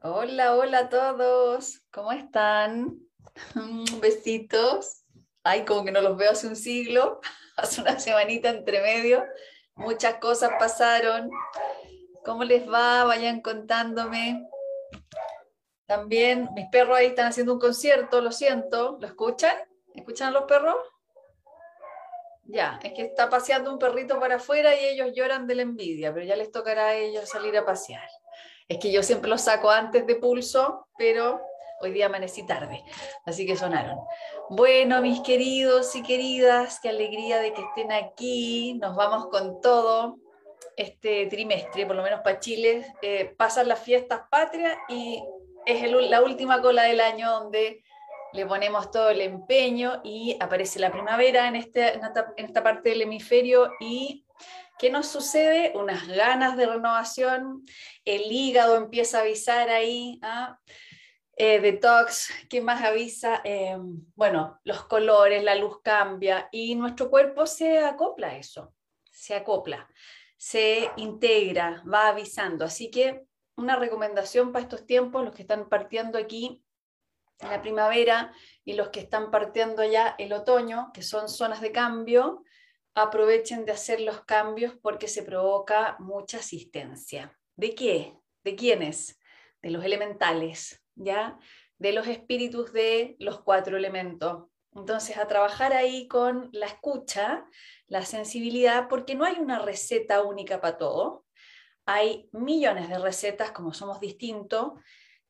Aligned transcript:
Hola, 0.00 0.54
hola 0.54 0.78
a 0.78 0.88
todos. 0.88 1.82
¿Cómo 1.90 2.12
están? 2.12 3.00
Besitos. 4.00 5.02
Ay, 5.42 5.64
como 5.64 5.84
que 5.84 5.90
no 5.90 6.00
los 6.00 6.16
veo 6.16 6.30
hace 6.30 6.46
un 6.46 6.54
siglo, 6.54 7.20
hace 7.56 7.80
una 7.80 7.98
semanita 7.98 8.48
entre 8.48 8.80
medio. 8.80 9.24
Muchas 9.74 10.18
cosas 10.18 10.52
pasaron. 10.56 11.28
¿Cómo 12.24 12.44
les 12.44 12.70
va? 12.70 13.02
Vayan 13.04 13.40
contándome. 13.40 14.48
También 15.86 16.48
mis 16.54 16.68
perros 16.68 16.96
ahí 16.96 17.06
están 17.06 17.26
haciendo 17.26 17.54
un 17.54 17.58
concierto, 17.58 18.20
lo 18.20 18.30
siento. 18.30 18.98
¿Lo 19.00 19.06
escuchan? 19.08 19.56
¿Escuchan 19.96 20.28
a 20.28 20.30
los 20.30 20.44
perros? 20.44 20.76
Ya, 22.44 22.78
es 22.84 22.92
que 22.92 23.02
está 23.02 23.28
paseando 23.28 23.72
un 23.72 23.80
perrito 23.80 24.20
para 24.20 24.36
afuera 24.36 24.76
y 24.76 24.84
ellos 24.84 25.10
lloran 25.12 25.48
de 25.48 25.56
la 25.56 25.62
envidia, 25.62 26.14
pero 26.14 26.24
ya 26.24 26.36
les 26.36 26.52
tocará 26.52 26.86
a 26.86 26.94
ellos 26.94 27.28
salir 27.28 27.58
a 27.58 27.66
pasear. 27.66 28.08
Es 28.68 28.78
que 28.78 28.92
yo 28.92 29.02
siempre 29.02 29.30
los 29.30 29.40
saco 29.40 29.70
antes 29.70 30.06
de 30.06 30.16
pulso, 30.16 30.88
pero 30.98 31.40
hoy 31.80 31.90
día 31.90 32.06
amanecí 32.06 32.44
tarde, 32.44 32.84
así 33.24 33.46
que 33.46 33.56
sonaron. 33.56 33.98
Bueno, 34.50 35.00
mis 35.00 35.20
queridos 35.20 35.96
y 35.96 36.02
queridas, 36.02 36.78
qué 36.80 36.90
alegría 36.90 37.38
de 37.38 37.54
que 37.54 37.62
estén 37.62 37.92
aquí. 37.92 38.74
Nos 38.74 38.94
vamos 38.94 39.28
con 39.28 39.62
todo 39.62 40.18
este 40.76 41.26
trimestre, 41.28 41.86
por 41.86 41.96
lo 41.96 42.02
menos 42.02 42.20
para 42.20 42.40
Chile. 42.40 42.86
Eh, 43.00 43.34
pasan 43.38 43.68
las 43.68 43.80
fiestas 43.80 44.22
patrias 44.30 44.76
y 44.90 45.22
es 45.64 45.90
la 45.90 46.22
última 46.22 46.60
cola 46.60 46.82
del 46.82 47.00
año 47.00 47.30
donde 47.30 47.82
le 48.34 48.44
ponemos 48.44 48.90
todo 48.90 49.08
el 49.08 49.22
empeño 49.22 50.02
y 50.04 50.36
aparece 50.40 50.78
la 50.78 50.92
primavera 50.92 51.48
en, 51.48 51.56
este, 51.56 51.94
en 51.94 52.44
esta 52.44 52.62
parte 52.62 52.90
del 52.90 53.02
hemisferio 53.02 53.70
y 53.80 54.26
¿Qué 54.78 54.90
nos 54.90 55.08
sucede? 55.08 55.72
Unas 55.74 56.06
ganas 56.06 56.56
de 56.56 56.66
renovación, 56.66 57.64
el 58.04 58.30
hígado 58.30 58.76
empieza 58.76 59.18
a 59.18 59.20
avisar 59.22 59.70
ahí, 59.70 60.20
¿ah? 60.22 60.60
eh, 61.36 61.58
detox, 61.60 62.30
¿qué 62.48 62.60
más 62.60 62.84
avisa? 62.84 63.40
Em, 63.42 64.04
bueno, 64.14 64.60
los 64.62 64.84
colores, 64.84 65.42
la 65.42 65.56
luz 65.56 65.80
cambia 65.82 66.48
y 66.52 66.76
nuestro 66.76 67.10
cuerpo 67.10 67.46
se 67.46 67.80
acopla 67.80 68.28
a 68.28 68.36
eso, 68.36 68.72
se 69.10 69.34
acopla, 69.34 69.88
se 70.36 70.90
integra, 70.96 71.82
va 71.92 72.08
avisando. 72.08 72.64
Así 72.64 72.88
que 72.88 73.26
una 73.56 73.74
recomendación 73.74 74.52
para 74.52 74.62
estos 74.62 74.86
tiempos, 74.86 75.24
los 75.24 75.34
que 75.34 75.42
están 75.42 75.68
partiendo 75.68 76.18
aquí 76.18 76.64
en 77.40 77.50
la 77.50 77.60
primavera 77.62 78.32
y 78.64 78.74
los 78.74 78.90
que 78.90 79.00
están 79.00 79.32
partiendo 79.32 79.84
ya 79.84 80.14
el 80.18 80.32
otoño, 80.32 80.92
que 80.94 81.02
son 81.02 81.28
zonas 81.28 81.60
de 81.60 81.72
cambio, 81.72 82.44
aprovechen 83.02 83.64
de 83.64 83.72
hacer 83.72 84.00
los 84.00 84.24
cambios 84.24 84.74
porque 84.82 85.08
se 85.08 85.22
provoca 85.22 85.96
mucha 85.98 86.38
asistencia. 86.38 87.38
¿De 87.56 87.74
qué? 87.74 88.14
¿De 88.44 88.56
quiénes? 88.56 89.20
De 89.62 89.70
los 89.70 89.84
elementales, 89.84 90.84
¿ya? 90.94 91.38
De 91.78 91.92
los 91.92 92.06
espíritus 92.06 92.72
de 92.72 93.16
los 93.18 93.40
cuatro 93.40 93.76
elementos. 93.76 94.46
Entonces, 94.74 95.16
a 95.16 95.26
trabajar 95.26 95.72
ahí 95.72 96.06
con 96.08 96.50
la 96.52 96.66
escucha, 96.66 97.46
la 97.86 98.04
sensibilidad, 98.04 98.88
porque 98.88 99.14
no 99.14 99.24
hay 99.24 99.36
una 99.38 99.58
receta 99.58 100.22
única 100.22 100.60
para 100.60 100.76
todo. 100.76 101.24
Hay 101.86 102.28
millones 102.32 102.88
de 102.88 102.98
recetas, 102.98 103.50
como 103.50 103.72
somos 103.72 104.00
distintos. 104.00 104.72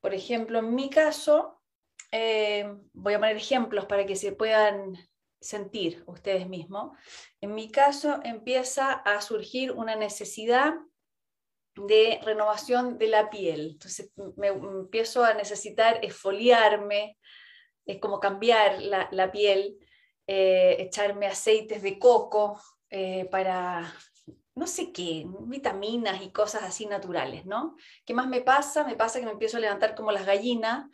Por 0.01 0.13
ejemplo, 0.13 0.59
en 0.59 0.75
mi 0.75 0.91
caso, 0.91 1.63
eh, 2.11 2.75
voy 2.93 3.15
a 3.15 3.19
poner 3.19 3.37
ejemplos 3.37 3.87
para 3.87 4.07
que 4.07 4.17
se 4.17 4.33
puedan 4.33 4.97
sentir 5.41 6.03
ustedes 6.07 6.49
mismos. 6.49 6.97
En 7.41 7.55
mi 7.55 7.71
caso 7.71 8.21
empieza 8.25 8.93
a 8.93 9.21
surgir 9.21 9.73
una 9.73 9.97
necesidad 9.97 10.75
de 11.75 12.21
renovación 12.23 12.99
de 12.99 13.07
la 13.07 13.31
piel. 13.31 13.73
Entonces 13.73 14.13
me, 14.37 14.49
empiezo 14.49 15.25
a 15.25 15.35
necesitar 15.35 16.01
esfoliarme, 16.03 17.19
es 17.87 18.01
como 18.01 18.21
cambiar 18.21 18.83
la, 18.83 19.31
piel, 19.33 19.79
eh, 20.27 20.77
echarme 20.81 21.27
aceites 21.27 21.83
de 21.83 21.99
coco 21.99 22.61
eh, 22.91 23.27
para 23.31 23.93
no 24.59 24.67
sé 24.67 24.93
qué, 24.93 25.25
vitaminas 25.43 26.21
y 26.21 26.33
cosas 26.33 26.65
así 26.65 26.85
naturales, 26.87 27.47
¿no? 27.47 27.77
¿Qué 28.05 28.13
más 28.13 28.27
me 28.27 28.41
pasa? 28.41 28.85
Me 28.85 28.97
pasa 28.97 29.21
que 29.21 29.25
me 29.25 29.33
empiezo 29.33 29.57
a 29.57 29.61
levantar 29.61 29.95
como 29.95 30.11
las 30.11 30.27
gallinas. 30.27 30.87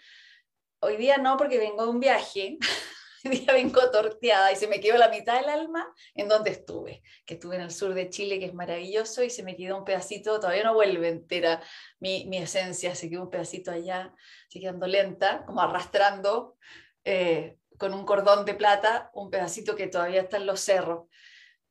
Hoy 0.81 0.99
día 0.99 1.17
no, 1.17 1.39
porque 1.39 1.59
vengo 1.59 1.85
de 1.85 1.89
un 1.89 1.99
viaje, 1.99 2.59
día 3.31 3.53
vengo 3.53 3.91
torteada 3.91 4.53
y 4.53 4.57
se 4.57 4.69
me 4.69 4.81
quedó 4.81 4.99
la 4.99 5.09
mitad 5.09 5.41
del 5.41 5.49
alma 5.49 5.87
en 6.15 6.29
donde 6.29 6.51
estuve, 6.51 7.03
que 7.27 7.35
estuve 7.35 7.57
en 7.57 7.63
el 7.63 7.71
sur 7.71 7.95
de 7.95 8.11
Chile, 8.11 8.39
que 8.39 8.47
es 8.47 8.55
maravilloso, 8.55 9.23
y 9.23 9.31
se 9.31 9.43
me 9.43 9.57
quedó 9.57 9.79
un 9.79 9.85
pedacito, 9.85 10.41
todavía 10.41 10.65
no 10.65 10.75
vuelve 10.75 11.09
entera 11.09 11.63
mi, 12.01 12.27
mi 12.27 12.39
esencia, 12.39 12.95
se 12.95 13.09
quedó 13.09 13.23
un 13.23 13.31
pedacito 13.31 13.71
allá, 13.71 14.15
se 14.49 14.61
quedando 14.61 14.87
lenta, 14.87 15.45
como 15.47 15.61
arrastrando 15.61 16.57
eh, 17.05 17.59
con 17.79 17.93
un 17.93 18.05
cordón 18.05 18.45
de 18.45 18.55
plata 18.55 19.11
un 19.15 19.31
pedacito 19.31 19.75
que 19.75 19.89
todavía 19.89 20.23
está 20.23 20.37
en 20.37 20.47
los 20.47 20.61
cerros. 20.61 21.09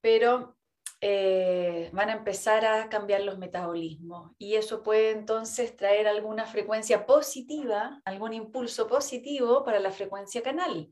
Pero 0.02 0.58
eh, 1.02 1.90
van 1.92 2.10
a 2.10 2.14
empezar 2.14 2.66
a 2.66 2.88
cambiar 2.88 3.22
los 3.22 3.38
metabolismos 3.38 4.32
y 4.38 4.56
eso 4.56 4.84
puede 4.84 5.12
entonces 5.12 5.76
traer 5.76 6.08
alguna 6.08 6.46
frecuencia 6.46 7.06
positiva, 7.06 8.02
algún 8.06 8.34
impulso 8.34 8.88
positivo 8.88 9.66
para 9.66 9.80
la 9.80 9.92
frecuencia 9.92 10.42
canal 10.42 10.90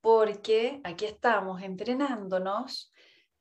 porque 0.00 0.80
aquí 0.84 1.04
estamos 1.04 1.62
entrenándonos 1.62 2.92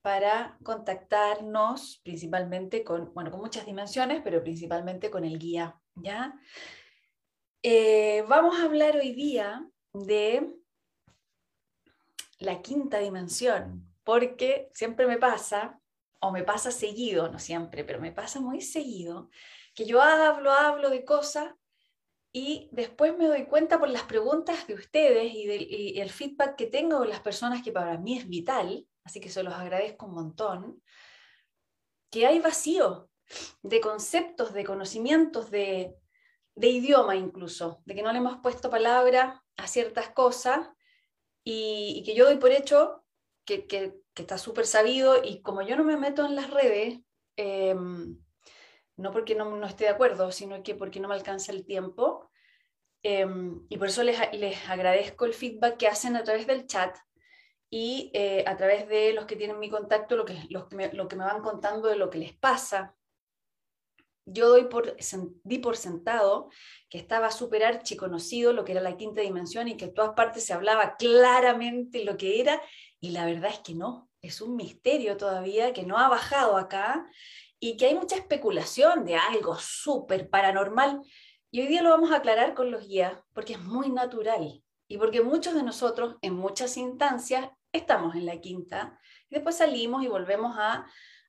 para 0.01 0.57
contactarnos 0.63 2.01
principalmente 2.03 2.83
con, 2.83 3.13
bueno, 3.13 3.31
con 3.31 3.39
muchas 3.39 3.65
dimensiones, 3.65 4.21
pero 4.23 4.41
principalmente 4.41 5.09
con 5.09 5.25
el 5.25 5.37
guía, 5.37 5.79
¿ya? 5.95 6.33
Eh, 7.61 8.23
vamos 8.27 8.57
a 8.59 8.63
hablar 8.63 8.95
hoy 8.95 9.11
día 9.13 9.67
de 9.93 10.55
la 12.39 12.61
quinta 12.61 12.99
dimensión, 12.99 13.93
porque 14.03 14.69
siempre 14.73 15.07
me 15.07 15.17
pasa, 15.17 15.81
o 16.21 16.31
me 16.31 16.43
pasa 16.43 16.71
seguido, 16.71 17.29
no 17.29 17.39
siempre, 17.39 17.83
pero 17.83 17.99
me 17.99 18.13
pasa 18.13 18.39
muy 18.39 18.61
seguido, 18.61 19.29
que 19.75 19.85
yo 19.85 20.01
hablo, 20.01 20.51
hablo 20.51 20.89
de 20.89 21.03
cosas 21.03 21.53
y 22.39 22.69
después 22.71 23.17
me 23.17 23.27
doy 23.27 23.47
cuenta 23.47 23.77
por 23.77 23.89
las 23.89 24.03
preguntas 24.03 24.65
de 24.65 24.73
ustedes 24.73 25.33
y, 25.33 25.99
el 25.99 26.09
feedback 26.09 26.55
que 26.55 26.67
tengo 26.67 27.01
de 27.01 27.09
las 27.09 27.19
personas 27.19 27.61
que 27.61 27.73
para 27.73 27.97
mí 27.97 28.17
es 28.17 28.29
vital, 28.29 28.87
así 29.03 29.19
que 29.19 29.29
se 29.29 29.43
los 29.43 29.53
agradezco 29.53 30.05
un 30.05 30.13
montón, 30.13 30.81
que 32.09 32.25
hay 32.25 32.39
vacío 32.39 33.09
de 33.61 33.81
conceptos, 33.81 34.53
de 34.53 34.63
conocimientos, 34.63 35.51
de, 35.51 35.97
idioma 36.55 37.17
incluso, 37.17 37.81
de 37.83 37.93
que 37.93 38.03
no 38.03 38.11
le 38.13 38.19
hemos 38.19 38.37
puesto 38.37 38.69
palabra 38.69 39.43
a 39.57 39.67
ciertas 39.67 40.09
cosas 40.11 40.69
y, 41.43 42.03
que 42.05 42.15
yo 42.15 42.23
doy 42.23 42.37
por 42.37 42.51
hecho 42.51 43.03
que, 43.43 43.99
está 44.15 44.37
súper 44.37 44.65
sabido 44.65 45.21
y 45.23 45.41
como 45.41 45.61
yo 45.61 45.75
no 45.75 45.83
me 45.83 45.97
meto 45.97 46.25
en 46.25 46.35
las 46.35 46.49
redes, 46.49 46.99
em, 47.35 48.17
no 48.95 49.11
porque 49.11 49.35
no, 49.35 49.45
no, 49.57 49.65
esté 49.65 49.85
de 49.85 49.91
acuerdo, 49.91 50.31
sino 50.31 50.63
que 50.63 50.75
porque 50.75 50.99
no 50.99 51.07
me 51.07 51.15
alcanza 51.15 51.51
el 51.51 51.65
tiempo. 51.65 52.28
Em, 53.03 53.65
y 53.69 53.77
por 53.77 53.87
eso 53.87 54.03
les, 54.03 54.19
les, 54.33 54.69
agradezco 54.69 55.25
el 55.25 55.33
feedback 55.33 55.77
que 55.77 55.87
hacen 55.87 56.15
a 56.15 56.23
través 56.23 56.47
del 56.47 56.67
chat 56.67 56.97
y 57.69 58.11
eh, 58.13 58.43
a 58.45 58.57
través 58.57 58.89
de 58.89 59.13
los 59.13 59.25
que 59.25 59.35
tienen 59.35 59.59
mi 59.59 59.69
contacto, 59.69 60.17
lo 60.17 60.25
que, 60.25 60.35
los 60.49 60.67
que 60.67 60.75
me, 60.75 60.87
van 60.89 61.41
contando 61.41 61.87
de 61.87 61.95
lo 61.95 62.09
que 62.09 62.17
les 62.17 62.33
pasa. 62.33 62.95
Yo 64.25 64.49
doy 64.49 64.65
por, 64.65 64.95
di 65.43 65.57
por 65.59 65.77
sentado 65.77 66.49
que 66.89 66.99
estaba 66.99 67.31
súper 67.31 67.63
archiconocido 67.63 68.53
lo 68.53 68.63
que 68.63 68.73
era 68.73 68.81
la 68.81 68.97
quinta 68.97 69.21
dimensión 69.21 69.67
y 69.67 69.77
que 69.77 69.85
en 69.85 69.93
todas 69.93 70.13
partes 70.13 70.45
se 70.45 70.53
hablaba 70.53 70.97
claramente 70.97 72.03
lo 72.03 72.17
que 72.17 72.39
era, 72.41 72.61
y 72.99 73.11
la 73.11 73.25
verdad 73.25 73.51
es 73.51 73.59
que 73.59 73.75
no, 73.75 74.09
es 74.21 74.41
un 74.41 74.55
misterio 74.55 75.17
todavía 75.17 75.73
que 75.73 75.83
no 75.83 75.97
ha 75.97 76.09
bajado 76.09 76.57
acá 76.57 77.07
y 77.59 77.77
que 77.77 77.87
hay 77.87 77.95
mucha 77.95 78.15
especulación 78.15 79.05
de 79.05 79.15
algo 79.15 79.55
súper 79.57 80.29
paranormal. 80.29 81.01
Y 81.51 81.61
hoy 81.61 81.67
día 81.67 81.81
lo 81.81 81.89
vamos 81.89 82.11
a 82.11 82.17
aclarar 82.17 82.53
con 82.53 82.69
los 82.69 82.87
guías 82.87 83.13
porque 83.33 83.53
es 83.53 83.59
muy 83.59 83.89
natural 83.89 84.63
y 84.87 84.97
porque 84.97 85.21
muchos 85.21 85.55
de 85.55 85.63
nosotros 85.63 86.17
en 86.21 86.35
muchas 86.35 86.77
instancias 86.77 87.49
estamos 87.71 88.15
en 88.15 88.27
la 88.27 88.39
quinta 88.39 88.99
y 89.29 89.35
después 89.35 89.57
salimos 89.57 90.03
y 90.03 90.07
volvemos 90.07 90.55
a, 90.59 90.85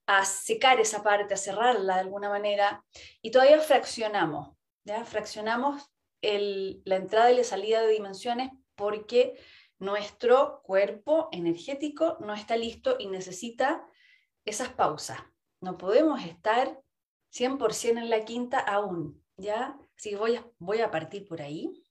a 0.06 0.24
secar 0.26 0.78
esa 0.78 1.02
parte, 1.02 1.32
a 1.32 1.38
cerrarla 1.38 1.94
de 1.94 2.00
alguna 2.00 2.28
manera 2.28 2.84
y 3.22 3.30
todavía 3.30 3.60
fraccionamos, 3.60 4.56
¿ya? 4.84 5.06
Fraccionamos 5.06 5.90
la 6.20 6.96
entrada 6.96 7.32
y 7.32 7.36
la 7.38 7.44
salida 7.44 7.80
de 7.80 7.92
dimensiones 7.92 8.50
porque 8.74 9.40
nuestro 9.78 10.60
cuerpo 10.64 11.30
energético 11.32 12.18
no 12.20 12.34
está 12.34 12.58
listo 12.58 12.96
y 12.98 13.06
necesita 13.06 13.86
esas 14.44 14.68
pausas. 14.68 15.18
No 15.62 15.78
podemos 15.78 16.22
estar 16.22 16.78
100% 17.32 17.98
en 17.98 18.10
la 18.10 18.26
quinta 18.26 18.58
aún, 18.58 19.24
¿ya? 19.38 19.79
Así 20.00 20.14
voy 20.14 20.34
a, 20.36 20.50
voy 20.58 20.80
a 20.80 20.90
partir 20.90 21.26
por 21.26 21.42
ahí. 21.42 21.84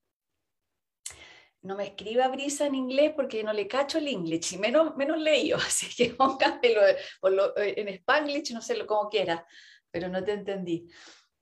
No 1.61 1.75
me 1.75 1.83
escriba 1.83 2.27
brisa 2.29 2.65
en 2.65 2.73
inglés 2.73 3.13
porque 3.15 3.43
no 3.43 3.53
le 3.53 3.67
cacho 3.67 3.99
el 3.99 4.07
inglés 4.07 4.51
y 4.51 4.57
menos, 4.57 4.97
menos 4.97 5.19
leído, 5.19 5.57
así 5.67 5.95
que 5.95 6.15
póngamelo 6.15 6.81
en 7.55 7.87
spanglish, 7.89 8.51
no 8.51 8.63
sé 8.63 8.83
cómo 8.87 9.09
quiera, 9.09 9.45
pero 9.91 10.07
no 10.07 10.23
te 10.23 10.31
entendí. 10.31 10.89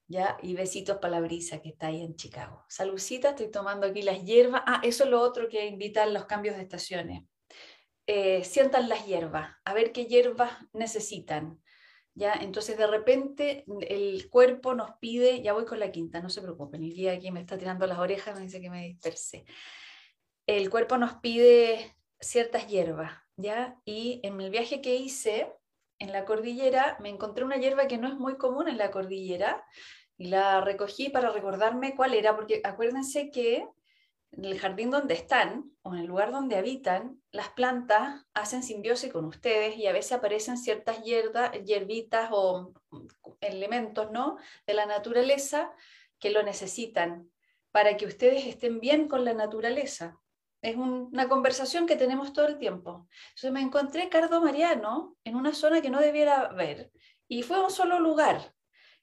¿ya? 0.08 0.36
Y 0.42 0.52
besitos 0.52 0.98
para 0.98 1.12
la 1.12 1.20
brisa 1.20 1.62
que 1.62 1.70
está 1.70 1.86
ahí 1.86 2.02
en 2.02 2.16
Chicago. 2.16 2.66
Salucita, 2.68 3.30
estoy 3.30 3.50
tomando 3.50 3.86
aquí 3.86 4.02
las 4.02 4.22
hierbas. 4.22 4.62
Ah, 4.66 4.82
eso 4.84 5.04
es 5.04 5.10
lo 5.10 5.22
otro 5.22 5.48
que 5.48 5.64
invitan 5.64 6.12
los 6.12 6.26
cambios 6.26 6.56
de 6.56 6.64
estaciones. 6.64 7.22
Eh, 8.06 8.44
sientan 8.44 8.90
las 8.90 9.06
hierbas, 9.06 9.56
a 9.64 9.72
ver 9.72 9.92
qué 9.92 10.04
hierbas 10.04 10.52
necesitan. 10.74 11.62
¿Ya? 12.18 12.34
Entonces 12.34 12.76
de 12.76 12.86
repente 12.86 13.64
el 13.88 14.28
cuerpo 14.28 14.74
nos 14.74 14.90
pide, 14.98 15.40
ya 15.40 15.52
voy 15.52 15.64
con 15.64 15.78
la 15.78 15.92
quinta, 15.92 16.20
no 16.20 16.28
se 16.28 16.42
preocupen, 16.42 16.82
el 16.82 16.92
día 16.92 17.12
aquí 17.12 17.30
me 17.30 17.40
está 17.40 17.56
tirando 17.56 17.86
las 17.86 17.98
orejas, 17.98 18.34
me 18.34 18.42
dice 18.42 18.60
que 18.60 18.70
me 18.70 18.84
disperse. 18.88 19.44
El 20.46 20.68
cuerpo 20.68 20.98
nos 20.98 21.14
pide 21.14 21.96
ciertas 22.20 22.66
hierbas, 22.66 23.12
¿ya? 23.36 23.80
Y 23.84 24.20
en 24.24 24.40
el 24.40 24.50
viaje 24.50 24.80
que 24.82 24.96
hice 24.96 25.52
en 26.00 26.10
la 26.10 26.24
cordillera 26.24 26.96
me 27.00 27.08
encontré 27.08 27.44
una 27.44 27.56
hierba 27.56 27.86
que 27.86 27.98
no 27.98 28.08
es 28.08 28.14
muy 28.14 28.36
común 28.36 28.68
en 28.68 28.78
la 28.78 28.90
cordillera, 28.90 29.64
y 30.16 30.26
la 30.26 30.60
recogí 30.60 31.10
para 31.10 31.30
recordarme 31.30 31.94
cuál 31.94 32.14
era, 32.14 32.34
porque 32.34 32.60
acuérdense 32.64 33.30
que 33.30 33.64
en 34.32 34.44
el 34.44 34.58
jardín 34.58 34.90
donde 34.90 35.14
están 35.14 35.72
o 35.82 35.94
en 35.94 36.00
el 36.00 36.06
lugar 36.06 36.30
donde 36.30 36.56
habitan, 36.56 37.20
las 37.32 37.50
plantas 37.50 38.24
hacen 38.34 38.62
simbiosis 38.62 39.12
con 39.12 39.24
ustedes 39.24 39.76
y 39.76 39.86
a 39.86 39.92
veces 39.92 40.12
aparecen 40.12 40.58
ciertas 40.58 41.02
hierbas, 41.02 41.52
hierbitas 41.64 42.28
o 42.32 42.72
elementos 43.40 44.10
¿no? 44.10 44.36
de 44.66 44.74
la 44.74 44.86
naturaleza 44.86 45.72
que 46.18 46.30
lo 46.30 46.42
necesitan 46.42 47.30
para 47.70 47.96
que 47.96 48.06
ustedes 48.06 48.46
estén 48.46 48.80
bien 48.80 49.08
con 49.08 49.24
la 49.24 49.34
naturaleza. 49.34 50.18
Es 50.60 50.76
una 50.76 51.28
conversación 51.28 51.86
que 51.86 51.96
tenemos 51.96 52.32
todo 52.32 52.48
el 52.48 52.58
tiempo. 52.58 53.08
Entonces 53.28 53.52
me 53.52 53.60
encontré 53.60 54.08
Cardo 54.08 54.40
Mariano 54.40 55.16
en 55.24 55.36
una 55.36 55.54
zona 55.54 55.80
que 55.80 55.90
no 55.90 56.00
debiera 56.00 56.48
ver 56.48 56.90
y 57.28 57.42
fue 57.42 57.62
un 57.62 57.70
solo 57.70 58.00
lugar 58.00 58.54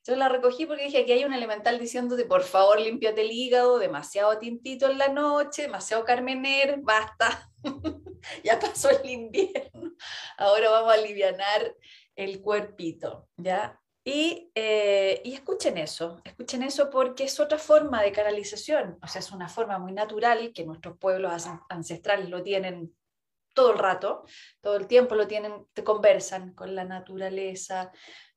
yo 0.07 0.15
la 0.15 0.29
recogí 0.29 0.65
porque 0.65 0.85
dije, 0.85 0.99
aquí 0.99 1.11
hay 1.13 1.25
un 1.25 1.33
elemental 1.33 1.79
diciéndote, 1.79 2.25
por 2.25 2.43
favor, 2.43 2.79
límpiate 2.79 3.21
el 3.21 3.31
hígado, 3.31 3.79
demasiado 3.79 4.37
tintito 4.37 4.89
en 4.89 4.99
la 4.99 5.07
noche, 5.07 5.63
demasiado 5.63 6.03
carmener, 6.05 6.79
basta. 6.81 7.51
ya 8.43 8.59
pasó 8.59 8.89
el 8.91 9.09
invierno. 9.09 9.93
Ahora 10.37 10.69
vamos 10.69 10.91
a 10.91 10.95
aliviar 10.95 11.35
el 12.15 12.41
cuerpito, 12.41 13.27
¿ya? 13.35 13.81
Y, 14.03 14.51
eh, 14.53 15.19
y, 15.25 15.33
escuchen 15.33 15.79
eso, 15.79 16.21
escuchen 16.23 16.61
eso 16.61 16.91
porque 16.91 17.23
es 17.23 17.39
otra 17.39 17.57
forma 17.57 18.03
de 18.03 18.11
canalización, 18.11 18.99
o 19.01 19.07
sea, 19.07 19.19
es 19.19 19.31
una 19.31 19.49
forma 19.49 19.79
muy 19.79 19.93
natural 19.93 20.53
que 20.53 20.63
nuestros 20.63 20.99
pueblos 20.99 21.47
ancestrales 21.69 22.29
lo 22.29 22.43
tienen 22.43 22.95
todo 23.55 23.71
el 23.71 23.79
rato, 23.79 24.25
todo 24.61 24.75
el 24.75 24.85
tiempo 24.85 25.15
lo 25.15 25.25
tienen, 25.25 25.65
te 25.73 25.83
conversan 25.83 26.53
con 26.53 26.75
la 26.75 26.83
naturaleza, 26.83 27.91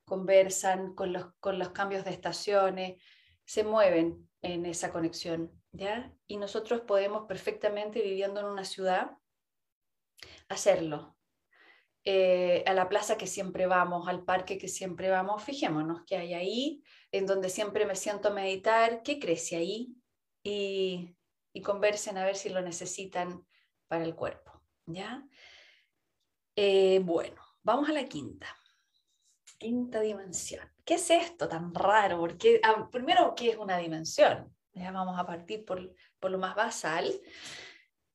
conversan 0.09 0.93
con 0.95 1.13
los, 1.13 1.33
con 1.39 1.57
los 1.57 1.69
cambios 1.69 2.03
de 2.03 2.11
estaciones, 2.11 3.01
se 3.45 3.63
mueven 3.63 4.29
en 4.41 4.65
esa 4.65 4.91
conexión, 4.91 5.51
¿ya? 5.71 6.13
Y 6.27 6.37
nosotros 6.37 6.81
podemos 6.81 7.25
perfectamente, 7.27 8.01
viviendo 8.01 8.41
en 8.41 8.47
una 8.47 8.65
ciudad, 8.65 9.11
hacerlo. 10.49 11.15
Eh, 12.03 12.63
a 12.65 12.73
la 12.73 12.89
plaza 12.89 13.17
que 13.17 13.27
siempre 13.27 13.67
vamos, 13.67 14.07
al 14.07 14.23
parque 14.23 14.57
que 14.57 14.67
siempre 14.67 15.09
vamos, 15.09 15.43
fijémonos 15.43 16.01
qué 16.05 16.17
hay 16.17 16.33
ahí, 16.33 16.83
en 17.11 17.25
donde 17.25 17.49
siempre 17.49 17.85
me 17.85 17.95
siento 17.95 18.33
meditar, 18.33 19.03
qué 19.03 19.19
crece 19.19 19.57
ahí 19.57 19.95
y, 20.43 21.15
y 21.53 21.61
conversen 21.61 22.17
a 22.17 22.25
ver 22.25 22.35
si 22.35 22.49
lo 22.49 22.61
necesitan 22.61 23.45
para 23.87 24.05
el 24.05 24.15
cuerpo, 24.15 24.63
¿ya? 24.85 25.27
Eh, 26.55 26.99
bueno, 27.03 27.41
vamos 27.63 27.89
a 27.89 27.93
la 27.93 28.05
quinta 28.05 28.47
quinta 29.59 29.99
dimensión. 29.99 30.65
¿Qué 30.83 30.95
es 30.95 31.11
esto 31.11 31.47
tan 31.47 31.75
raro? 31.75 32.19
Porque, 32.19 32.59
ah, 32.63 32.89
primero, 32.91 33.35
¿qué 33.35 33.49
es 33.51 33.57
una 33.57 33.77
dimensión? 33.77 34.51
Ya 34.73 34.91
vamos 34.91 35.19
a 35.19 35.25
partir 35.25 35.65
por, 35.65 35.93
por 36.19 36.31
lo 36.31 36.39
más 36.39 36.55
basal. 36.55 37.11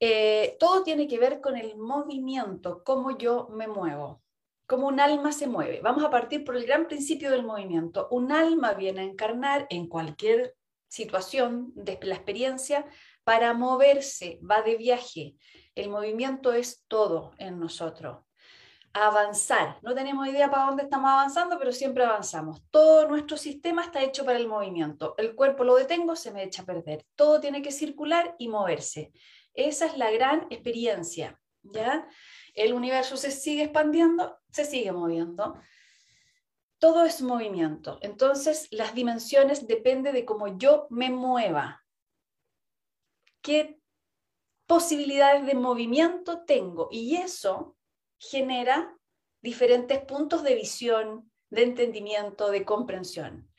Eh, 0.00 0.56
todo 0.58 0.82
tiene 0.82 1.06
que 1.06 1.18
ver 1.18 1.40
con 1.40 1.56
el 1.56 1.76
movimiento, 1.76 2.82
cómo 2.82 3.16
yo 3.16 3.48
me 3.52 3.68
muevo, 3.68 4.22
cómo 4.66 4.88
un 4.88 4.98
alma 4.98 5.30
se 5.30 5.46
mueve. 5.46 5.80
Vamos 5.82 6.02
a 6.02 6.10
partir 6.10 6.44
por 6.44 6.56
el 6.56 6.66
gran 6.66 6.88
principio 6.88 7.30
del 7.30 7.44
movimiento. 7.44 8.08
Un 8.10 8.32
alma 8.32 8.72
viene 8.72 9.02
a 9.02 9.04
encarnar 9.04 9.66
en 9.70 9.86
cualquier 9.86 10.56
situación 10.88 11.72
de 11.74 11.98
la 12.02 12.14
experiencia 12.14 12.86
para 13.22 13.54
moverse, 13.54 14.40
va 14.48 14.62
de 14.62 14.76
viaje. 14.76 15.36
El 15.74 15.90
movimiento 15.90 16.52
es 16.52 16.84
todo 16.88 17.32
en 17.38 17.58
nosotros 17.58 18.24
avanzar. 18.94 19.78
No 19.82 19.92
tenemos 19.92 20.26
idea 20.28 20.48
para 20.48 20.66
dónde 20.66 20.84
estamos 20.84 21.10
avanzando, 21.10 21.58
pero 21.58 21.72
siempre 21.72 22.04
avanzamos. 22.04 22.62
Todo 22.70 23.08
nuestro 23.08 23.36
sistema 23.36 23.82
está 23.82 24.00
hecho 24.00 24.24
para 24.24 24.38
el 24.38 24.46
movimiento. 24.46 25.14
El 25.18 25.34
cuerpo 25.34 25.64
lo 25.64 25.74
detengo, 25.74 26.14
se 26.14 26.30
me 26.30 26.44
echa 26.44 26.62
a 26.62 26.66
perder. 26.66 27.04
Todo 27.16 27.40
tiene 27.40 27.60
que 27.60 27.72
circular 27.72 28.36
y 28.38 28.48
moverse. 28.48 29.12
Esa 29.52 29.86
es 29.86 29.98
la 29.98 30.12
gran 30.12 30.46
experiencia, 30.50 31.40
¿ya? 31.62 32.08
El 32.54 32.72
universo 32.72 33.16
se 33.16 33.32
sigue 33.32 33.64
expandiendo, 33.64 34.38
se 34.50 34.64
sigue 34.64 34.92
moviendo. 34.92 35.58
Todo 36.78 37.04
es 37.04 37.20
movimiento. 37.20 37.98
Entonces, 38.00 38.68
las 38.70 38.94
dimensiones 38.94 39.66
dependen 39.66 40.14
de 40.14 40.24
cómo 40.24 40.56
yo 40.56 40.86
me 40.90 41.10
mueva. 41.10 41.84
¿Qué 43.42 43.80
posibilidades 44.66 45.46
de 45.46 45.54
movimiento 45.54 46.44
tengo? 46.44 46.88
Y 46.92 47.16
eso 47.16 47.76
genera 48.18 48.96
diferentes 49.42 49.98
puntos 50.04 50.42
de 50.42 50.54
visión, 50.54 51.30
de 51.50 51.62
entendimiento, 51.62 52.50
de 52.50 52.64
comprensión. 52.64 53.50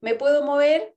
Me 0.00 0.14
puedo 0.14 0.44
mover 0.44 0.94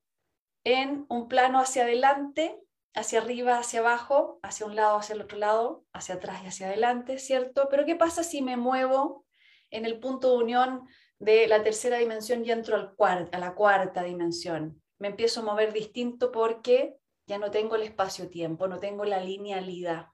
en 0.63 1.05
un 1.09 1.27
plano 1.27 1.59
hacia 1.59 1.83
adelante, 1.83 2.59
hacia 2.93 3.21
arriba, 3.21 3.59
hacia 3.59 3.81
abajo, 3.81 4.39
hacia 4.41 4.65
un 4.65 4.75
lado, 4.75 4.97
hacia 4.97 5.15
el 5.15 5.21
otro 5.21 5.37
lado, 5.37 5.85
hacia 5.93 6.15
atrás 6.15 6.41
y 6.43 6.47
hacia 6.47 6.67
adelante, 6.67 7.19
¿cierto? 7.19 7.67
Pero 7.69 7.85
¿qué 7.85 7.95
pasa 7.95 8.23
si 8.23 8.41
me 8.41 8.57
muevo 8.57 9.25
en 9.69 9.85
el 9.85 9.99
punto 9.99 10.31
de 10.31 10.43
unión 10.43 10.87
de 11.19 11.47
la 11.47 11.63
tercera 11.63 11.97
dimensión 11.97 12.43
y 12.45 12.51
entro 12.51 12.75
al 12.97 13.29
a 13.31 13.39
la 13.39 13.53
cuarta 13.53 14.03
dimensión? 14.03 14.81
Me 14.97 15.09
empiezo 15.09 15.41
a 15.41 15.43
mover 15.43 15.73
distinto 15.73 16.31
porque 16.31 16.95
ya 17.27 17.37
no 17.37 17.51
tengo 17.51 17.75
el 17.75 17.83
espacio-tiempo, 17.83 18.67
no 18.67 18.79
tengo 18.79 19.03
la 19.05 19.19
linealidad. 19.19 20.07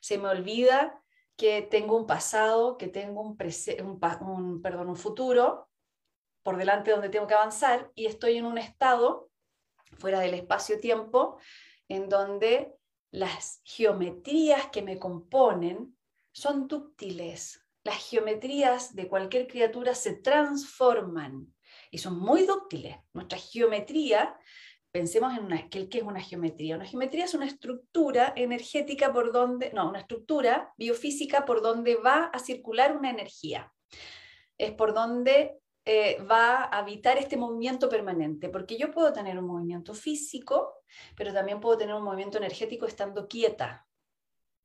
Se 0.00 0.18
me 0.18 0.28
olvida 0.28 1.02
que 1.38 1.62
tengo 1.62 1.96
un 1.96 2.04
pasado, 2.04 2.76
que 2.76 2.88
tengo 2.88 3.22
un, 3.22 3.36
perdón, 3.36 4.88
un 4.88 4.96
futuro 4.96 5.70
por 6.42 6.56
delante 6.56 6.90
donde 6.90 7.10
tengo 7.10 7.28
que 7.28 7.34
avanzar 7.34 7.92
y 7.94 8.06
estoy 8.06 8.38
en 8.38 8.44
un 8.44 8.58
estado 8.58 9.30
fuera 9.98 10.18
del 10.18 10.34
espacio-tiempo 10.34 11.38
en 11.86 12.08
donde 12.08 12.74
las 13.12 13.60
geometrías 13.64 14.66
que 14.70 14.82
me 14.82 14.98
componen 14.98 15.96
son 16.32 16.66
dúctiles. 16.66 17.64
Las 17.84 17.98
geometrías 17.98 18.96
de 18.96 19.06
cualquier 19.06 19.46
criatura 19.46 19.94
se 19.94 20.14
transforman 20.16 21.54
y 21.92 21.98
son 21.98 22.18
muy 22.18 22.46
dúctiles. 22.46 22.96
Nuestra 23.12 23.38
geometría 23.38 24.36
pensemos 24.98 25.32
en 25.38 25.44
una, 25.44 25.68
¿qué, 25.68 25.88
es 25.88 26.02
una 26.02 26.20
geometría? 26.20 26.74
Una 26.74 26.84
geometría 26.84 27.24
es 27.24 27.34
una 27.34 27.46
estructura 27.46 28.32
energética 28.34 29.12
por 29.12 29.30
donde, 29.30 29.72
no, 29.72 29.88
una 29.88 30.00
estructura 30.00 30.72
biofísica 30.76 31.44
por 31.44 31.62
donde 31.62 31.94
va 31.94 32.24
a 32.24 32.40
circular 32.40 32.96
una 32.96 33.08
energía. 33.08 33.72
Es 34.58 34.72
por 34.72 34.94
donde 34.94 35.56
eh, 35.84 36.20
va 36.28 36.64
a 36.64 36.78
habitar 36.78 37.16
este 37.16 37.36
movimiento 37.36 37.88
permanente, 37.88 38.48
porque 38.48 38.76
yo 38.76 38.90
puedo 38.90 39.12
tener 39.12 39.38
un 39.38 39.46
movimiento 39.46 39.94
físico, 39.94 40.74
pero 41.16 41.32
también 41.32 41.60
puedo 41.60 41.78
tener 41.78 41.94
un 41.94 42.02
movimiento 42.02 42.38
energético 42.38 42.84
estando 42.84 43.28
quieta, 43.28 43.86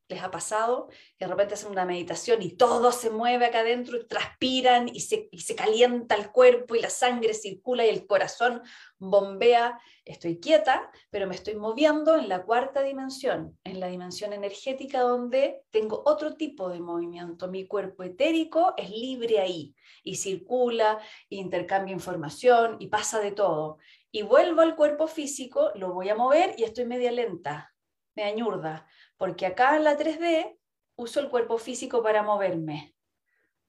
les 0.07 0.22
ha 0.22 0.29
pasado, 0.31 0.89
que 1.17 1.25
de 1.25 1.31
repente 1.31 1.53
hacen 1.53 1.72
una 1.72 1.86
meditación 1.86 2.41
y 2.41 2.51
todo 2.55 2.91
se 2.91 3.10
mueve 3.10 3.45
acá 3.45 3.60
adentro 3.60 3.98
y 3.98 4.07
transpiran 4.07 4.88
y 4.88 5.00
se, 5.00 5.29
y 5.31 5.39
se 5.39 5.55
calienta 5.55 6.15
el 6.15 6.31
cuerpo 6.31 6.75
y 6.75 6.81
la 6.81 6.89
sangre 6.89 7.33
circula 7.33 7.86
y 7.86 7.89
el 7.89 8.05
corazón 8.05 8.62
bombea. 8.98 9.79
Estoy 10.05 10.39
quieta, 10.39 10.91
pero 11.10 11.27
me 11.27 11.36
estoy 11.36 11.55
moviendo 11.55 12.15
en 12.17 12.27
la 12.27 12.43
cuarta 12.43 12.81
dimensión, 12.81 13.57
en 13.63 13.79
la 13.79 13.88
dimensión 13.88 14.33
energética 14.33 15.01
donde 15.01 15.62
tengo 15.72 16.03
otro 16.05 16.36
tipo 16.36 16.69
de 16.69 16.81
movimiento. 16.81 17.48
Mi 17.48 17.65
cuerpo 17.65 18.03
etérico 18.03 18.74
es 18.75 18.89
libre 18.89 19.39
ahí 19.39 19.74
y 20.03 20.15
circula, 20.15 21.00
e 21.29 21.38
intercambia 21.38 21.93
información 21.93 22.75
y 22.79 22.88
pasa 22.88 23.19
de 23.19 23.31
todo. 23.31 23.77
y 24.15 24.22
vuelvo 24.22 24.62
al 24.62 24.75
cuerpo 24.75 25.07
físico, 25.07 25.72
lo 25.74 25.91
voy 25.91 26.07
a 26.10 26.15
mover 26.15 26.53
y 26.60 26.63
estoy 26.65 26.86
media 26.86 27.12
lenta, 27.12 27.74
media 28.15 28.36
ñurda, 28.36 28.88
porque 29.24 29.46
acá 29.46 29.77
en 29.77 29.86
la 29.86 29.98
3D 29.98 30.60
uso 30.98 31.22
el 31.22 31.30
cuerpo 31.30 31.58
físico 31.58 32.03
para 32.03 32.24
moverme, 32.24 32.94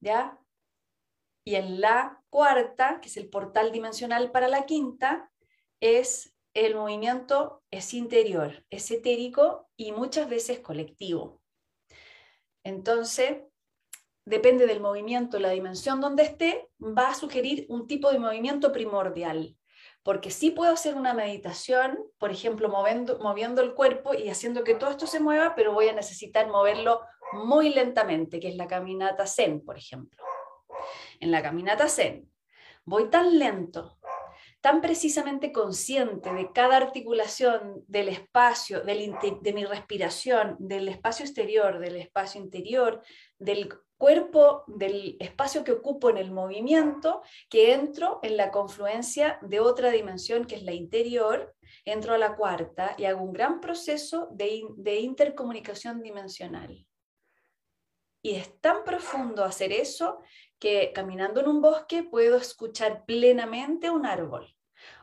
¿ya? 0.00 0.37
Y 1.44 1.54
en 1.54 1.80
la 1.80 2.20
cuarta, 2.28 2.99
que 3.00 3.06
es 3.06 3.16
el 3.16 3.28
portal 3.28 3.70
dimensional 3.70 4.32
para 4.32 4.49
la 4.49 4.66
quinta, 4.66 5.30
es 5.78 6.34
el 6.54 6.75
movimiento 6.75 7.62
es 7.70 7.94
interior, 7.94 8.66
es 8.68 8.90
etérico 8.90 9.68
y 9.76 9.92
muchas 9.92 10.28
veces 10.28 10.58
colectivo. 10.58 11.40
Entonces, 12.64 13.44
depende 14.25 14.66
del 14.66 14.80
movimiento, 14.80 15.38
la 15.38 15.50
dimensión 15.50 16.00
donde 16.00 16.25
esté, 16.25 16.68
va 16.80 17.11
a 17.11 17.14
sugerir 17.14 17.66
un 17.68 17.87
tipo 17.87 18.11
de 18.11 18.18
movimiento 18.18 18.73
primordial. 18.73 19.56
Porque 20.04 20.30
sí 20.30 20.50
puedo 20.52 20.73
hacer 20.73 20.94
una 20.94 21.14
meditación, 21.14 21.99
por 22.18 22.30
ejemplo, 22.30 22.68
moviendo, 22.68 23.62
el 23.62 23.75
cuerpo 23.75 24.14
y 24.14 24.28
haciendo 24.28 24.62
que 24.62 24.76
todo 24.76 24.90
esto 24.90 25.08
se 25.08 25.18
mueva, 25.18 25.56
pero 25.56 25.73
voy 25.73 25.88
a 25.88 25.94
necesitar 25.94 26.46
moverlo 26.46 27.00
muy 27.32 27.70
lentamente, 27.70 28.38
que 28.38 28.49
es 28.49 28.56
la 28.56 28.68
caminata 28.68 29.26
zen, 29.26 29.64
por 29.64 29.76
ejemplo. 29.76 30.23
En 31.18 31.32
la 31.32 31.42
caminata 31.42 31.88
zen, 31.88 32.30
voy 32.84 33.11
tan 33.11 33.38
lento 33.38 33.99
tan 34.64 34.80
precisamente 34.80 35.52
consciente 35.52 36.32
de 36.32 36.50
cada 36.50 36.78
articulación 36.78 37.84
del 37.87 38.08
espacio, 38.08 38.80
de 38.80 39.52
mi 39.54 39.64
respiración, 39.66 40.56
del 40.58 40.88
espacio 40.88 41.26
exterior, 41.26 41.78
del 41.80 41.96
espacio 41.96 42.40
interior, 42.40 43.02
del 43.44 43.68
cuerpo, 43.96 44.64
del 44.66 45.16
espacio 45.20 45.64
que 45.64 45.72
ocupo 45.72 46.10
en 46.10 46.18
el 46.18 46.30
movimiento, 46.30 47.22
que 47.48 47.72
entro 47.72 48.20
en 48.22 48.36
la 48.36 48.50
confluencia 48.50 49.38
de 49.42 49.60
otra 49.60 49.90
dimensión 49.90 50.46
que 50.46 50.56
es 50.56 50.62
la 50.62 50.72
interior, 50.72 51.54
entro 51.84 52.14
a 52.14 52.18
la 52.18 52.36
cuarta 52.36 52.94
y 52.98 53.04
hago 53.04 53.22
un 53.22 53.32
gran 53.32 53.60
proceso 53.60 54.28
de, 54.32 55.00
intercomunicación 55.00 56.02
dimensional. 56.02 56.86
Y 58.22 58.36
es 58.36 58.58
tan 58.60 58.84
profundo 58.84 59.44
hacer 59.44 59.72
eso 59.72 60.18
que 60.58 60.92
caminando 60.94 61.40
en 61.40 61.48
un 61.48 61.60
bosque 61.60 62.04
puedo 62.04 62.36
escuchar 62.36 63.04
plenamente 63.04 63.90
un 63.90 64.06
árbol 64.06 64.54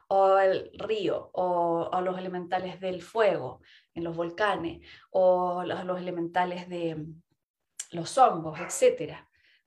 o 0.07 0.37
el 0.39 0.71
río, 0.73 1.29
o, 1.33 1.89
los 2.01 2.17
elementales 2.17 2.81
del 2.81 3.01
fuego 3.01 3.61
en 3.93 4.03
los 4.03 4.15
volcanes, 4.15 4.85
o 5.11 5.63
los, 5.63 5.99
elementales 5.99 6.67
de 6.67 6.97
los 7.91 8.17
hongos, 8.17 8.59
etc. 8.59 9.15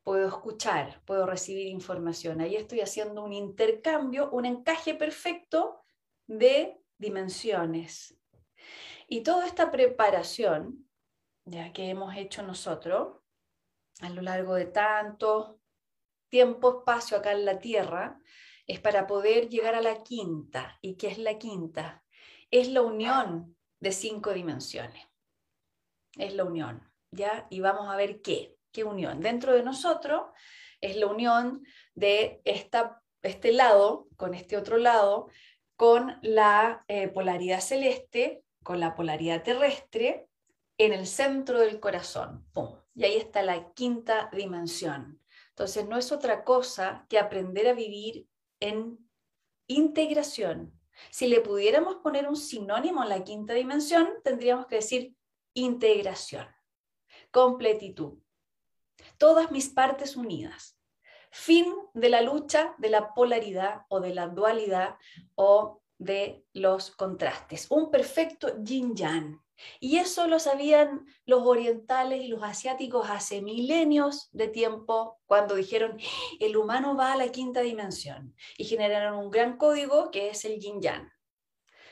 Puedo 0.03 0.27
escuchar, 0.27 1.03
puedo 1.05 1.27
recibir 1.27 1.69
información. 1.69 2.41
Ahí 2.41 2.57
estoy 2.57 2.81
haciendo 2.81 3.23
un 3.23 3.33
intercambio, 3.33 4.31
un 4.31 4.45
encaje 4.45 4.95
perfecto 4.95 5.85
de 6.27 6.81
dimensiones. 6.99 8.19
Y 9.07 9.23
toda 9.23 9.47
esta 9.47 9.71
preparación, 9.71 10.89
ya 11.45 11.73
que 11.73 11.89
hemos 11.89 12.17
hecho 12.17 12.43
nosotros, 12.43 13.19
a 14.01 14.11
lo 14.11 14.23
largo 14.23 14.55
de 14.55 14.67
tanto 14.67 15.61
tiempo, 16.29 16.79
espacio 16.79 17.19
acá 17.19 17.33
en 17.33 17.45
la 17.45 17.59
Tierra, 17.59 18.19
es 18.67 18.81
para 18.81 19.07
poder 19.07 19.49
llegar 19.49 19.75
a 19.75 19.83
la 19.83 20.03
quinta. 20.03 20.79
¿Y 20.81 20.97
qué 20.97 21.09
es 21.09 21.19
la 21.19 21.39
quinta? 21.39 22.05
Es 22.51 22.69
la 22.69 22.83
unión 22.83 23.57
de 23.79 23.93
cinco 23.93 24.33
dimensiones. 24.33 25.07
Es 26.17 26.35
la 26.35 26.45
unión, 26.45 26.94
¿ya? 27.15 27.47
Y 27.51 27.61
vamos 27.61 27.89
a 27.89 27.97
ver 27.97 28.21
qué, 28.21 28.57
qué 28.73 28.85
unión. 28.85 29.21
Dentro 29.21 29.53
de 29.53 29.63
nosotros 29.63 30.23
es 30.81 30.97
la 30.97 31.07
unión 31.07 31.65
de 31.95 32.41
esta, 32.45 33.03
este 33.23 33.53
lado 33.53 34.09
con 34.17 34.35
este 34.35 34.57
otro 34.57 34.77
lado, 34.77 35.29
con 35.77 36.19
la 36.23 36.85
eh, 36.89 37.09
polaridad 37.09 37.61
celeste, 37.61 38.43
con 38.63 38.81
la 38.81 38.95
polaridad 38.95 39.43
terrestre, 39.43 40.29
en 40.79 40.93
el 40.93 41.07
centro 41.07 41.61
del 41.61 41.81
corazón. 41.81 42.47
Y 42.95 43.05
ahí 43.05 43.17
está 43.17 43.43
la 43.43 43.73
quinta 43.73 44.29
dimensión. 44.33 45.21
Entonces 45.51 45.87
no 45.87 45.97
es 45.97 46.11
otra 46.13 46.45
cosa 46.45 47.07
que 47.09 47.19
aprender 47.19 47.69
a 47.69 47.75
vivir 47.75 48.27
en 48.61 48.99
integración. 49.69 50.73
Si 51.11 51.27
le 51.27 51.41
pudiéramos 51.41 51.97
poner 51.97 52.29
un 52.29 52.37
sinónimo 52.37 53.03
a 53.03 53.07
la 53.07 53.25
quinta 53.25 53.55
dimensión, 53.55 54.09
tendríamos 54.23 54.67
que 54.67 54.77
decir 54.77 55.15
integración, 55.55 56.47
completitud. 57.35 58.21
Todas 59.19 59.51
mis 59.51 59.69
partes 59.69 60.17
unidas. 60.17 60.79
Fin 61.33 61.67
de 61.93 62.09
la 62.09 62.21
lucha 62.21 62.77
de 62.79 62.91
la 62.91 63.13
polaridad 63.13 63.83
o 63.89 63.99
de 63.99 64.15
la 64.15 64.29
dualidad 64.29 64.97
o 65.35 65.83
de 65.99 66.45
los 66.53 66.93
contrastes. 66.93 67.67
Un 67.71 67.91
perfecto 67.91 68.63
yin-yang. 68.63 69.43
Y 69.81 69.99
eso 69.99 70.29
lo 70.29 70.39
sabían 70.39 71.07
los 71.27 71.43
orientales 71.45 72.23
y 72.23 72.29
los 72.29 72.43
asiáticos 72.45 73.11
hace 73.11 73.43
milenios 73.43 74.29
de 74.31 74.47
tiempo 74.49 75.21
cuando 75.27 75.57
dijeron 75.57 75.99
el 76.41 76.57
humano 76.57 76.97
va 76.97 77.13
a 77.13 77.17
la 77.17 77.29
quinta 77.29 77.61
dimensión 77.61 78.35
y 78.59 78.65
generaron 78.65 79.19
un 79.19 79.31
gran 79.31 79.57
código 79.57 80.11
que 80.11 80.31
es 80.31 80.45
el 80.45 80.59
yin 80.59 80.81
yang, 80.81 81.09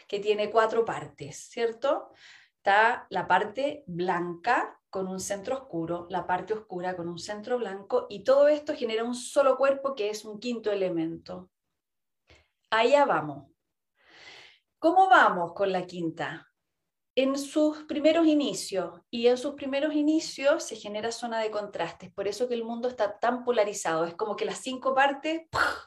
que 0.08 0.18
tiene 0.18 0.50
cuatro 0.50 0.84
partes, 0.84 1.36
¿cierto? 1.50 2.10
Está 2.56 3.06
la 3.10 3.28
parte 3.28 3.84
blanca 3.86 4.81
con 4.92 5.08
un 5.08 5.20
centro 5.20 5.56
oscuro, 5.56 6.06
la 6.10 6.26
parte 6.26 6.52
oscura 6.52 6.94
con 6.94 7.08
un 7.08 7.18
centro 7.18 7.56
blanco 7.56 8.06
y 8.10 8.24
todo 8.24 8.46
esto 8.46 8.74
genera 8.76 9.04
un 9.04 9.14
solo 9.14 9.56
cuerpo 9.56 9.94
que 9.94 10.10
es 10.10 10.22
un 10.26 10.38
quinto 10.38 10.70
elemento. 10.70 11.50
Allá 12.68 13.06
vamos. 13.06 13.50
¿Cómo 14.78 15.08
vamos 15.08 15.54
con 15.54 15.72
la 15.72 15.86
quinta? 15.86 16.52
en 17.14 17.38
sus 17.38 17.82
primeros 17.84 18.26
inicios, 18.26 19.00
y 19.10 19.26
en 19.26 19.36
sus 19.36 19.54
primeros 19.54 19.94
inicios 19.94 20.62
se 20.64 20.76
genera 20.76 21.12
zona 21.12 21.40
de 21.40 21.50
contrastes, 21.50 22.10
por 22.10 22.26
eso 22.26 22.48
que 22.48 22.54
el 22.54 22.64
mundo 22.64 22.88
está 22.88 23.18
tan 23.18 23.44
polarizado, 23.44 24.06
es 24.06 24.14
como 24.14 24.34
que 24.34 24.46
las 24.46 24.58
cinco 24.58 24.94
partes 24.94 25.42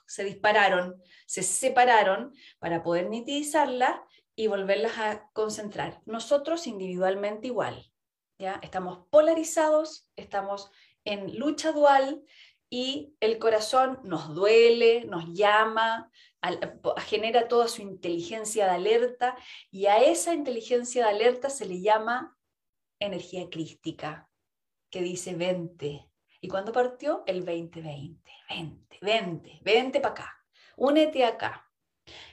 se 0.06 0.24
dispararon, 0.24 1.02
se 1.26 1.42
separaron 1.42 2.32
para 2.60 2.84
poder 2.84 3.10
nitidizarlas 3.10 4.02
y 4.36 4.48
volverlas 4.48 5.00
a 5.00 5.30
concentrar. 5.34 6.02
Nosotros 6.06 6.68
individualmente 6.68 7.48
igual, 7.48 7.92
¿ya? 8.38 8.60
Estamos 8.62 9.08
polarizados, 9.10 10.10
estamos 10.16 10.72
en 11.04 11.38
lucha 11.38 11.72
dual 11.72 12.24
y 12.70 13.16
el 13.20 13.38
corazón 13.40 14.00
nos 14.04 14.34
duele, 14.34 15.06
nos 15.06 15.32
llama, 15.34 16.12
genera 17.06 17.48
toda 17.48 17.68
su 17.68 17.82
inteligencia 17.82 18.66
de 18.66 18.72
alerta 18.72 19.38
y 19.72 19.86
a 19.86 19.98
esa 20.00 20.34
inteligencia 20.34 21.06
de 21.06 21.12
alerta 21.12 21.50
se 21.50 21.66
le 21.66 21.82
llama 21.82 22.38
energía 23.00 23.50
crística, 23.50 24.30
que 24.90 25.02
dice 25.02 25.36
20. 25.36 26.10
¿Y 26.42 26.48
cuándo 26.48 26.72
partió? 26.72 27.24
El 27.26 27.46
2020. 27.46 28.32
20, 28.50 29.00
20, 29.02 29.60
20 29.64 30.00
para 30.00 30.12
acá. 30.12 30.46
Únete 30.76 31.24
acá. 31.26 31.65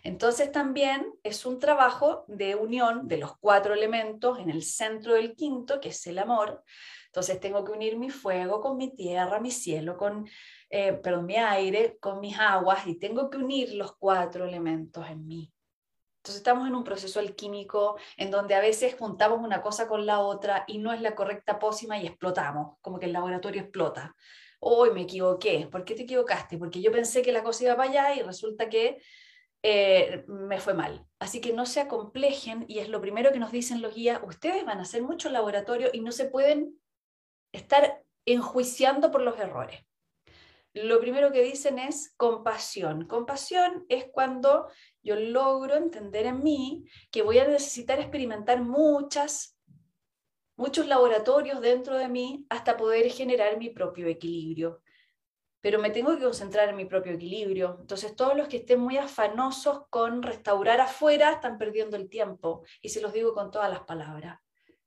Entonces 0.02 0.52
también 0.52 1.12
es 1.22 1.46
un 1.46 1.58
trabajo 1.58 2.24
de 2.28 2.54
unión 2.56 3.08
de 3.08 3.18
los 3.18 3.36
cuatro 3.38 3.74
elementos 3.74 4.38
en 4.38 4.50
el 4.50 4.62
centro 4.62 5.14
del 5.14 5.34
quinto, 5.34 5.80
que 5.80 5.90
es 5.90 6.06
el 6.06 6.18
amor. 6.18 6.62
Entonces 7.06 7.40
tengo 7.40 7.64
que 7.64 7.72
unir 7.72 7.98
mi 7.98 8.10
fuego 8.10 8.60
con 8.60 8.76
mi 8.76 8.94
tierra, 8.94 9.38
mi 9.38 9.50
cielo, 9.50 9.96
con 9.96 10.26
eh, 10.70 11.00
mi 11.22 11.36
aire 11.36 11.98
con 12.00 12.20
mis 12.20 12.38
aguas 12.38 12.86
y 12.86 12.98
tengo 12.98 13.28
que 13.28 13.36
unir 13.36 13.74
los 13.74 13.94
cuatro 13.96 14.46
elementos 14.46 15.06
en 15.06 15.26
mí. 15.26 15.52
Entonces 16.16 16.38
estamos 16.38 16.66
en 16.66 16.74
un 16.74 16.84
proceso 16.84 17.20
alquímico 17.20 17.98
en 18.16 18.30
donde 18.30 18.54
a 18.54 18.60
veces 18.60 18.96
juntamos 18.98 19.40
una 19.40 19.60
cosa 19.60 19.86
con 19.86 20.06
la 20.06 20.20
otra 20.20 20.64
y 20.66 20.78
no 20.78 20.92
es 20.92 21.02
la 21.02 21.14
correcta 21.14 21.58
pócima 21.58 21.98
y 21.98 22.06
explotamos, 22.06 22.78
como 22.80 22.98
que 22.98 23.06
el 23.06 23.12
laboratorio 23.12 23.60
explota. 23.60 24.16
Hoy 24.60 24.92
me 24.92 25.02
equivoqué. 25.02 25.68
¿Por 25.70 25.84
qué 25.84 25.94
te 25.94 26.04
equivocaste? 26.04 26.56
Porque 26.56 26.80
yo 26.80 26.90
pensé 26.90 27.20
que 27.20 27.32
la 27.32 27.42
cosa 27.42 27.64
iba 27.64 27.76
para 27.76 27.90
allá 27.90 28.14
y 28.14 28.22
resulta 28.22 28.70
que 28.70 29.02
eh, 29.62 30.24
me 30.26 30.60
fue 30.60 30.74
mal. 30.74 31.06
Así 31.18 31.40
que 31.40 31.52
no 31.52 31.66
se 31.66 31.80
acomplejen 31.80 32.64
y 32.68 32.80
es 32.80 32.88
lo 32.88 33.00
primero 33.00 33.32
que 33.32 33.38
nos 33.38 33.52
dicen 33.52 33.82
los 33.82 33.94
guías. 33.94 34.20
Ustedes 34.24 34.64
van 34.64 34.78
a 34.78 34.82
hacer 34.82 35.02
mucho 35.02 35.30
laboratorio 35.30 35.90
y 35.92 36.00
no 36.00 36.12
se 36.12 36.26
pueden 36.26 36.78
estar 37.52 38.02
enjuiciando 38.24 39.10
por 39.10 39.22
los 39.22 39.38
errores 39.38 39.84
lo 40.74 41.00
primero 41.00 41.32
que 41.32 41.42
dicen 41.42 41.78
es 41.78 42.14
compasión. 42.16 43.06
Compasión 43.06 43.84
es 43.88 44.06
cuando 44.10 44.68
yo 45.02 45.16
logro 45.16 45.76
entender 45.76 46.26
en 46.26 46.42
mí 46.42 46.84
que 47.10 47.22
voy 47.22 47.38
a 47.38 47.48
necesitar 47.48 48.00
experimentar 48.00 48.62
muchas, 48.62 49.58
muchos 50.56 50.86
laboratorios 50.86 51.60
dentro 51.60 51.98
de 51.98 52.08
mí 52.08 52.46
hasta 52.48 52.76
poder 52.76 53.10
generar 53.10 53.58
mi 53.58 53.68
propio 53.68 54.06
equilibrio. 54.06 54.80
Pero 55.62 55.78
me 55.78 55.88
tengo 55.88 56.14
que 56.18 56.24
concentrar 56.24 56.68
en 56.68 56.76
mi 56.76 56.84
propio 56.84 57.12
equilibrio. 57.12 57.78
Entonces 57.80 58.14
todos 58.14 58.36
los 58.36 58.48
que 58.48 58.58
estén 58.58 58.80
muy 58.80 58.98
afanosos 58.98 59.86
con 59.88 60.22
restaurar 60.22 60.82
afuera 60.82 61.32
están 61.32 61.56
perdiendo 61.56 61.96
el 61.96 62.10
tiempo. 62.10 62.64
Y 62.82 62.90
se 62.90 63.00
los 63.00 63.14
digo 63.14 63.32
con 63.32 63.50
todas 63.50 63.70
las 63.70 63.80
palabras. 63.80 64.40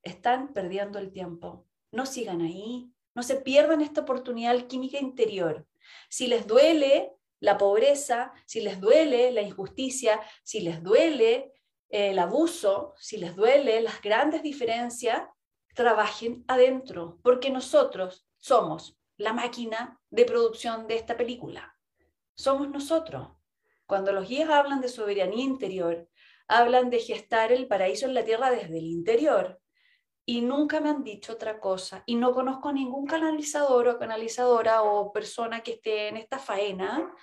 Están 0.03 0.53
perdiendo 0.53 1.00
el 1.00 1.12
tiempo. 1.12 1.65
No 1.91 2.05
sigan 2.05 2.41
ahí. 2.41 2.91
No 3.15 3.24
se 3.24 3.38
pierdan 3.38 3.82
esta 3.82 4.01
oportunidad 4.01 4.67
química 4.67 5.00
interior 5.00 5.65
si 6.10 6.27
les 6.27 6.48
duele 6.48 7.12
la 7.39 7.58
pobreza, 7.58 8.32
si 8.46 8.62
les 8.62 8.79
duele 8.79 9.32
la 9.32 9.41
injusticia, 9.41 10.22
si 10.44 10.62
les 10.62 10.82
duele 10.82 11.53
eh, 11.89 12.12
el 12.12 12.20
abuso, 12.20 12.94
si 12.98 13.17
les 13.17 13.36
duele 13.36 13.82
las 13.82 14.01
grandes 14.01 14.41
diferencias, 14.41 15.22
trabajen 15.75 16.44
adentro, 16.48 17.20
porque 17.22 17.50
nosotros 17.50 18.25
somos 18.38 18.98
la 19.17 19.34
máquina 19.34 20.00
de 20.10 20.25
producción 20.25 20.88
de 20.88 20.95
esta 20.95 21.17
película. 21.17 21.77
Somos 22.36 22.69
nosotros. 22.69 23.29
Cuando 23.86 24.12
los 24.12 24.27
guías 24.27 24.50
hablan 24.50 24.81
de 24.81 24.89
soberanía 24.89 25.43
interior, 25.43 26.10
hablan 26.48 26.89
de 26.89 27.00
gestar 27.00 27.51
el 27.51 27.67
paraíso 27.67 28.05
en 28.05 28.13
la 28.13 28.25
tierra 28.25 28.51
desde 28.51 28.77
el 28.77 28.86
interior. 28.86 29.60
Y 30.25 30.41
nunca 30.41 30.79
me 30.79 30.89
han 30.89 31.03
dicho 31.03 31.34
otra 31.34 31.60
cosa. 31.60 32.03
Y 32.05 32.15
no 32.15 32.34
conozco 32.34 32.74
ningún 32.74 33.05
canalizador 33.05 33.88
o 33.88 34.00
canalizadora 34.00 34.81
o 34.81 35.13
persona 35.13 35.62
que 35.62 35.74
esté 35.74 36.07
en 36.07 36.17
esta 36.17 36.39
faena 36.39 37.13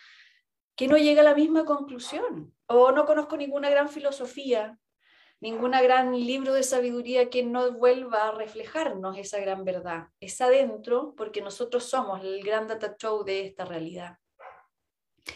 que 0.76 0.88
no 0.88 0.96
llegue 0.96 1.20
a 1.20 1.24
la 1.24 1.34
misma 1.34 1.64
conclusión. 1.64 2.54
O 2.66 2.92
no 2.92 3.04
conozco 3.04 3.36
ninguna 3.36 3.68
gran 3.68 3.88
filosofía, 3.88 4.78
ninguna 5.42 5.82
gran 5.82 6.12
libro 6.12 6.54
de 6.54 6.62
sabiduría 6.62 7.28
que 7.28 7.42
no 7.42 7.72
vuelva 7.72 8.28
a 8.28 8.30
reflejarnos 8.30 9.18
esa 9.18 9.40
gran 9.40 9.64
verdad. 9.64 10.06
Es 10.20 10.40
adentro 10.40 11.14
porque 11.16 11.42
nosotros 11.42 11.82
somos 11.82 12.22
el 12.22 12.44
gran 12.44 12.68
data 12.68 12.94
show 12.96 13.24
de 13.24 13.44
esta 13.46 13.64
realidad. 13.64 14.18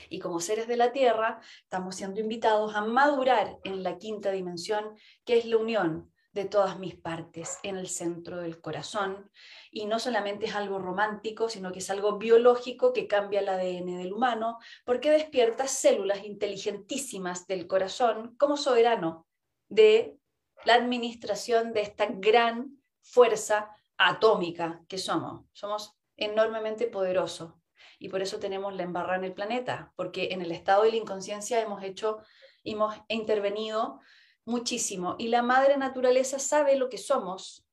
Y 0.09 0.21
como 0.21 0.39
seres 0.39 0.69
de 0.69 0.77
la 0.77 0.93
Tierra, 0.93 1.41
estamos 1.61 1.97
siendo 1.97 2.21
invitados 2.21 2.77
a 2.77 2.83
madurar 2.83 3.59
en 3.65 3.83
la 3.83 3.99
quinta 3.99 4.31
dimensión, 4.31 4.97
que 5.25 5.39
es 5.39 5.45
la 5.45 5.57
unión 5.57 6.13
de 6.31 6.45
todas 6.45 6.79
mis 6.79 6.95
partes 6.95 7.59
en 7.65 7.77
el 7.77 7.89
centro 7.89 8.37
del 8.37 8.61
corazón. 8.61 9.33
Y 9.73 9.87
no 9.87 9.99
solamente 9.99 10.47
es 10.47 10.55
algo 10.55 10.79
romántico, 10.79 11.49
sino 11.49 11.73
que 11.73 11.81
es 11.81 11.91
algo 11.91 12.17
biológico 12.17 12.93
que 12.93 13.09
cambia 13.09 13.41
el 13.41 13.49
ADN 13.49 13.99
del 13.99 14.13
humano, 14.13 14.59
porque 14.85 15.11
despierta 15.11 15.67
células 15.67 16.25
inteligentísimas 16.25 17.49
del 17.49 17.67
corazón 17.67 18.37
como 18.37 18.57
soberano 18.57 19.26
de 19.69 20.19
la 20.65 20.75
administración 20.75 21.73
de 21.73 21.83
esta 21.83 22.07
gran 22.07 22.83
fuerza 23.03 23.71
atómica 23.99 24.83
que 24.89 24.99
somos. 24.99 25.45
Somos 25.53 25.97
enormemente 26.17 26.87
poderosos 26.87 27.55
y 27.99 28.09
por 28.09 28.23
eso 28.23 28.39
tenemos 28.39 28.75
la 28.75 28.83
embarrada 28.83 29.19
en 29.19 29.25
el 29.25 29.35
planeta, 29.35 29.93
porque 29.97 30.29
en 30.33 30.43
el 30.43 30.53
estado 30.53 30.83
de 30.83 30.91
la 30.91 30.97
inconsciencia 30.97 31.61
hemos 31.61 31.83
hecho, 31.83 32.19
hemos 32.65 32.95
intervenido 33.09 34.01
muchísimo 34.45 35.17
y 35.19 35.29
la 35.29 35.43
madre 35.43 35.77
naturaleza 35.77 36.39
sabe 36.39 36.77
lo 36.77 36.89
que 36.89 36.99
somos 36.99 37.67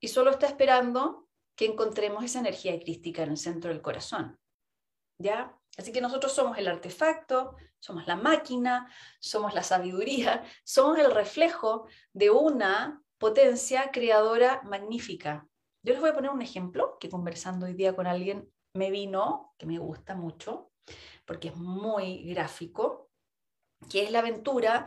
y 0.00 0.08
solo 0.08 0.30
está 0.30 0.46
esperando 0.46 1.28
que 1.56 1.66
encontremos 1.66 2.24
esa 2.24 2.40
energía 2.40 2.78
crística 2.78 3.22
en 3.22 3.30
el 3.30 3.36
centro 3.36 3.70
del 3.70 3.82
corazón. 3.82 4.38
¿Ya? 5.18 5.59
Así 5.80 5.92
que 5.92 6.02
nosotros 6.02 6.34
somos 6.34 6.58
el 6.58 6.68
artefacto, 6.68 7.56
somos 7.78 8.06
la 8.06 8.14
máquina, 8.14 8.92
somos 9.18 9.54
la 9.54 9.62
sabiduría, 9.62 10.44
somos 10.62 10.98
el 10.98 11.10
reflejo 11.10 11.86
de 12.12 12.28
una 12.28 13.02
potencia 13.16 13.90
creadora 13.90 14.60
magnífica. 14.62 15.48
Yo 15.82 15.94
les 15.94 16.02
voy 16.02 16.10
a 16.10 16.14
poner 16.14 16.32
un 16.32 16.42
ejemplo 16.42 16.98
que 17.00 17.08
conversando 17.08 17.64
hoy 17.64 17.72
día 17.72 17.96
con 17.96 18.06
alguien 18.06 18.52
me 18.74 18.90
vino, 18.90 19.54
que 19.56 19.64
me 19.64 19.78
gusta 19.78 20.14
mucho, 20.14 20.70
porque 21.24 21.48
es 21.48 21.56
muy 21.56 22.24
gráfico, 22.24 23.08
que 23.88 24.02
es 24.02 24.10
la 24.10 24.18
aventura, 24.18 24.86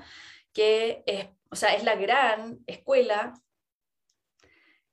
que 0.53 1.01
es, 1.07 1.27
o 1.49 1.55
sea, 1.55 1.73
es 1.73 1.83
la 1.83 1.95
gran 1.95 2.59
escuela 2.67 3.33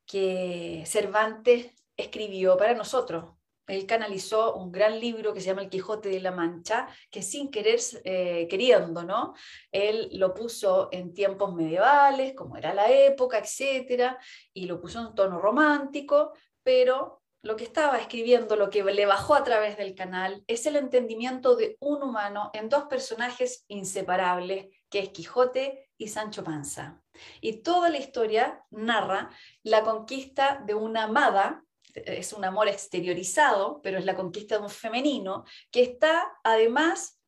que 0.06 0.82
Cervantes 0.86 1.74
escribió 1.94 2.56
para 2.56 2.72
nosotros. 2.72 3.34
Él 3.70 3.86
canalizó 3.86 4.54
un 4.54 4.72
gran 4.72 4.98
libro 4.98 5.32
que 5.32 5.40
se 5.40 5.46
llama 5.46 5.62
El 5.62 5.70
Quijote 5.70 6.08
de 6.08 6.20
la 6.20 6.32
Mancha, 6.32 6.88
que 7.10 7.22
sin 7.22 7.50
querer, 7.50 7.80
eh, 8.04 8.46
queriendo, 8.48 9.04
¿no? 9.04 9.34
Él 9.70 10.10
lo 10.14 10.34
puso 10.34 10.88
en 10.90 11.14
tiempos 11.14 11.54
medievales, 11.54 12.34
como 12.34 12.56
era 12.56 12.74
la 12.74 12.90
época, 12.90 13.38
etcétera, 13.38 14.18
y 14.52 14.66
lo 14.66 14.80
puso 14.80 15.00
en 15.00 15.14
tono 15.14 15.38
romántico, 15.38 16.32
pero 16.62 17.22
lo 17.42 17.56
que 17.56 17.64
estaba 17.64 17.98
escribiendo, 17.98 18.56
lo 18.56 18.68
que 18.68 18.82
le 18.84 19.06
bajó 19.06 19.34
a 19.34 19.44
través 19.44 19.78
del 19.78 19.94
canal, 19.94 20.44
es 20.46 20.66
el 20.66 20.76
entendimiento 20.76 21.56
de 21.56 21.76
un 21.80 22.02
humano 22.02 22.50
en 22.52 22.68
dos 22.68 22.84
personajes 22.84 23.64
inseparables, 23.68 24.66
que 24.90 24.98
es 24.98 25.08
Quijote 25.10 25.90
y 25.96 26.08
Sancho 26.08 26.44
Panza. 26.44 27.02
Y 27.40 27.62
toda 27.62 27.88
la 27.88 27.98
historia 27.98 28.64
narra 28.70 29.30
la 29.62 29.82
conquista 29.84 30.62
de 30.66 30.74
una 30.74 31.04
amada, 31.04 31.64
es 31.94 32.32
un 32.32 32.44
amor 32.44 32.68
exteriorizado, 32.68 33.80
pero 33.82 33.98
es 33.98 34.04
la 34.04 34.16
conquista 34.16 34.56
de 34.56 34.62
un 34.64 34.70
femenino, 34.70 35.44
que 35.70 35.82
está 35.82 36.32
además 36.44 37.20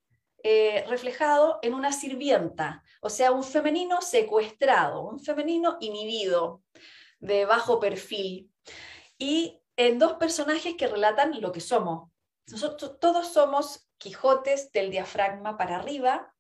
eh, 0.43 0.85
reflejado 0.89 1.59
en 1.63 1.75
una 1.75 1.93
sirvienta, 1.93 2.83
o 3.01 3.11
sea, 3.11 3.33
un 3.33 3.45
femenino 3.45 4.01
secuestrado, 4.01 5.03
un 5.03 5.21
femenino 5.21 5.77
inhibido, 5.81 6.63
de 7.21 7.45
bajo 7.45 7.79
perfil. 7.79 8.51
Y 9.17 9.61
en 9.77 9.99
dos 9.99 10.15
personajes 10.15 10.75
que 10.77 10.89
relatan 10.89 11.41
lo 11.41 11.53
que 11.53 11.61
somos. 11.61 12.11
Nosotros 12.49 12.99
todos 12.99 13.33
somos 13.33 13.89
Quijotes 13.99 14.73
del 14.73 14.91
diafragma 14.91 15.57
para 15.57 15.77
arriba 15.77 16.35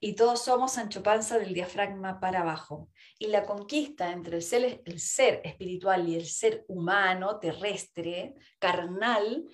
y 0.00 0.14
todos 0.14 0.42
somos 0.42 0.72
Sancho 0.72 1.02
Panza 1.02 1.38
del 1.38 1.54
diafragma 1.54 2.20
para 2.20 2.40
abajo. 2.40 2.90
Y 3.18 3.28
la 3.28 3.44
conquista 3.44 4.10
entre 4.10 4.36
el 4.36 4.42
ser, 4.42 5.40
espiritual 5.44 6.08
y 6.08 6.16
el 6.16 6.26
ser 6.26 6.64
humano, 6.68 7.38
terrestre, 7.38 8.34
carnal, 8.58 9.44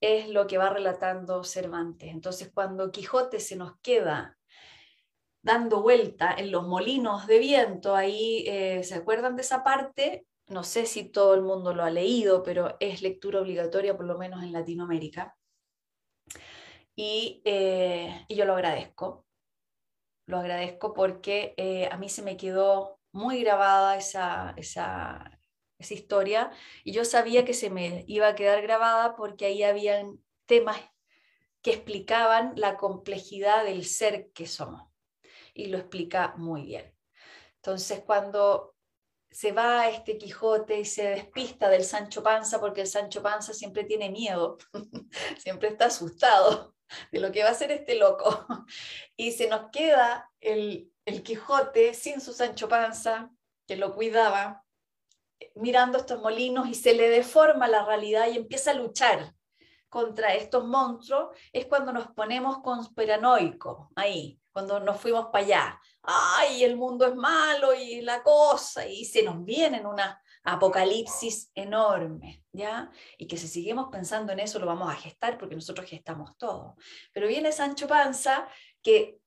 es 0.00 0.28
lo 0.28 0.46
que 0.46 0.58
va 0.58 0.70
relatando 0.70 1.42
Cervantes. 1.42 2.10
Entonces, 2.10 2.50
cuando 2.52 2.90
Quijote 2.90 3.40
se 3.40 3.56
nos 3.56 3.78
queda 3.80 4.36
dando 5.42 5.80
vuelta 5.80 6.34
en 6.36 6.50
los 6.50 6.66
molinos 6.66 7.26
de 7.26 7.38
viento, 7.38 7.94
ahí, 7.94 8.44
eh, 8.46 8.82
¿se 8.84 8.94
acuerdan 8.94 9.36
de 9.36 9.42
esa 9.42 9.62
parte? 9.64 10.26
no 10.48 10.62
sé 10.62 10.86
si 10.86 11.10
todo 11.10 11.34
el 11.34 11.42
mundo 11.42 11.74
lo 11.74 11.82
ha 11.82 11.90
leído, 11.90 12.42
pero 12.42 12.76
es 12.80 13.02
lectura 13.02 13.40
obligatoria 13.40 13.96
por 13.96 14.06
lo 14.06 14.16
menos 14.18 14.42
en 14.42 14.52
Latinoamérica. 14.52 15.36
Y, 16.94 17.42
eh, 17.44 18.24
yo 18.28 18.44
lo 18.44 18.54
agradezco. 18.54 19.25
Lo 20.26 20.38
agradezco 20.38 20.92
porque 20.92 21.54
eh, 21.56 21.88
a 21.90 21.96
mí 21.96 22.08
se 22.08 22.22
me 22.22 22.36
quedó 22.36 23.00
muy 23.12 23.42
grabada 23.42 23.96
esa, 23.96 24.54
esa, 24.56 25.38
esa 25.78 25.94
historia 25.94 26.50
y 26.84 26.92
yo 26.92 27.04
sabía 27.04 27.44
que 27.44 27.54
se 27.54 27.70
me 27.70 28.04
iba 28.08 28.28
a 28.28 28.34
quedar 28.34 28.60
grabada 28.60 29.14
porque 29.16 29.46
ahí 29.46 29.62
habían 29.62 30.20
temas 30.44 30.78
que 31.62 31.72
explicaban 31.72 32.52
la 32.56 32.76
complejidad 32.76 33.64
del 33.64 33.84
ser 33.84 34.30
que 34.32 34.46
somos. 34.46 34.88
Y 35.54 35.66
lo 35.66 35.78
explica 35.78 36.34
muy 36.36 36.66
bien. 36.66 36.94
Entonces, 37.56 38.02
cuando 38.04 38.76
se 39.30 39.52
va 39.52 39.88
este 39.88 40.18
Quijote 40.18 40.78
y 40.78 40.84
se 40.84 41.08
despista 41.08 41.68
del 41.68 41.84
Sancho 41.84 42.22
Panza 42.22 42.60
porque 42.60 42.82
el 42.82 42.86
Sancho 42.86 43.22
Panza 43.22 43.52
siempre 43.52 43.84
tiene 43.84 44.10
miedo, 44.10 44.58
siempre 45.38 45.68
está 45.68 45.86
asustado 45.86 46.75
de 47.12 47.20
lo 47.20 47.32
que 47.32 47.42
va 47.42 47.50
a 47.50 47.52
hacer 47.52 47.70
este 47.70 47.96
loco. 47.96 48.46
Y 49.16 49.32
se 49.32 49.48
nos 49.48 49.70
queda 49.70 50.30
el, 50.40 50.92
el 51.06 51.22
Quijote 51.22 51.94
sin 51.94 52.20
su 52.20 52.32
Sancho 52.32 52.68
Panza, 52.68 53.30
que 53.66 53.76
lo 53.76 53.94
cuidaba, 53.94 54.64
mirando 55.54 55.98
estos 55.98 56.20
molinos 56.20 56.68
y 56.68 56.74
se 56.74 56.94
le 56.94 57.08
deforma 57.08 57.68
la 57.68 57.84
realidad 57.84 58.28
y 58.28 58.36
empieza 58.36 58.70
a 58.70 58.74
luchar 58.74 59.34
contra 59.88 60.34
estos 60.34 60.64
monstruos, 60.64 61.36
es 61.52 61.66
cuando 61.66 61.92
nos 61.92 62.08
ponemos 62.08 62.58
conspiranoicos 62.58 63.88
ahí, 63.96 64.38
cuando 64.52 64.80
nos 64.80 65.00
fuimos 65.00 65.26
para 65.26 65.44
allá. 65.44 65.80
Ay, 66.02 66.64
el 66.64 66.76
mundo 66.76 67.06
es 67.06 67.14
malo 67.14 67.74
y 67.74 68.02
la 68.02 68.22
cosa, 68.22 68.86
y 68.86 69.04
se 69.04 69.22
nos 69.22 69.42
viene 69.44 69.78
en 69.78 69.86
una 69.86 70.20
apocalipsis 70.44 71.50
enorme, 71.54 72.44
Y 73.18 73.26
que 73.26 73.36
si 73.36 73.48
seguimos 73.48 73.88
pensando 73.90 74.32
en 74.32 74.40
eso 74.40 74.58
lo 74.58 74.66
vamos 74.66 74.90
a 74.90 74.96
gestar 74.96 75.38
porque 75.38 75.54
nosotros 75.54 75.88
gestamos 75.88 76.36
todo. 76.38 76.76
Pero 77.12 77.28
viene 77.28 77.52
Sancho 77.52 77.86
Panza 77.86 78.48
que 78.82 79.18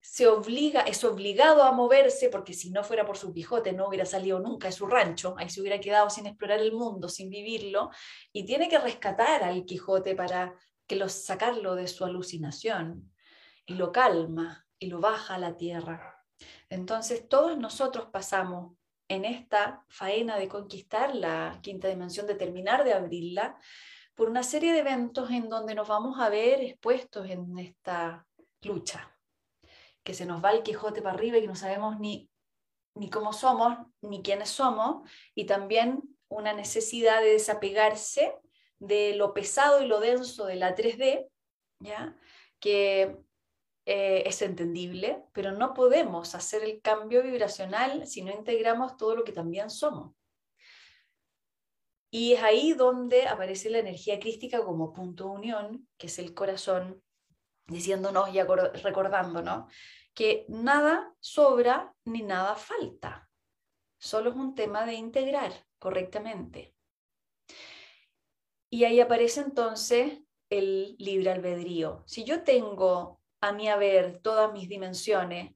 se 0.00 0.26
obliga, 0.26 0.82
es 0.82 1.02
obligado 1.02 1.62
a 1.62 1.72
moverse 1.72 2.28
porque 2.28 2.52
si 2.52 2.70
no 2.70 2.84
fuera 2.84 3.06
por 3.06 3.16
su 3.16 3.32
Quijote 3.32 3.72
no 3.72 3.88
hubiera 3.88 4.04
salido 4.04 4.38
nunca 4.38 4.68
de 4.68 4.72
su 4.72 4.86
rancho, 4.86 5.34
ahí 5.38 5.48
se 5.48 5.62
hubiera 5.62 5.80
quedado 5.80 6.10
sin 6.10 6.26
explorar 6.26 6.60
el 6.60 6.72
mundo, 6.72 7.08
sin 7.08 7.30
vivirlo, 7.30 7.90
y 8.30 8.44
tiene 8.44 8.68
que 8.68 8.78
rescatar 8.78 9.42
al 9.42 9.64
Quijote 9.64 10.14
para 10.14 10.54
que 10.86 10.96
lo, 10.96 11.08
sacarlo 11.08 11.74
de 11.74 11.88
su 11.88 12.04
alucinación 12.04 13.14
y 13.64 13.74
lo 13.74 13.92
calma 13.92 14.66
y 14.78 14.88
lo 14.88 15.00
baja 15.00 15.36
a 15.36 15.38
la 15.38 15.56
tierra. 15.56 16.22
Entonces 16.68 17.26
todos 17.26 17.56
nosotros 17.56 18.08
pasamos 18.12 18.76
en 19.14 19.24
esta 19.24 19.84
faena 19.88 20.36
de 20.38 20.48
conquistar 20.48 21.14
la 21.14 21.58
quinta 21.62 21.88
dimensión, 21.88 22.26
de 22.26 22.34
terminar 22.34 22.84
de 22.84 22.92
abrirla, 22.92 23.58
por 24.14 24.28
una 24.28 24.42
serie 24.42 24.72
de 24.72 24.80
eventos 24.80 25.30
en 25.30 25.48
donde 25.48 25.74
nos 25.74 25.88
vamos 25.88 26.20
a 26.20 26.28
ver 26.28 26.60
expuestos 26.60 27.28
en 27.28 27.58
esta 27.58 28.26
lucha, 28.62 29.16
que 30.02 30.14
se 30.14 30.26
nos 30.26 30.44
va 30.44 30.52
el 30.52 30.62
Quijote 30.62 31.02
para 31.02 31.14
arriba 31.14 31.38
y 31.38 31.42
que 31.42 31.48
no 31.48 31.56
sabemos 31.56 31.98
ni, 31.98 32.30
ni 32.94 33.10
cómo 33.10 33.32
somos, 33.32 33.76
ni 34.00 34.22
quiénes 34.22 34.50
somos, 34.50 35.08
y 35.34 35.46
también 35.46 36.02
una 36.28 36.52
necesidad 36.52 37.20
de 37.20 37.32
desapegarse 37.32 38.36
de 38.78 39.14
lo 39.16 39.34
pesado 39.34 39.82
y 39.82 39.86
lo 39.86 40.00
denso 40.00 40.46
de 40.46 40.56
la 40.56 40.74
3D, 40.74 41.28
¿ya? 41.80 42.16
que 42.60 43.18
eh, 43.86 44.22
es 44.26 44.40
entendible, 44.40 45.24
pero 45.32 45.52
no 45.52 45.74
podemos 45.74 46.34
hacer 46.34 46.64
el 46.64 46.80
cambio 46.80 47.22
vibracional 47.22 48.06
si 48.06 48.22
no 48.22 48.32
integramos 48.32 48.96
todo 48.96 49.14
lo 49.14 49.24
que 49.24 49.32
también 49.32 49.68
somos. 49.68 50.14
Y 52.10 52.34
es 52.34 52.42
ahí 52.42 52.72
donde 52.72 53.26
aparece 53.26 53.70
la 53.70 53.80
energía 53.80 54.20
crística 54.20 54.64
como 54.64 54.92
punto 54.92 55.24
de 55.24 55.30
unión, 55.30 55.88
que 55.98 56.06
es 56.06 56.18
el 56.18 56.32
corazón, 56.32 57.02
diciéndonos 57.66 58.32
y 58.32 58.40
recordándonos 58.40 59.72
que 60.14 60.46
nada 60.48 61.12
sobra 61.20 61.92
ni 62.04 62.22
nada 62.22 62.54
falta. 62.54 63.28
Solo 63.98 64.30
es 64.30 64.36
un 64.36 64.54
tema 64.54 64.86
de 64.86 64.94
integrar 64.94 65.52
correctamente. 65.78 66.74
Y 68.70 68.84
ahí 68.84 69.00
aparece 69.00 69.40
entonces 69.40 70.20
el 70.50 70.94
libre 70.98 71.32
albedrío. 71.32 72.04
Si 72.06 72.24
yo 72.24 72.44
tengo 72.44 73.20
a 73.44 73.52
mi 73.52 73.68
haber 73.68 74.20
todas 74.20 74.50
mis 74.54 74.70
dimensiones, 74.70 75.54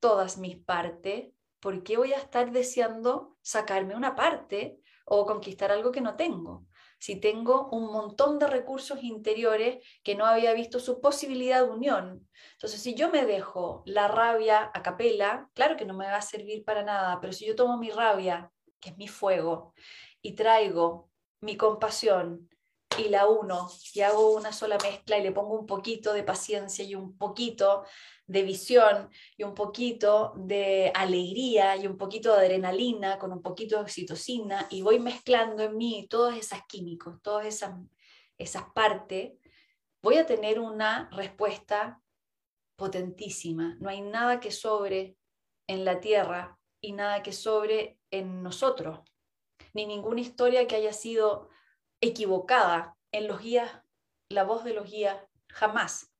todas 0.00 0.36
mis 0.36 0.56
partes, 0.56 1.32
¿por 1.60 1.84
qué 1.84 1.96
voy 1.96 2.12
a 2.12 2.18
estar 2.18 2.50
deseando 2.50 3.36
sacarme 3.40 3.94
una 3.94 4.16
parte 4.16 4.80
o 5.04 5.24
conquistar 5.24 5.70
algo 5.70 5.92
que 5.92 6.00
no 6.00 6.16
tengo? 6.16 6.66
Si 6.98 7.20
tengo 7.20 7.68
un 7.70 7.92
montón 7.92 8.40
de 8.40 8.48
recursos 8.48 9.00
interiores 9.04 9.84
que 10.02 10.16
no 10.16 10.26
había 10.26 10.54
visto 10.54 10.80
su 10.80 11.00
posibilidad 11.00 11.64
de 11.64 11.70
unión. 11.70 12.28
Entonces, 12.54 12.82
si 12.82 12.94
yo 12.94 13.10
me 13.10 13.26
dejo 13.26 13.84
la 13.86 14.08
rabia 14.08 14.70
a 14.74 14.82
capela, 14.82 15.50
claro 15.54 15.76
que 15.76 15.84
no 15.84 15.94
me 15.94 16.06
va 16.06 16.16
a 16.16 16.22
servir 16.22 16.64
para 16.64 16.82
nada, 16.82 17.20
pero 17.20 17.32
si 17.32 17.46
yo 17.46 17.54
tomo 17.54 17.76
mi 17.76 17.90
rabia, 17.90 18.50
que 18.80 18.90
es 18.90 18.96
mi 18.96 19.06
fuego, 19.06 19.72
y 20.20 20.34
traigo 20.34 21.10
mi 21.40 21.56
compasión, 21.56 22.48
y 22.98 23.08
la 23.08 23.26
uno 23.26 23.70
y 23.94 24.00
hago 24.00 24.34
una 24.34 24.52
sola 24.52 24.78
mezcla 24.82 25.18
y 25.18 25.22
le 25.22 25.32
pongo 25.32 25.58
un 25.58 25.66
poquito 25.66 26.12
de 26.12 26.22
paciencia 26.22 26.84
y 26.84 26.94
un 26.94 27.16
poquito 27.16 27.84
de 28.26 28.42
visión 28.42 29.10
y 29.36 29.42
un 29.42 29.54
poquito 29.54 30.32
de 30.36 30.90
alegría 30.94 31.76
y 31.76 31.86
un 31.86 31.96
poquito 31.96 32.32
de 32.32 32.46
adrenalina 32.46 33.18
con 33.18 33.32
un 33.32 33.42
poquito 33.42 33.76
de 33.76 33.82
oxitocina 33.82 34.66
y 34.70 34.82
voy 34.82 34.98
mezclando 34.98 35.62
en 35.62 35.76
mí 35.76 36.06
todos 36.08 36.34
esos 36.36 36.60
químicos, 36.68 37.20
todas 37.22 37.46
esas, 37.46 37.74
esas 38.38 38.64
partes, 38.74 39.32
voy 40.02 40.16
a 40.16 40.26
tener 40.26 40.58
una 40.58 41.08
respuesta 41.12 42.00
potentísima. 42.76 43.76
No 43.80 43.88
hay 43.88 44.00
nada 44.00 44.40
que 44.40 44.50
sobre 44.50 45.16
en 45.66 45.84
la 45.84 46.00
tierra 46.00 46.58
y 46.80 46.92
nada 46.92 47.22
que 47.22 47.32
sobre 47.32 47.98
en 48.10 48.42
nosotros, 48.42 49.00
ni 49.72 49.86
ninguna 49.86 50.20
historia 50.20 50.66
que 50.66 50.76
haya 50.76 50.92
sido 50.92 51.48
equivocada 52.02 52.98
en 53.12 53.28
los 53.28 53.40
guías, 53.40 53.70
la 54.28 54.44
voz 54.44 54.64
de 54.64 54.74
los 54.74 54.90
guías 54.90 55.16
jamás 55.48 56.12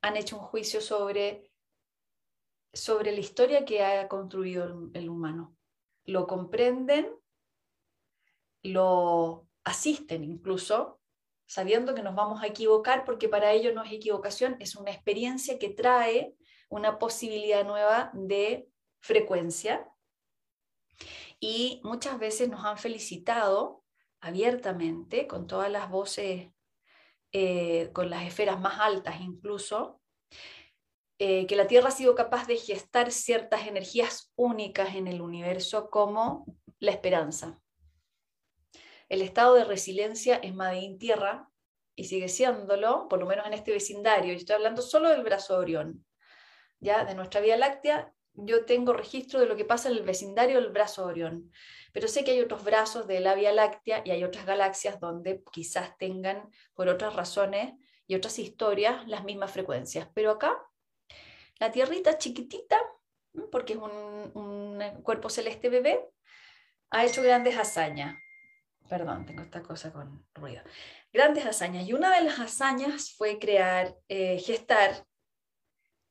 han 0.00 0.16
hecho 0.16 0.36
un 0.36 0.42
juicio 0.42 0.80
sobre, 0.80 1.50
sobre 2.72 3.12
la 3.12 3.18
historia 3.18 3.64
que 3.64 3.84
ha 3.84 4.08
construido 4.08 4.64
el, 4.64 4.90
el 4.94 5.08
humano. 5.10 5.56
Lo 6.04 6.26
comprenden, 6.26 7.12
lo 8.62 9.48
asisten 9.64 10.24
incluso, 10.24 11.00
sabiendo 11.46 11.94
que 11.94 12.02
nos 12.02 12.14
vamos 12.14 12.42
a 12.42 12.46
equivocar, 12.46 13.04
porque 13.04 13.28
para 13.28 13.52
ellos 13.52 13.74
no 13.74 13.82
es 13.82 13.92
equivocación, 13.92 14.56
es 14.60 14.76
una 14.76 14.92
experiencia 14.92 15.58
que 15.58 15.70
trae 15.70 16.36
una 16.68 16.98
posibilidad 16.98 17.64
nueva 17.66 18.10
de 18.14 18.68
frecuencia. 19.00 19.90
Y 21.40 21.80
muchas 21.82 22.18
veces 22.18 22.48
nos 22.48 22.64
han 22.64 22.78
felicitado 22.78 23.84
abiertamente, 24.20 25.26
con 25.26 25.46
todas 25.46 25.70
las 25.70 25.90
voces, 25.90 26.50
eh, 27.32 27.90
con 27.92 28.10
las 28.10 28.24
esferas 28.24 28.60
más 28.60 28.78
altas 28.80 29.20
incluso, 29.20 30.00
eh, 31.18 31.46
que 31.46 31.56
la 31.56 31.66
Tierra 31.66 31.88
ha 31.88 31.92
sido 31.92 32.14
capaz 32.14 32.46
de 32.46 32.56
gestar 32.56 33.10
ciertas 33.10 33.66
energías 33.66 34.32
únicas 34.36 34.94
en 34.94 35.08
el 35.08 35.20
universo 35.20 35.90
como 35.90 36.46
la 36.78 36.92
esperanza. 36.92 37.60
El 39.08 39.22
estado 39.22 39.54
de 39.54 39.64
resiliencia 39.64 40.36
es 40.36 40.54
Madein 40.54 40.98
Tierra 40.98 41.48
y 41.96 42.04
sigue 42.04 42.28
siéndolo, 42.28 43.08
por 43.08 43.18
lo 43.18 43.26
menos 43.26 43.46
en 43.46 43.54
este 43.54 43.72
vecindario. 43.72 44.32
Y 44.32 44.36
estoy 44.36 44.54
hablando 44.54 44.82
solo 44.82 45.08
del 45.08 45.24
brazo 45.24 45.54
de 45.54 45.60
Orión. 45.60 46.06
Ya 46.78 47.04
de 47.04 47.14
nuestra 47.14 47.40
Vía 47.40 47.56
Láctea, 47.56 48.12
yo 48.34 48.64
tengo 48.64 48.92
registro 48.92 49.40
de 49.40 49.46
lo 49.46 49.56
que 49.56 49.64
pasa 49.64 49.88
en 49.88 49.96
el 49.96 50.04
vecindario 50.04 50.60
del 50.60 50.70
brazo 50.70 51.06
de 51.06 51.10
Orión 51.10 51.52
pero 51.98 52.06
sé 52.06 52.22
que 52.22 52.30
hay 52.30 52.40
otros 52.40 52.62
brazos 52.62 53.08
de 53.08 53.18
la 53.18 53.34
Vía 53.34 53.50
Láctea 53.50 54.02
y 54.04 54.12
hay 54.12 54.22
otras 54.22 54.46
galaxias 54.46 55.00
donde 55.00 55.42
quizás 55.50 55.98
tengan, 55.98 56.48
por 56.74 56.86
otras 56.86 57.16
razones 57.16 57.74
y 58.06 58.14
otras 58.14 58.38
historias, 58.38 59.04
las 59.08 59.24
mismas 59.24 59.50
frecuencias. 59.50 60.08
Pero 60.14 60.30
acá, 60.30 60.56
la 61.58 61.72
Tierrita 61.72 62.16
chiquitita, 62.16 62.78
porque 63.50 63.72
es 63.72 63.80
un, 63.80 64.80
cuerpo 65.02 65.28
celeste 65.28 65.70
bebé, 65.70 66.08
ha 66.90 67.04
hecho 67.04 67.20
grandes 67.20 67.58
hazañas. 67.58 68.16
Perdón, 68.88 69.26
tengo 69.26 69.42
esta 69.42 69.64
cosa 69.64 69.92
con 69.92 70.24
ruido. 70.34 70.62
Grandes 71.12 71.46
hazañas. 71.46 71.84
Y 71.88 71.94
una 71.94 72.14
de 72.14 72.22
las 72.22 72.38
hazañas 72.38 73.10
fue 73.10 73.40
crear, 73.40 73.96
eh, 74.06 74.38
gestar 74.38 75.04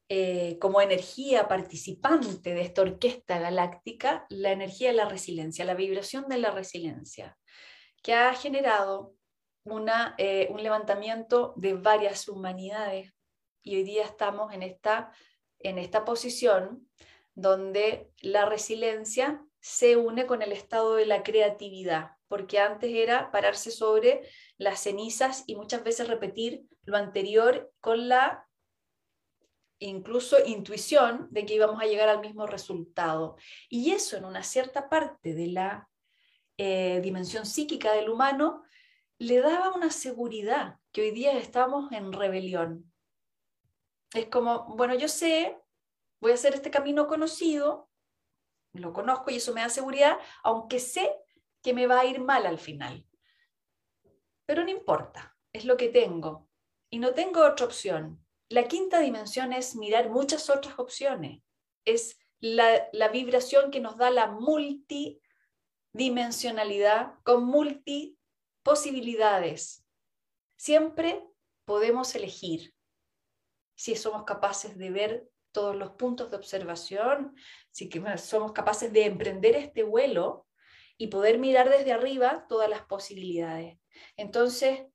eh, 0.10 0.58
como 0.60 0.80
energía 0.80 1.50
participante 1.50 2.54
de 2.54 2.62
esta 2.62 2.82
orquesta 2.82 3.40
galáctica 3.40 4.26
la 4.30 4.52
energía 4.52 4.90
de 4.90 4.96
la 4.96 5.10
resiliencia, 5.10 5.66
la 5.66 5.74
vibración 5.74 6.30
de 6.30 6.38
la 6.38 6.52
resiliencia, 6.52 7.38
que 8.02 8.14
ha 8.14 8.34
generado 8.34 9.16
una, 9.66 10.16
eh, 10.18 10.48
un 10.50 10.64
levantamiento 10.64 11.54
de 11.58 11.74
varias 11.74 12.30
humanidades. 12.30 13.14
Y 13.62 13.76
hoy 13.76 13.84
día 13.84 14.06
estamos 14.06 14.54
en 14.54 14.64
esta, 14.64 15.12
en 15.60 15.78
esta 15.78 16.06
posición 16.06 16.88
donde 17.36 18.10
la 18.22 18.46
resiliencia 18.46 19.44
se 19.60 19.98
une 19.98 20.26
con 20.26 20.42
el 20.42 20.54
estado 20.54 20.96
de 20.96 21.06
la 21.06 21.22
creatividad, 21.22 22.12
porque 22.30 22.60
antes 22.60 22.92
era 22.94 23.30
pararse 23.32 23.72
sobre 23.72 24.22
las 24.58 24.80
cenizas 24.80 25.44
y 25.48 25.58
muchas 25.58 25.84
veces 25.84 26.08
repetir 26.08 26.64
lo 26.84 26.96
anterior 26.96 27.74
con 27.82 28.08
la 28.08 28.47
incluso 29.80 30.38
intuición 30.46 31.28
de 31.32 31.46
que 31.46 31.56
íbamos 31.56 31.82
a 31.82 31.86
llegar 31.86 32.10
al 32.10 32.22
mismo 32.22 32.48
resultado. 32.48 33.38
Y 33.70 33.92
eso 33.92 34.18
en 34.18 34.26
una 34.26 34.44
cierta 34.44 34.90
parte 34.90 35.34
de 35.34 35.48
la 35.48 35.90
eh, 36.58 37.00
dimensión 37.04 37.46
psíquica 37.46 37.94
del 37.94 38.10
humano 38.10 38.64
le 39.20 39.40
daba 39.40 39.74
una 39.76 39.92
seguridad 39.92 40.78
que 40.92 41.02
hoy 41.02 41.12
día 41.12 41.38
estamos 41.38 41.92
en 41.92 42.14
rebelión. 42.14 42.92
Es 44.14 44.28
como, 44.28 44.76
bueno, 44.76 44.96
yo 44.96 45.08
sé, 45.08 45.58
voy 46.20 46.32
a 46.32 46.36
hacer 46.36 46.54
este 46.54 46.72
camino 46.72 47.08
conocido, 47.08 47.90
lo 48.74 48.94
conozco 48.94 49.32
y 49.32 49.36
eso 49.36 49.54
me 49.54 49.62
da 49.62 49.70
seguridad, 49.70 50.18
aunque 50.44 50.80
sé 50.80 51.12
que 51.62 51.74
me 51.74 51.88
va 51.88 52.00
a 52.00 52.06
ir 52.06 52.20
mal 52.20 52.46
al 52.46 52.60
final. 52.60 53.06
Pero 54.46 54.64
no 54.64 54.70
importa, 54.70 55.36
es 55.52 55.66
lo 55.66 55.78
que 55.78 55.90
tengo 55.90 56.48
y 56.90 57.00
no 57.00 57.14
tengo 57.14 57.46
otra 57.46 57.66
opción. 57.66 58.26
La 58.50 58.68
quinta 58.68 59.00
dimensión 59.00 59.54
es 59.54 59.76
mirar 59.76 60.10
muchas 60.10 60.50
otras 60.50 60.80
opciones. 60.80 61.44
Es 61.86 62.18
la, 62.40 62.90
vibración 63.12 63.70
que 63.72 63.80
nos 63.80 63.98
da 63.98 64.10
la 64.10 64.28
multidimensionalidad 64.28 67.14
con 67.24 67.46
multiposibilidades. 67.46 69.86
Siempre 70.56 71.24
podemos 71.66 72.16
elegir 72.16 72.74
si 73.76 73.96
somos 73.96 74.24
capaces 74.24 74.76
de 74.78 74.92
ver 74.92 75.30
todos 75.52 75.76
los 75.76 75.92
puntos 75.92 76.32
de 76.32 76.38
observación, 76.38 77.36
si 77.72 77.90
somos 78.18 78.54
capaces 78.54 78.94
de 78.94 79.06
emprender 79.06 79.56
este 79.56 79.84
vuelo 79.84 80.48
y 80.98 81.08
poder 81.08 81.38
mirar 81.38 81.70
desde 81.70 81.92
arriba 81.92 82.46
todas 82.48 82.70
las 82.70 82.86
posibilidades. 82.86 83.78
Entonces, 84.16 84.86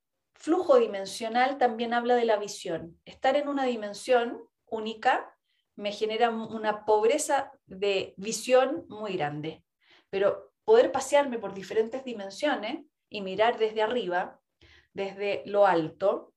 Flujo 0.43 0.77
dimensional 0.77 1.57
también 1.57 1.95
habla 1.95 2.17
de 2.17 2.25
la 2.25 2.37
visión. 2.37 3.01
Estar 3.05 3.37
en 3.37 3.47
una 3.47 3.65
dimensión 3.65 4.43
única 4.67 5.39
me 5.77 5.93
genera 5.93 6.31
una 6.31 6.85
pobreza 6.85 7.53
de 7.67 8.13
visión 8.17 8.85
muy 8.89 9.17
grande, 9.17 9.65
pero 10.11 10.53
poder 10.65 10.91
pasearme 10.91 11.39
por 11.39 11.55
diferentes 11.55 12.05
dimensiones 12.05 12.85
y 13.09 13.21
mirar 13.21 13.57
desde 13.57 13.83
arriba, 13.83 14.41
desde 14.93 15.45
lo 15.47 15.65
alto, 15.65 16.35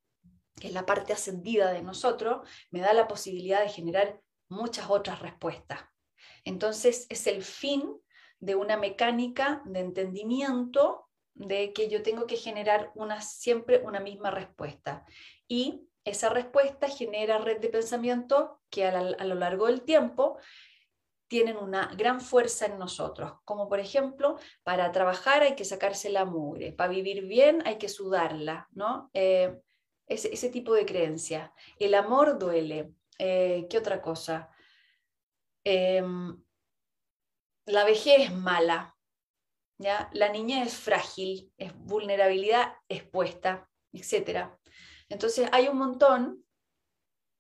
que 0.62 0.68
es 0.68 0.74
la 0.76 0.86
parte 0.86 1.12
ascendida 1.12 1.74
de 1.74 1.82
nosotros, 1.82 2.48
me 2.70 2.82
da 2.82 2.94
la 2.94 3.08
posibilidad 3.08 3.62
de 3.62 3.70
generar 3.70 4.22
muchas 4.50 4.88
otras 4.88 5.20
respuestas. 5.20 5.80
Entonces 6.44 7.08
es 7.10 7.26
el 7.26 7.42
fin 7.42 8.00
de 8.40 8.54
una 8.54 8.78
mecánica 8.78 9.64
de 9.66 9.80
entendimiento 9.80 11.05
de 11.36 11.74
que 11.74 11.90
yo 11.90 12.02
tengo 12.02 12.26
que 12.26 12.38
generar 12.38 12.92
una, 12.96 13.22
siempre 13.22 13.82
una 13.84 14.00
misma 14.00 14.32
respuesta. 14.32 15.06
Y 15.48 15.88
esa 16.06 16.30
respuesta 16.30 16.88
genera 16.88 17.38
red 17.38 17.60
de 17.60 17.70
pensamiento 17.70 18.62
que 18.70 18.86
a, 18.86 19.02
lo 19.02 19.36
largo 19.36 19.68
del 19.68 19.82
tiempo 19.82 20.38
tienen 21.28 21.58
una 21.58 21.94
gran 21.96 22.22
fuerza 22.22 22.68
en 22.68 22.78
nosotros, 22.78 23.34
como 23.44 23.68
por 23.68 23.80
ejemplo, 23.80 24.38
para 24.64 24.92
trabajar 24.92 25.42
hay 25.42 25.56
que 25.56 25.66
sacarse 25.66 26.10
la 26.10 26.24
mugre, 26.24 26.72
para 26.72 26.92
vivir 26.92 27.26
bien 27.26 27.64
hay 27.66 27.78
que 27.78 27.90
sudarla, 27.90 28.68
¿no? 28.72 29.10
Eh, 29.14 29.60
ese, 30.08 30.50
tipo 30.50 30.74
de 30.76 30.86
creencia. 30.86 31.52
El 31.80 31.96
amor 31.96 32.38
duele. 32.38 32.94
Eh, 33.18 33.66
¿Qué 33.70 33.78
otra 33.80 34.04
cosa? 34.04 34.52
Em, 35.64 36.40
la 37.66 37.84
vejez 37.84 38.30
es 38.30 38.32
mala. 38.32 38.95
¿Ya? 39.78 40.10
La 40.14 40.30
niñez 40.30 40.68
es 40.68 40.78
frágil, 40.78 41.52
es 41.58 41.76
vulnerabilidad 41.76 42.74
expuesta, 42.90 43.70
etc. 43.94 44.50
Entonces 45.10 45.50
hay 45.52 45.68
un 45.68 45.78
montón 45.78 46.46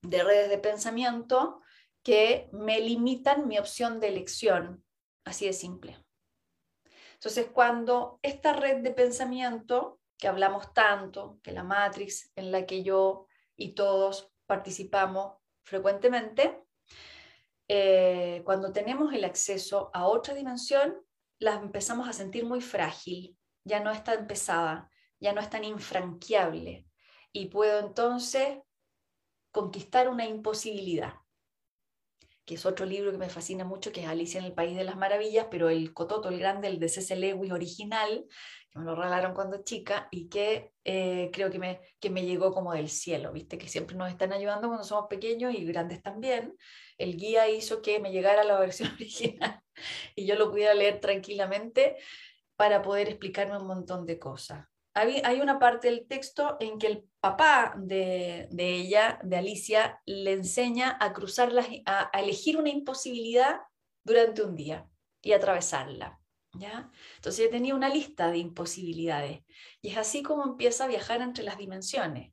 de 0.01 0.23
redes 0.23 0.49
de 0.49 0.57
pensamiento 0.57 1.61
que 2.03 2.49
me 2.51 2.79
limitan 2.79 3.47
mi 3.47 3.57
opción 3.57 3.99
de 3.99 4.09
elección. 4.09 4.83
Así 5.25 5.47
de 5.47 5.53
simple. 5.53 5.97
Entonces, 7.15 7.47
cuando 7.51 8.19
esta 8.21 8.53
red 8.53 8.83
de 8.83 8.91
pensamiento 8.91 9.99
que 10.17 10.27
hablamos 10.27 10.73
tanto, 10.73 11.39
que 11.41 11.51
la 11.51 11.63
Matrix 11.63 12.31
en 12.35 12.51
la 12.51 12.65
que 12.65 12.83
yo 12.83 13.25
y 13.57 13.73
todos 13.73 14.31
participamos 14.45 15.37
frecuentemente, 15.63 16.63
eh, 17.67 18.43
cuando 18.45 18.71
tenemos 18.71 19.11
el 19.13 19.25
acceso 19.25 19.89
a 19.93 20.07
otra 20.07 20.35
dimensión, 20.35 21.04
la 21.39 21.55
empezamos 21.55 22.07
a 22.07 22.13
sentir 22.13 22.45
muy 22.45 22.61
frágil, 22.61 23.37
ya 23.63 23.79
no 23.79 23.91
es 23.91 24.03
tan 24.03 24.27
pesada, 24.27 24.89
ya 25.19 25.33
no 25.33 25.41
es 25.41 25.49
tan 25.49 25.63
infranqueable 25.63 26.87
y 27.31 27.47
puedo 27.47 27.79
entonces 27.79 28.59
conquistar 29.51 30.09
una 30.09 30.25
imposibilidad 30.25 31.15
que 32.45 32.55
es 32.55 32.65
otro 32.65 32.85
libro 32.85 33.11
que 33.11 33.17
me 33.17 33.29
fascina 33.29 33.65
mucho, 33.65 33.91
que 33.91 34.01
es 34.01 34.07
Alicia 34.07 34.39
en 34.39 34.45
el 34.45 34.53
País 34.53 34.77
de 34.77 34.83
las 34.83 34.97
Maravillas, 34.97 35.47
pero 35.49 35.69
el 35.69 35.93
Cototo, 35.93 36.29
el 36.29 36.39
grande, 36.39 36.67
el 36.67 36.79
de 36.79 36.89
C.C. 36.89 37.15
Lewis 37.15 37.51
original, 37.51 38.25
que 38.69 38.79
me 38.79 38.85
lo 38.85 38.95
regalaron 38.95 39.33
cuando 39.33 39.63
chica 39.63 40.07
y 40.11 40.29
que 40.29 40.71
eh, 40.83 41.31
creo 41.33 41.49
que 41.49 41.57
me, 41.57 41.81
que 41.99 42.11
me 42.11 42.23
llegó 42.23 42.53
como 42.53 42.73
del 42.73 42.89
cielo, 42.89 43.33
viste, 43.33 43.57
que 43.57 43.67
siempre 43.67 43.95
nos 43.95 44.11
están 44.11 44.31
ayudando 44.31 44.67
cuando 44.67 44.83
somos 44.83 45.07
pequeños 45.09 45.55
y 45.55 45.65
grandes 45.65 46.03
también. 46.03 46.55
El 46.97 47.17
guía 47.17 47.49
hizo 47.49 47.81
que 47.81 47.99
me 47.99 48.11
llegara 48.11 48.43
la 48.43 48.59
versión 48.59 48.91
original 48.95 49.61
y 50.15 50.25
yo 50.25 50.35
lo 50.35 50.51
pudiera 50.51 50.73
leer 50.73 50.99
tranquilamente 50.99 51.97
para 52.55 52.81
poder 52.81 53.09
explicarme 53.09 53.57
un 53.57 53.67
montón 53.67 54.05
de 54.05 54.17
cosas 54.17 54.67
hay 54.95 55.41
una 55.41 55.59
parte 55.59 55.89
del 55.89 56.07
texto 56.07 56.55
en 56.59 56.79
que 56.79 56.87
el 56.87 57.03
papá 57.19 57.73
de, 57.77 58.47
ella, 58.57 59.19
de 59.23 59.35
Alicia, 59.35 60.01
le 60.05 60.31
enseña 60.31 60.97
a 60.99 61.11
cruzar, 61.11 61.51
a, 61.85 62.09
elegir 62.17 62.57
una 62.57 62.69
imposibilidad 62.69 63.59
durante 64.05 64.41
un 64.41 64.55
día 64.55 64.87
y 65.21 65.33
atravesarla. 65.33 66.19
¿ya? 66.53 66.89
Entonces 67.15 67.41
ella 67.41 67.51
tenía 67.51 67.75
una 67.75 67.89
lista 67.89 68.31
de 68.31 68.37
imposibilidades 68.37 69.41
y 69.81 69.89
es 69.89 69.97
así 69.97 70.23
como 70.23 70.45
empieza 70.45 70.85
a 70.85 70.87
viajar 70.87 71.21
entre 71.21 71.43
las 71.43 71.57
dimensiones. 71.57 72.31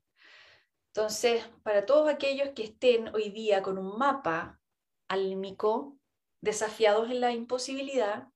Entonces, 0.95 1.43
para 1.63 1.87
todos 1.87 2.07
aquellos 2.07 2.49
que 2.49 2.61
estén 2.61 3.13
hoy 3.15 3.31
día 3.31 3.63
con 3.63 3.79
un 3.79 3.97
mapa 3.97 4.59
álmico, 5.07 5.97
desafiados 6.39 7.09
en 7.09 7.19
la 7.19 7.31
imposibilidad, 7.31 8.27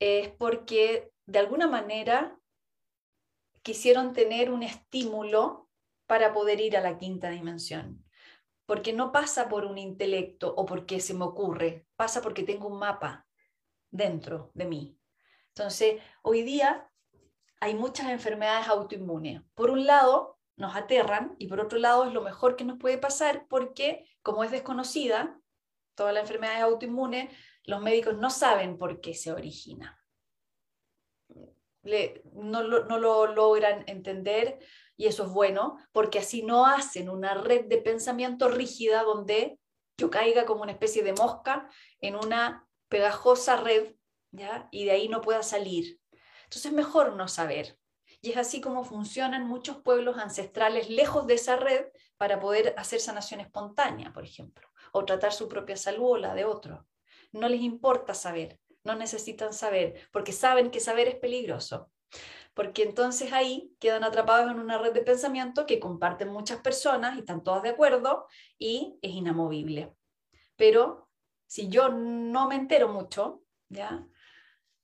es 0.00 0.28
porque 0.28 1.12
de 1.26 1.38
alguna 1.38 1.68
manera 1.68 2.36
quisieron 3.62 4.12
tener 4.12 4.50
un 4.50 4.64
estímulo 4.64 5.70
para 6.08 6.32
poder 6.32 6.60
ir 6.60 6.76
a 6.76 6.80
la 6.80 6.98
quinta 6.98 7.30
dimensión. 7.30 8.04
Porque 8.66 8.92
no 8.92 9.12
pasa 9.12 9.48
por 9.48 9.64
un 9.64 9.78
intelecto 9.78 10.52
o 10.56 10.66
porque 10.66 10.98
se 10.98 11.14
me 11.14 11.26
ocurre, 11.26 11.86
pasa 11.94 12.20
porque 12.22 12.42
tengo 12.42 12.66
un 12.66 12.80
mapa 12.80 13.28
dentro 13.88 14.50
de 14.54 14.64
mí. 14.64 14.98
Entonces, 15.54 16.02
hoy 16.22 16.42
día 16.42 16.90
hay 17.60 17.76
muchas 17.76 18.08
enfermedades 18.08 18.66
autoinmunes. 18.66 19.42
Por 19.54 19.70
un 19.70 19.86
lado, 19.86 20.37
nos 20.58 20.76
aterran 20.76 21.34
y 21.38 21.48
por 21.48 21.60
otro 21.60 21.78
lado 21.78 22.04
es 22.04 22.12
lo 22.12 22.20
mejor 22.20 22.56
que 22.56 22.64
nos 22.64 22.78
puede 22.78 22.98
pasar 22.98 23.46
porque 23.48 24.06
como 24.22 24.44
es 24.44 24.50
desconocida, 24.50 25.40
toda 25.94 26.12
la 26.12 26.20
enfermedad 26.20 26.60
autoinmune, 26.62 27.30
los 27.64 27.80
médicos 27.80 28.16
no 28.16 28.30
saben 28.30 28.76
por 28.76 29.00
qué 29.00 29.14
se 29.14 29.32
origina 29.32 29.98
no, 32.34 32.62
lo, 32.62 33.26
logran 33.26 33.84
entender 33.86 34.58
y 34.96 35.06
eso 35.06 35.24
es 35.24 35.30
bueno, 35.30 35.78
porque 35.92 36.18
así 36.18 36.42
no 36.42 36.66
hacen 36.66 37.08
una 37.08 37.34
red 37.34 37.66
de 37.66 37.78
pensamiento 37.78 38.48
rígida 38.48 39.02
donde 39.02 39.60
yo 39.96 40.10
caiga 40.10 40.44
como 40.44 40.62
una 40.62 40.72
especie 40.72 41.02
de 41.02 41.12
mosca 41.12 41.68
en 42.00 42.16
una 42.16 42.68
pegajosa 42.88 43.56
red, 43.56 43.94
¿ya? 44.32 44.68
Y 44.70 44.84
de 44.84 44.92
ahí 44.92 45.08
no 45.08 45.20
pueda 45.20 45.42
salir. 45.42 46.00
Entonces 46.44 46.66
es 46.66 46.72
mejor 46.72 47.14
no 47.14 47.28
saber. 47.28 47.78
Es 48.30 48.36
así 48.36 48.60
como 48.60 48.84
funcionan 48.84 49.46
muchos 49.46 49.78
pueblos 49.78 50.18
ancestrales 50.18 50.90
lejos 50.90 51.26
de 51.26 51.34
esa 51.34 51.56
red 51.56 51.86
para 52.16 52.38
poder 52.40 52.74
hacer 52.76 53.00
sanación 53.00 53.40
espontánea, 53.40 54.12
por 54.12 54.24
ejemplo, 54.24 54.68
o 54.92 55.04
tratar 55.04 55.32
su 55.32 55.48
propia 55.48 55.76
salud 55.76 56.10
o 56.10 56.16
la 56.18 56.34
de 56.34 56.44
otro. 56.44 56.86
No 57.32 57.48
les 57.48 57.62
importa 57.62 58.12
saber, 58.12 58.58
no 58.84 58.94
necesitan 58.94 59.52
saber, 59.52 60.08
porque 60.12 60.32
saben 60.32 60.70
que 60.70 60.80
saber 60.80 61.08
es 61.08 61.16
peligroso. 61.16 61.90
Porque 62.52 62.82
entonces 62.82 63.32
ahí 63.32 63.72
quedan 63.78 64.04
atrapados 64.04 64.50
en 64.50 64.58
una 64.58 64.78
red 64.78 64.92
de 64.92 65.02
pensamiento 65.02 65.64
que 65.64 65.78
comparten 65.78 66.28
muchas 66.28 66.60
personas 66.60 67.16
y 67.16 67.20
están 67.20 67.42
todas 67.42 67.62
de 67.62 67.70
acuerdo 67.70 68.26
y 68.58 68.98
es 69.00 69.12
inamovible. 69.12 69.94
Pero 70.56 71.08
si 71.46 71.68
yo 71.68 71.88
no 71.88 72.48
me 72.48 72.56
entero 72.56 72.88
mucho, 72.88 73.42
¿ya? 73.68 74.06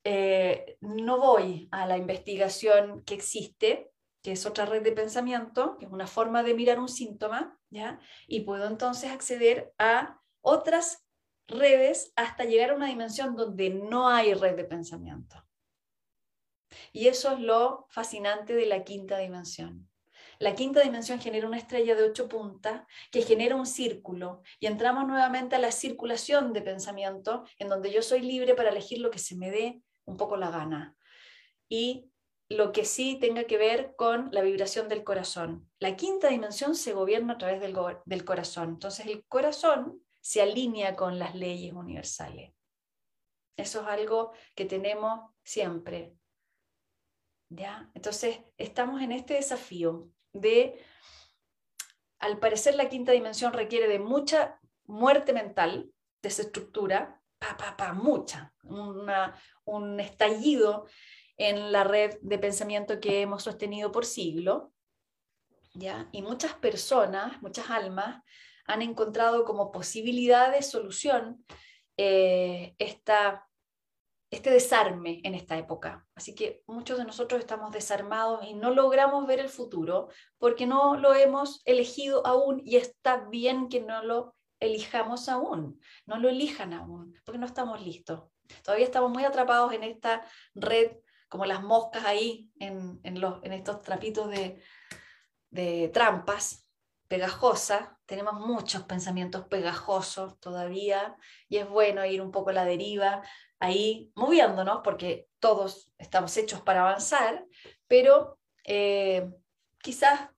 Eh, 0.04 0.76
no 0.80 1.18
voy 1.18 1.68
a 1.72 1.86
la 1.86 1.96
investigación 1.96 3.02
que 3.04 3.14
existe, 3.14 3.90
que 4.22 4.32
es 4.32 4.44
otra 4.44 4.66
red 4.66 4.82
de 4.82 4.92
pensamiento, 4.92 5.76
que 5.78 5.86
es 5.86 5.90
una 5.90 6.06
forma 6.06 6.42
de 6.42 6.54
mirar 6.54 6.78
un 6.78 6.88
síntoma, 6.88 7.58
¿ya? 7.70 7.98
y 8.28 8.40
puedo 8.40 8.66
entonces 8.66 9.10
acceder 9.10 9.72
a 9.78 10.20
otras 10.42 11.06
redes 11.46 12.12
hasta 12.16 12.44
llegar 12.44 12.70
a 12.70 12.74
una 12.74 12.86
dimensión 12.86 13.34
donde 13.34 13.70
no 13.70 14.08
hay 14.08 14.34
red 14.34 14.56
de 14.56 14.64
pensamiento. 14.64 15.42
Y 16.92 17.08
eso 17.08 17.32
es 17.32 17.40
lo 17.40 17.86
fascinante 17.88 18.54
de 18.54 18.66
la 18.66 18.84
quinta 18.84 19.18
dimensión. 19.18 19.88
La 20.38 20.54
quinta 20.54 20.80
dimensión 20.80 21.20
genera 21.20 21.46
una 21.46 21.58
estrella 21.58 21.94
de 21.94 22.02
ocho 22.02 22.28
puntas 22.28 22.82
que 23.10 23.22
genera 23.22 23.56
un 23.56 23.66
círculo 23.66 24.42
y 24.58 24.66
entramos 24.66 25.06
nuevamente 25.06 25.56
a 25.56 25.60
la 25.60 25.70
circulación 25.70 26.52
de 26.52 26.62
pensamiento 26.62 27.44
en 27.58 27.68
donde 27.68 27.92
yo 27.92 28.02
soy 28.02 28.20
libre 28.20 28.54
para 28.54 28.70
elegir 28.70 28.98
lo 28.98 29.10
que 29.10 29.18
se 29.18 29.36
me 29.36 29.50
dé 29.50 29.82
un 30.04 30.16
poco 30.16 30.36
la 30.36 30.50
gana. 30.50 30.96
Y 31.68 32.10
lo 32.48 32.72
que 32.72 32.84
sí 32.84 33.18
tenga 33.20 33.44
que 33.44 33.58
ver 33.58 33.94
con 33.96 34.28
la 34.32 34.42
vibración 34.42 34.88
del 34.88 35.04
corazón. 35.04 35.70
La 35.78 35.96
quinta 35.96 36.28
dimensión 36.28 36.74
se 36.74 36.92
gobierna 36.92 37.34
a 37.34 37.38
través 37.38 37.60
del, 37.60 37.76
del 38.04 38.24
corazón. 38.24 38.70
Entonces 38.70 39.06
el 39.06 39.24
corazón 39.26 40.02
se 40.20 40.42
alinea 40.42 40.96
con 40.96 41.18
las 41.18 41.34
leyes 41.34 41.72
universales. 41.72 42.52
Eso 43.56 43.82
es 43.82 43.86
algo 43.86 44.32
que 44.54 44.64
tenemos 44.64 45.30
siempre. 45.42 46.14
¿Ya? 47.50 47.90
Entonces, 47.94 48.40
estamos 48.56 49.00
en 49.02 49.12
este 49.12 49.34
desafío 49.34 50.10
de, 50.32 50.82
al 52.18 52.38
parecer 52.38 52.74
la 52.74 52.88
quinta 52.88 53.12
dimensión 53.12 53.52
requiere 53.52 53.86
de 53.86 53.98
mucha 53.98 54.58
muerte 54.86 55.32
mental, 55.32 55.92
desestructura, 56.20 57.22
pa, 57.38 57.56
pa, 57.56 57.76
pa, 57.76 57.92
mucha, 57.92 58.54
un 59.64 60.00
estallido 60.00 60.87
en 61.37 61.72
la 61.72 61.85
red 61.85 62.18
de 62.22 62.38
pensamiento 62.38 63.00
que 63.00 63.20
hemos 63.20 63.42
sostenido 63.42 63.90
por 63.90 64.05
siglo, 64.05 64.72
¿ya? 65.74 66.09
Y 66.12 66.22
muchas 66.22 66.55
personas, 66.55 67.40
muchas 67.42 67.70
almas, 67.70 68.22
han 68.66 68.83
encontrado 68.83 69.44
como 69.44 69.72
posibilidad 69.72 70.53
de 70.53 70.62
solución 70.62 71.44
eh, 71.96 72.74
este 72.79 74.50
desarme 74.50 75.20
en 75.24 75.35
esta 75.35 75.57
época. 75.59 76.07
Así 76.14 76.35
que 76.35 76.62
muchos 76.66 76.98
de 76.98 77.05
nosotros 77.05 77.40
estamos 77.40 77.72
desarmados 77.72 78.44
y 78.46 78.55
no 78.55 78.70
logramos 78.70 79.27
ver 79.27 79.38
el 79.38 79.48
futuro 79.48 80.09
porque 80.38 80.66
no 80.66 80.96
lo 80.96 81.14
hemos 81.14 81.62
elegido 81.64 82.27
aún 82.27 82.61
y 82.64 82.77
está 82.77 83.29
bien 83.29 83.68
que 83.68 83.81
no 83.81 84.03
lo 84.03 84.35
elijamos 84.61 85.29
aún, 85.29 85.81
no 86.07 86.18
lo 86.18 86.29
elijan 86.29 86.72
aún, 86.72 87.14
porque 87.24 87.38
no 87.38 87.46
estamos 87.46 87.81
listos. 87.83 88.24
Todavía 88.62 88.87
estamos 88.87 89.11
muy 89.11 89.24
atrapados 89.24 89.72
en 89.72 89.83
esta 89.85 90.22
red, 90.54 90.92
como 91.28 91.46
las 91.46 91.62
moscas 91.62 92.04
ahí, 92.04 92.50
en, 92.59 93.00
los, 93.20 93.42
en 93.42 93.52
estos 93.52 93.83
trapitos 93.83 94.30
de, 94.30 94.62
de 95.50 95.90
trampas, 95.92 96.64
pegajosa, 97.09 97.98
tenemos 98.07 98.35
muchos 98.40 98.83
pensamientos 98.85 99.46
pegajosos 99.46 100.38
todavía 100.40 101.16
y 101.48 101.59
es 101.59 101.68
bueno 101.68 102.04
ir 102.04 102.20
un 102.22 102.30
poco 102.30 102.50
a 102.50 102.54
la 102.54 102.64
deriva, 102.64 103.22
ahí 103.59 104.12
moviéndonos 104.14 104.80
porque 104.83 105.28
todos 105.38 105.92
estamos 105.98 106.37
hechos 106.37 106.61
para 106.61 106.80
avanzar, 106.80 107.44
pero 107.87 108.38
eh, 108.64 109.30
quizás 109.78 110.30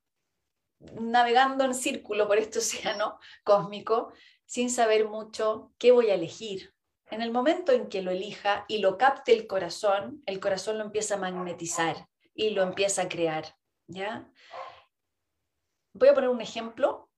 navegando 0.79 1.63
en 1.63 1.73
círculo 1.73 2.27
por 2.27 2.37
este 2.37 2.59
océano 2.59 3.19
cósmico 3.43 4.13
sin 4.45 4.69
saber 4.69 5.07
mucho 5.07 5.73
qué 5.77 5.91
voy 5.91 6.09
a 6.09 6.15
elegir. 6.15 6.73
En 7.09 7.21
el 7.21 7.31
momento 7.31 7.71
en 7.71 7.87
que 7.87 8.01
lo 8.01 8.11
elija 8.11 8.65
y 8.67 8.79
lo 8.79 8.97
capte 8.97 9.33
el 9.33 9.47
corazón, 9.47 10.21
el 10.25 10.39
corazón 10.39 10.77
lo 10.77 10.83
empieza 10.83 11.15
a 11.15 11.19
magnetizar 11.19 12.07
y 12.33 12.51
lo 12.51 12.63
empieza 12.63 13.03
a 13.03 13.09
crear, 13.09 13.55
¿ya? 13.87 14.29
voy 15.97 16.09
a 16.09 16.13
poner 16.13 16.29
un 16.29 16.41
ejemplo. 16.41 17.09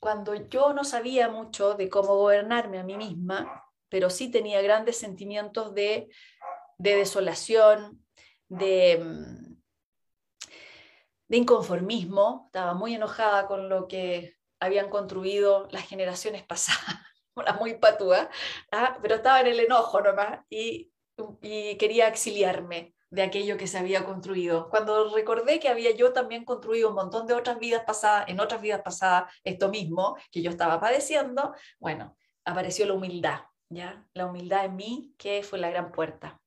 Cuando 0.00 0.34
yo 0.34 0.72
no 0.72 0.84
sabía 0.84 1.28
mucho 1.28 1.74
de 1.74 1.88
cómo 1.88 2.16
gobernarme 2.16 2.78
a 2.78 2.84
mí 2.84 2.96
misma, 2.96 3.64
pero 3.88 4.10
sí 4.10 4.30
tenía 4.30 4.60
grandes 4.62 4.98
sentimientos 4.98 5.74
de, 5.74 6.08
de 6.78 6.96
desolación, 6.96 8.04
de, 8.48 8.98
mm, 9.02 9.56
de 11.28 11.36
inconformismo, 11.36 12.44
estaba 12.46 12.74
muy 12.74 12.94
enojada 12.94 13.46
con 13.46 13.68
lo 13.68 13.88
que 13.88 14.36
habían 14.60 14.90
construido 14.90 15.68
las 15.70 15.86
generaciones 15.86 16.42
pasadas, 16.46 17.00
una 17.34 17.52
muy 17.54 17.74
patúa, 17.74 18.28
¿ah? 18.72 18.98
pero 19.02 19.16
estaba 19.16 19.40
en 19.40 19.48
el 19.48 19.60
enojo 19.60 20.00
nomás 20.00 20.40
y, 20.48 20.90
y 21.42 21.76
quería 21.76 22.08
exiliarme 22.08 22.94
de 23.10 23.22
aquello 23.22 23.56
que 23.56 23.68
se 23.68 23.78
había 23.78 24.04
construido. 24.04 24.68
Cuando 24.70 25.14
recordé 25.14 25.60
que 25.60 25.68
había 25.68 25.92
yo 25.92 26.12
también 26.12 26.44
construido 26.44 26.88
un 26.88 26.96
montón 26.96 27.26
de 27.26 27.34
otras 27.34 27.58
vidas 27.58 27.84
pasadas, 27.86 28.28
en 28.28 28.40
otras 28.40 28.60
vidas 28.60 28.82
pasadas, 28.82 29.32
esto 29.44 29.68
mismo 29.68 30.16
que 30.32 30.42
yo 30.42 30.50
estaba 30.50 30.80
padeciendo, 30.80 31.54
bueno, 31.78 32.16
apareció 32.44 32.86
la 32.86 32.94
humildad, 32.94 33.40
¿ya? 33.68 34.04
La 34.14 34.26
humildad 34.26 34.64
en 34.64 34.76
mí, 34.76 35.14
que 35.16 35.42
fue 35.44 35.60
la 35.60 35.70
gran 35.70 35.92
puerta. 35.92 36.40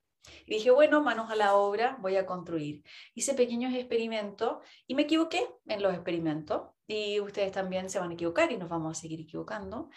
Y 0.46 0.56
dije, 0.56 0.72
bueno, 0.72 1.02
manos 1.02 1.32
a 1.32 1.36
la 1.36 1.56
obra, 1.56 1.98
voy 2.02 2.18
a 2.18 2.26
construir. 2.26 2.84
Hice 3.14 3.34
pequeños 3.34 3.74
experimentos 3.74 4.58
y 4.86 4.96
me 4.96 5.04
equivoqué 5.04 5.48
en 5.68 5.82
los 5.82 5.94
experimentos. 5.94 6.64
Y 6.86 7.20
ustedes 7.22 7.52
también 7.52 7.90
se 7.90 8.00
van 8.00 8.12
a 8.12 8.14
equivocar 8.14 8.52
y 8.52 8.58
nos 8.58 8.70
vamos 8.70 8.98
a 8.98 9.02
seguir 9.02 9.22
equivocando. 9.22 9.90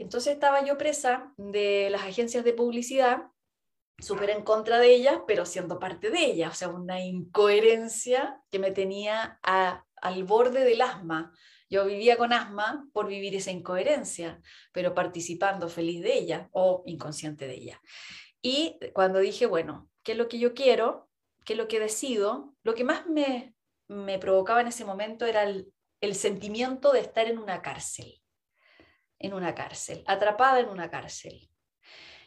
Entonces 0.00 0.32
estaba 0.32 0.64
yo 0.64 0.78
presa 0.78 1.34
de 1.36 1.88
las 1.90 2.02
agencias 2.02 2.42
de 2.42 2.54
publicidad, 2.54 3.26
súper 3.98 4.30
en 4.30 4.42
contra 4.42 4.78
de 4.78 4.94
ellas, 4.94 5.20
pero 5.26 5.44
siendo 5.44 5.78
parte 5.78 6.10
de 6.10 6.24
ellas. 6.24 6.52
O 6.52 6.54
sea, 6.54 6.68
una 6.68 7.04
incoherencia 7.04 8.40
que 8.50 8.58
me 8.58 8.70
tenía 8.70 9.38
al 9.42 10.24
borde 10.24 10.64
del 10.64 10.80
asma. 10.80 11.32
Yo 11.68 11.84
vivía 11.84 12.16
con 12.16 12.32
asma 12.32 12.88
por 12.94 13.08
vivir 13.08 13.34
esa 13.36 13.50
incoherencia, 13.50 14.40
pero 14.72 14.94
participando 14.94 15.68
feliz 15.68 16.02
de 16.02 16.14
ella 16.14 16.48
o 16.52 16.82
inconsciente 16.86 17.46
de 17.46 17.54
ella. 17.54 17.80
Y 18.40 18.78
cuando 18.94 19.18
dije, 19.18 19.44
bueno, 19.44 19.90
¿qué 20.02 20.12
es 20.12 20.18
lo 20.18 20.28
que 20.28 20.38
yo 20.38 20.54
quiero? 20.54 21.10
¿Qué 21.44 21.52
es 21.52 21.58
lo 21.58 21.68
que 21.68 21.78
decido? 21.78 22.54
Lo 22.62 22.74
que 22.74 22.84
más 22.84 23.04
me, 23.06 23.54
provocaba 24.18 24.62
en 24.62 24.68
ese 24.68 24.86
momento 24.86 25.26
era 25.26 25.42
el 25.44 26.14
sentimiento 26.14 26.90
de 26.90 27.00
estar 27.00 27.26
en 27.26 27.38
una 27.38 27.60
cárcel, 27.60 28.20
en 29.20 29.34
una 29.34 29.54
cárcel, 29.54 30.02
atrapada 30.06 30.60
en 30.60 30.68
una 30.68 30.90
cárcel. 30.90 31.48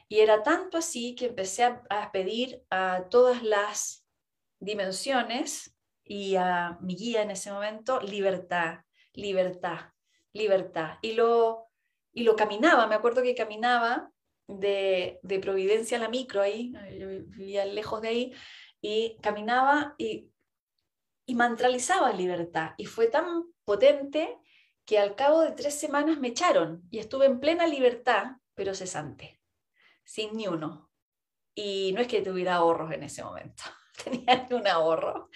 Y 0.08 0.20
era 0.20 0.44
tanto 0.44 0.78
así 0.78 1.16
que 1.16 1.26
empecé 1.26 1.64
a, 1.64 2.12
pedir 2.12 2.64
a 2.70 3.08
todas 3.10 3.42
las 3.44 4.06
dimensiones 4.60 5.76
y 6.04 6.36
a 6.36 6.78
mi 6.82 6.96
guía 6.96 7.24
en 7.24 7.32
ese 7.32 7.52
momento 7.52 8.00
libertad, 8.00 8.82
libertad, 9.14 9.90
libertad. 10.32 11.00
Y 11.02 11.14
lo, 11.14 11.70
y 12.14 12.24
lo 12.24 12.36
caminaba, 12.36 12.86
me 12.88 12.96
acuerdo 12.96 13.24
que 13.24 13.36
caminaba 13.36 14.12
de, 14.48 15.20
Providencia 15.42 15.98
a 15.98 16.02
la 16.02 16.10
micro 16.10 16.42
ahí, 16.42 16.74
yo 17.00 17.08
vivía 17.08 17.66
lejos 17.66 18.02
de 18.02 18.08
ahí, 18.10 18.34
y 18.82 19.18
caminaba 19.22 19.96
y, 19.98 20.30
y 21.26 21.34
mantralizaba 21.34 22.12
libertad. 22.12 22.72
Y 22.78 22.86
fue 22.86 23.08
tan 23.08 23.46
potente 23.64 24.38
que 24.86 25.00
al 25.00 25.16
cabo 25.16 25.42
de 25.42 25.52
tres 25.52 25.80
semanas 25.80 26.20
me 26.20 26.30
echaron 26.30 26.84
y 26.90 27.00
estuve 27.00 27.26
en 27.26 27.40
plena 27.40 27.68
libertad, 27.68 28.38
pero 28.54 28.74
cesante, 28.74 29.42
sin 30.04 30.36
ni 30.36 30.48
uno. 30.48 30.92
Y 31.56 31.92
no 31.94 32.02
es 32.02 32.08
que 32.08 32.22
tuviera 32.22 32.56
ahorros 32.56 32.92
en 32.92 33.04
ese 33.04 33.24
momento, 33.24 33.64
tenía 34.04 34.48
un 34.52 34.68
ahorro. 34.68 35.30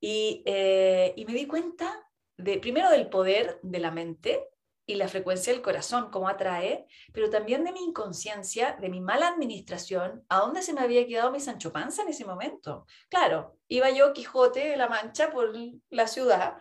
Y, 0.00 0.42
eh, 0.46 1.12
y 1.16 1.24
me 1.24 1.32
di 1.32 1.46
cuenta 1.46 2.08
de, 2.36 2.58
primero 2.58 2.90
del 2.90 3.08
poder 3.08 3.58
de 3.62 3.78
la 3.80 3.90
mente, 3.90 4.48
y 4.88 4.94
la 4.94 5.06
frecuencia 5.06 5.52
del 5.52 5.60
corazón, 5.60 6.10
cómo 6.10 6.30
atrae, 6.30 6.86
pero 7.12 7.28
también 7.28 7.62
de 7.62 7.72
mi 7.72 7.84
inconsciencia, 7.84 8.72
de 8.80 8.88
mi 8.88 9.02
mala 9.02 9.28
administración, 9.28 10.24
a 10.30 10.38
dónde 10.38 10.62
se 10.62 10.72
me 10.72 10.80
había 10.80 11.06
quedado 11.06 11.30
mi 11.30 11.40
Sancho 11.40 11.70
Panza 11.70 12.02
en 12.02 12.08
ese 12.08 12.24
momento. 12.24 12.86
Claro, 13.10 13.58
iba 13.68 13.90
yo 13.90 14.14
Quijote 14.14 14.70
de 14.70 14.78
la 14.78 14.88
Mancha 14.88 15.30
por 15.30 15.52
la 15.90 16.06
ciudad, 16.06 16.56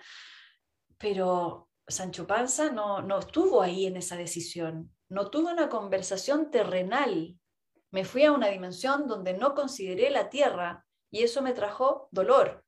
pero 0.98 1.67
Sancho 1.88 2.28
Panza 2.28 2.72
no, 2.72 3.02
no 3.02 3.20
estuvo 3.20 3.62
ahí 3.62 3.86
en 3.86 3.98
esa 3.98 4.18
decisión, 4.18 4.94
no 5.10 5.30
tuve 5.30 5.52
una 5.52 5.70
conversación 5.70 6.52
terrenal, 6.52 7.38
me 7.92 8.04
fui 8.04 8.24
a 8.24 8.32
una 8.32 8.48
dimensión 8.48 9.08
donde 9.08 9.34
no 9.34 9.56
consideré 9.56 10.10
la 10.10 10.30
tierra 10.30 10.86
y 11.10 11.24
eso 11.24 11.42
me 11.42 11.54
trajo 11.54 12.10
dolor, 12.12 12.66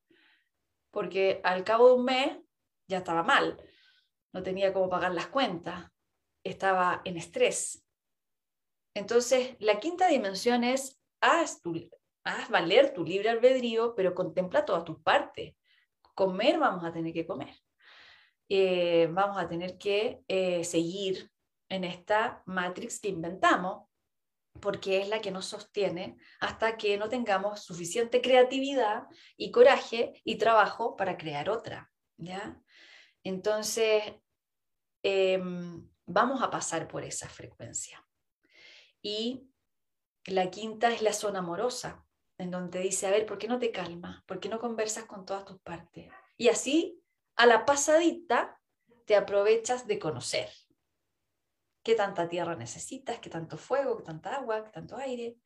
porque 0.91 1.41
al 1.43 1.63
cabo 1.63 1.89
de 1.89 1.93
un 1.95 2.05
mes 2.05 2.37
ya 2.87 2.99
estaba 2.99 3.23
mal 3.23 3.61
no 4.31 4.43
tenía 4.43 4.73
cómo 4.73 4.89
pagar 4.89 5.13
las 5.13 5.27
cuentas, 5.27 5.89
estaba 6.43 7.01
en 7.05 7.17
estrés. 7.17 7.85
Entonces, 8.93 9.55
la 9.59 9.79
quinta 9.79 10.07
dimensión 10.07 10.63
es, 10.63 10.99
haz, 11.21 11.61
haz 12.23 12.49
valer 12.49 12.93
tu 12.93 13.03
libre 13.03 13.29
albedrío, 13.29 13.95
pero 13.95 14.13
contempla 14.15 14.65
todas 14.65 14.83
tus 14.83 15.01
partes. 15.01 15.55
Comer 16.15 16.59
vamos 16.59 16.83
a 16.83 16.91
tener 16.91 17.13
que 17.13 17.25
comer. 17.25 17.55
Eh, 18.49 19.07
vamos 19.11 19.37
a 19.37 19.47
tener 19.47 19.77
que 19.77 20.21
eh, 20.27 20.63
seguir 20.63 21.31
en 21.69 21.83
esta 21.83 22.41
matrix 22.47 22.99
que 22.99 23.09
inventamos, 23.09 23.87
porque 24.59 24.99
es 24.99 25.07
la 25.07 25.21
que 25.21 25.31
nos 25.31 25.45
sostiene 25.45 26.17
hasta 26.41 26.75
que 26.75 26.97
no 26.97 27.07
tengamos 27.07 27.63
suficiente 27.63 28.21
creatividad 28.21 29.03
y 29.37 29.51
coraje 29.51 30.19
y 30.25 30.37
trabajo 30.37 30.95
para 30.95 31.15
crear 31.15 31.49
otra. 31.49 31.91
¿ya? 32.17 32.59
Entonces, 33.23 34.03
em, 35.03 35.87
vamos 36.07 36.41
a 36.41 36.49
pasar 36.49 36.87
por 36.87 37.03
esa 37.03 37.29
frecuencia. 37.29 38.03
Y 39.01 39.47
la 40.25 40.49
quinta 40.49 40.91
es 40.91 41.01
la 41.01 41.13
zona 41.13 41.39
amorosa, 41.39 42.05
en 42.37 42.51
donde 42.51 42.79
dice, 42.79 43.07
a 43.07 43.11
ver, 43.11 43.25
¿por 43.25 43.37
qué 43.37 43.47
no 43.47 43.59
te 43.59 43.71
calmas? 43.71 44.23
¿Por 44.25 44.39
qué 44.39 44.49
no 44.49 44.59
conversas 44.59 45.05
con 45.05 45.25
todas 45.25 45.45
tus 45.45 45.59
partes? 45.61 46.11
Y 46.37 46.49
así, 46.49 46.98
a 47.39 47.45
la 47.45 47.65
pasadita, 47.65 48.59
te 49.05 49.15
aprovechas 49.15 49.87
de 49.87 49.97
conocer 49.97 50.49
qué 51.83 51.95
tanta 51.95 52.27
tierra 52.27 52.57
necesitas, 52.57 53.19
qué 53.19 53.29
tanto 53.29 53.57
fuego, 53.57 53.97
qué 53.97 54.03
tanta 54.03 54.35
agua, 54.35 54.65
qué 54.65 54.71
tanto 54.71 54.97
aire, 54.97 55.37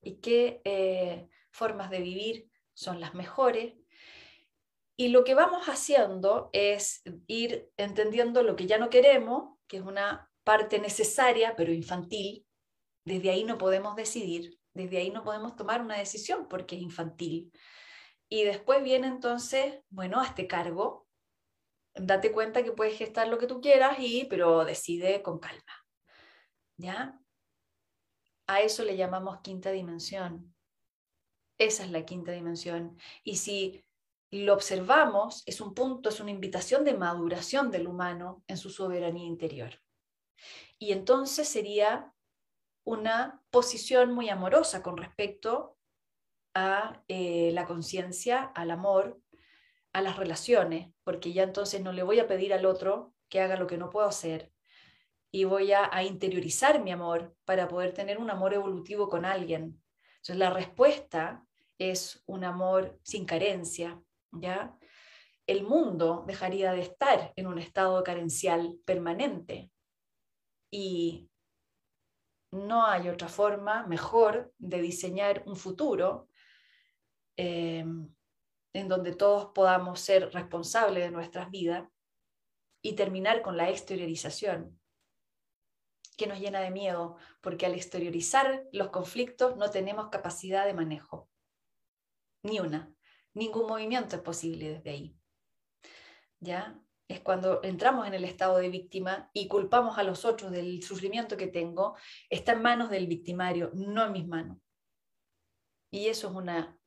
y 0.00 0.20
qué 0.20 0.62
eh, 0.64 1.28
formas 1.50 1.90
de 1.90 2.00
vivir 2.00 2.48
son 2.74 3.00
las 3.00 3.14
mejores, 3.14 3.74
y 4.96 5.08
lo 5.08 5.24
que 5.24 5.34
vamos 5.34 5.66
haciendo 5.66 6.48
es 6.52 7.02
ir 7.26 7.68
entendiendo 7.76 8.44
lo 8.44 8.54
que 8.54 8.68
ya 8.68 8.78
no 8.78 8.88
queremos, 8.88 9.58
que 9.66 9.78
es 9.78 9.82
una 9.82 10.30
parte 10.44 10.78
necesaria, 10.78 11.56
pero 11.56 11.72
infantil. 11.72 12.46
Desde 13.04 13.30
ahí 13.30 13.42
no 13.42 13.58
podemos 13.58 13.96
decidir, 13.96 14.60
desde 14.74 14.98
ahí 14.98 15.10
no 15.10 15.24
podemos 15.24 15.56
tomar 15.56 15.80
una 15.80 15.98
decisión 15.98 16.46
porque 16.46 16.76
es 16.76 16.82
infantil. 16.82 17.50
Y 18.28 18.44
después 18.44 18.84
viene 18.84 19.08
entonces, 19.08 19.80
bueno, 19.90 20.20
a 20.20 20.26
este 20.26 20.46
cargo, 20.46 21.08
date 21.94 22.32
cuenta 22.32 22.62
que 22.62 22.72
puedes 22.72 22.96
gestar 22.96 23.28
lo 23.28 23.38
que 23.38 23.46
tú 23.46 23.60
quieras, 23.60 23.98
y, 23.98 24.24
pero 24.24 24.64
decide 24.64 25.22
con 25.22 25.38
calma. 25.38 25.86
¿Ya? 26.76 27.20
A 28.46 28.60
eso 28.60 28.84
le 28.84 28.96
llamamos 28.96 29.40
quinta 29.42 29.70
dimensión. 29.70 30.54
Esa 31.58 31.84
es 31.84 31.90
la 31.90 32.04
quinta 32.04 32.32
dimensión. 32.32 32.98
Y 33.22 33.36
si 33.36 33.84
lo 34.30 34.54
observamos, 34.54 35.42
es 35.46 35.60
un 35.60 35.74
punto, 35.74 36.08
es 36.08 36.18
una 36.18 36.30
invitación 36.30 36.84
de 36.84 36.94
maduración 36.94 37.70
del 37.70 37.86
humano 37.86 38.42
en 38.48 38.56
su 38.56 38.70
soberanía 38.70 39.26
interior. 39.26 39.80
Y 40.78 40.92
entonces 40.92 41.48
sería 41.48 42.12
una 42.84 43.42
posición 43.50 44.12
muy 44.12 44.28
amorosa 44.30 44.82
con 44.82 44.96
respecto 44.96 45.76
a 46.54 47.02
eh, 47.08 47.50
la 47.52 47.66
conciencia, 47.66 48.42
al 48.54 48.70
amor, 48.70 49.20
a 49.92 50.02
las 50.02 50.16
relaciones, 50.16 50.92
porque 51.04 51.32
ya 51.32 51.42
entonces 51.42 51.80
no 51.82 51.92
le 51.92 52.02
voy 52.02 52.20
a 52.20 52.26
pedir 52.26 52.54
al 52.54 52.66
otro 52.66 53.14
que 53.28 53.40
haga 53.40 53.56
lo 53.56 53.66
que 53.66 53.78
no 53.78 53.90
puedo 53.90 54.06
hacer 54.06 54.52
y 55.34 55.44
voy 55.44 55.72
a, 55.72 56.02
interiorizar 56.02 56.82
mi 56.82 56.92
amor 56.92 57.34
para 57.46 57.66
poder 57.66 57.94
tener 57.94 58.18
un 58.18 58.30
amor 58.30 58.52
evolutivo 58.52 59.08
con 59.08 59.24
alguien. 59.24 59.82
Entonces 60.16 60.36
la 60.36 60.50
respuesta 60.50 61.44
es 61.78 62.22
un 62.26 62.44
amor 62.44 63.00
sin 63.02 63.24
carencia, 63.24 64.00
¿ya? 64.30 64.76
El 65.46 65.64
mundo 65.64 66.24
dejaría 66.26 66.72
de 66.72 66.82
estar 66.82 67.32
en 67.34 67.46
un 67.46 67.58
estado 67.58 68.04
carencial 68.04 68.78
permanente 68.84 69.70
y 70.70 71.30
no 72.50 72.86
hay 72.86 73.08
otra 73.08 73.28
forma 73.28 73.86
mejor 73.86 74.52
de 74.58 74.82
diseñar 74.82 75.42
un 75.46 75.56
futuro 75.56 76.28
eh, 77.38 77.84
en 78.72 78.88
donde 78.88 79.14
todos 79.14 79.52
podamos 79.54 80.00
ser 80.00 80.32
responsables 80.32 81.04
de 81.04 81.10
nuestras 81.10 81.50
vidas 81.50 81.88
y 82.82 82.94
terminar 82.94 83.42
con 83.42 83.56
la 83.56 83.70
exteriorización 83.70 84.80
que 86.16 86.26
nos 86.26 86.38
llena 86.38 86.60
de 86.60 86.70
miedo, 86.70 87.16
porque 87.40 87.66
al 87.66 87.74
exteriorizar 87.74 88.64
los 88.72 88.90
conflictos 88.90 89.56
no 89.56 89.70
tenemos 89.70 90.08
capacidad 90.08 90.66
de 90.66 90.74
manejo, 90.74 91.28
ni 92.42 92.60
una 92.60 92.94
ningún 93.34 93.66
movimiento 93.66 94.16
es 94.16 94.22
posible 94.22 94.74
desde 94.74 94.90
ahí. 94.90 95.16
¿Ya? 96.40 96.78
es 97.08 97.20
cuando 97.20 97.60
entramos 97.62 98.06
en 98.06 98.14
el 98.14 98.24
estado 98.24 98.56
de 98.56 98.70
víctima 98.70 99.30
y 99.32 99.46
culpamos 99.46 99.98
a 99.98 100.02
los 100.02 100.24
otros 100.24 100.50
del 100.50 100.82
sufrimiento 100.82 101.36
que 101.36 101.46
tengo, 101.46 101.94
está 102.30 102.52
en 102.52 102.62
manos 102.62 102.90
del 102.90 103.06
victimario, 103.06 103.70
no 103.74 104.06
en 104.06 104.12
mis 104.12 104.26
manos. 104.26 104.58
Y 105.90 106.06
eso 106.06 106.28
es 106.28 106.34
una 106.34 106.78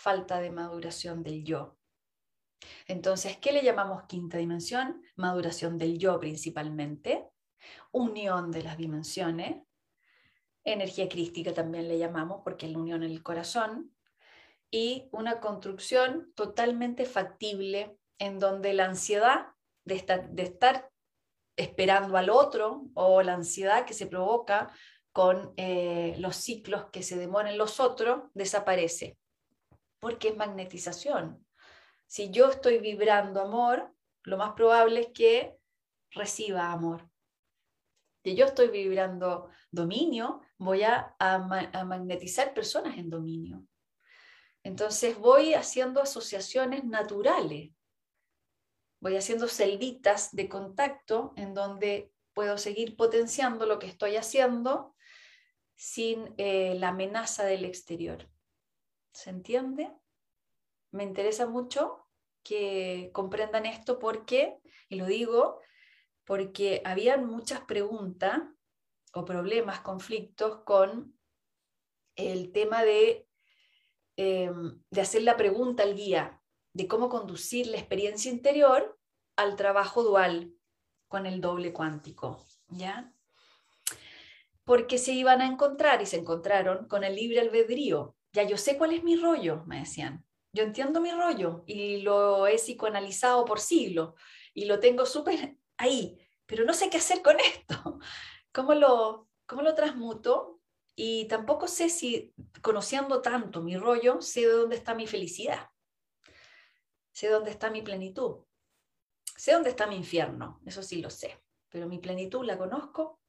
falta 0.00 0.40
de 0.40 0.50
maduración 0.50 1.22
del 1.22 1.44
yo. 1.44 1.76
Entonces, 2.86 3.36
¿qué 3.38 3.52
le 3.52 3.62
llamamos 3.62 4.04
quinta 4.04 4.38
dimensión? 4.38 5.02
Maduración 5.16 5.78
del 5.78 5.98
yo 5.98 6.18
principalmente, 6.18 7.28
unión 7.92 8.50
de 8.50 8.62
las 8.62 8.76
dimensiones, 8.76 9.62
energía 10.64 11.08
crística 11.08 11.52
también 11.54 11.88
le 11.88 11.98
llamamos 11.98 12.42
porque 12.44 12.66
es 12.66 12.72
la 12.72 12.78
unión 12.78 13.02
en 13.02 13.10
el 13.10 13.22
corazón, 13.22 13.94
y 14.70 15.08
una 15.12 15.40
construcción 15.40 16.32
totalmente 16.34 17.04
factible 17.04 17.98
en 18.18 18.38
donde 18.38 18.72
la 18.72 18.84
ansiedad 18.84 19.48
de 19.84 19.96
estar, 19.96 20.90
esperando 21.56 22.16
al 22.16 22.30
otro 22.30 22.84
o 22.94 23.22
la 23.22 23.34
ansiedad 23.34 23.84
que 23.84 23.94
se 23.94 24.06
provoca 24.06 24.72
con 25.12 25.52
eh, 25.56 26.14
los 26.18 26.36
ciclos 26.36 26.86
que 26.92 27.02
se 27.02 27.16
demoran 27.16 27.58
los 27.58 27.80
otros 27.80 28.30
desaparece, 28.32 29.18
porque 30.00 30.28
es 30.28 30.36
magnetización. 30.36 31.46
Si 32.06 32.30
yo 32.30 32.50
estoy 32.50 32.78
vibrando 32.78 33.40
amor, 33.40 33.94
lo 34.24 34.36
más 34.36 34.52
probable 34.52 35.00
es 35.00 35.08
que 35.14 35.56
reciba 36.10 36.72
amor. 36.72 37.08
Si 38.24 38.34
yo 38.34 38.46
estoy 38.46 38.68
vibrando 38.68 39.48
dominio, 39.70 40.42
voy 40.58 40.82
a 40.82 41.14
magnetizar 41.86 42.52
personas 42.52 42.98
en 42.98 43.08
dominio. 43.08 43.64
Entonces 44.62 45.18
voy 45.18 45.54
haciendo 45.54 46.02
asociaciones 46.02 46.84
naturales, 46.84 47.72
voy 49.00 49.16
haciendo 49.16 49.48
celditas 49.48 50.34
de 50.34 50.48
contacto 50.48 51.32
en 51.36 51.54
donde 51.54 52.12
puedo 52.34 52.58
seguir 52.58 52.96
potenciando 52.96 53.66
lo 53.66 53.78
que 53.78 53.86
estoy 53.86 54.16
haciendo 54.16 54.94
sin 55.76 56.34
eh, 56.36 56.74
la 56.78 56.88
amenaza 56.88 57.44
del 57.44 57.64
exterior. 57.64 58.28
¿Se 59.12 59.30
entiende? 59.30 59.90
Me 60.90 61.04
interesa 61.04 61.46
mucho 61.46 62.06
que 62.42 63.10
comprendan 63.12 63.66
esto 63.66 63.98
porque, 63.98 64.58
y 64.88 64.96
lo 64.96 65.06
digo, 65.06 65.60
porque 66.24 66.82
habían 66.84 67.26
muchas 67.26 67.60
preguntas 67.62 68.40
o 69.12 69.24
problemas, 69.24 69.80
conflictos 69.80 70.62
con 70.64 71.18
el 72.16 72.52
tema 72.52 72.82
de 72.82 73.28
Em, 74.22 74.78
de 74.90 75.00
hacer 75.00 75.22
la 75.22 75.38
pregunta 75.38 75.82
al 75.82 75.94
guía 75.94 76.42
de 76.74 76.86
cómo 76.86 77.08
conducir 77.08 77.68
la 77.68 77.78
experiencia 77.78 78.30
interior 78.30 78.98
al 79.34 79.56
trabajo 79.56 80.02
dual 80.02 80.52
con 81.08 81.24
el 81.24 81.40
doble 81.40 81.72
cuántico, 81.72 82.44
¿ya? 82.68 83.14
Porque 84.62 84.98
se 84.98 85.12
iban 85.12 85.40
a 85.40 85.46
encontrar 85.46 86.02
y 86.02 86.06
se 86.06 86.18
encontraron 86.18 86.86
con 86.86 87.02
el 87.02 87.16
libre 87.16 87.40
albedrío. 87.40 88.14
Ya 88.32 88.44
yo 88.44 88.56
sé 88.56 88.78
cuál 88.78 88.92
es 88.92 89.02
mi 89.02 89.16
rollo, 89.16 89.64
me 89.66 89.80
decían. 89.80 90.24
Yo 90.52 90.64
entiendo 90.64 91.00
mi 91.00 91.12
rollo 91.12 91.62
y 91.66 91.98
lo 91.98 92.46
he 92.46 92.58
psicoanalizado 92.58 93.44
por 93.44 93.60
siglos 93.60 94.14
y 94.52 94.64
lo 94.64 94.80
tengo 94.80 95.06
súper 95.06 95.56
ahí, 95.76 96.18
pero 96.46 96.64
no 96.64 96.74
sé 96.74 96.90
qué 96.90 96.98
hacer 96.98 97.22
con 97.22 97.38
esto. 97.40 97.98
¿Cómo 98.52 98.74
lo, 98.74 99.28
cómo 99.46 99.62
lo 99.62 99.74
transmuto? 99.74 100.60
Y 100.96 101.26
tampoco 101.28 101.68
sé 101.68 101.88
si, 101.88 102.34
conociendo 102.62 103.22
tanto 103.22 103.62
mi 103.62 103.76
rollo, 103.76 104.20
sé 104.20 104.40
de 104.40 104.52
dónde 104.52 104.76
está 104.76 104.94
mi 104.94 105.06
felicidad. 105.06 105.70
Sé 107.12 107.28
dónde 107.28 107.50
está 107.50 107.70
mi 107.70 107.82
plenitud. 107.82 108.44
Sé 109.36 109.52
dónde 109.52 109.70
está 109.70 109.86
mi 109.86 109.96
infierno, 109.96 110.60
eso 110.66 110.82
sí 110.82 111.00
lo 111.00 111.10
sé. 111.10 111.42
Pero 111.70 111.86
mi 111.88 111.98
plenitud 111.98 112.44
la 112.44 112.58
conozco. 112.58 113.20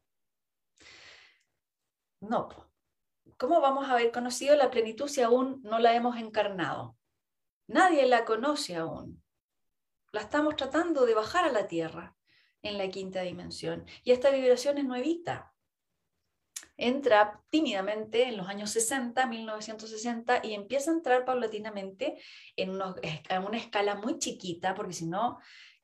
No. 2.21 2.70
¿Cómo 3.37 3.61
vamos 3.61 3.87
a 3.87 3.93
haber 3.93 4.11
conocido 4.11 4.55
la 4.55 4.69
plenitud 4.69 5.07
si 5.07 5.21
aún 5.21 5.61
no 5.63 5.79
la 5.79 5.95
hemos 5.95 6.17
encarnado? 6.17 6.97
Nadie 7.67 8.05
la 8.05 8.25
conoce 8.25 8.75
aún. 8.75 9.23
La 10.11 10.21
estamos 10.21 10.55
tratando 10.55 11.05
de 11.05 11.13
bajar 11.13 11.45
a 11.45 11.51
la 11.51 11.67
tierra 11.67 12.15
en 12.61 12.77
la 12.77 12.89
quinta 12.89 13.21
dimensión. 13.21 13.85
Y 14.03 14.11
esta 14.11 14.29
vibración 14.29 14.77
es 14.77 14.85
nuevita 14.85 15.51
entra 16.81 17.39
tímidamente 17.49 18.27
en 18.27 18.37
los 18.37 18.47
años 18.47 18.71
60, 18.71 19.27
1960, 19.27 20.41
y 20.43 20.53
empieza 20.53 20.89
a 20.89 20.95
entrar 20.95 21.25
paulatinamente 21.25 22.17
en, 22.55 22.71
una 22.71 23.57
escala 23.57 23.95
muy 23.95 24.17
chiquita, 24.17 24.73
porque 24.73 24.93
si 24.93 25.05
no, 25.05 25.37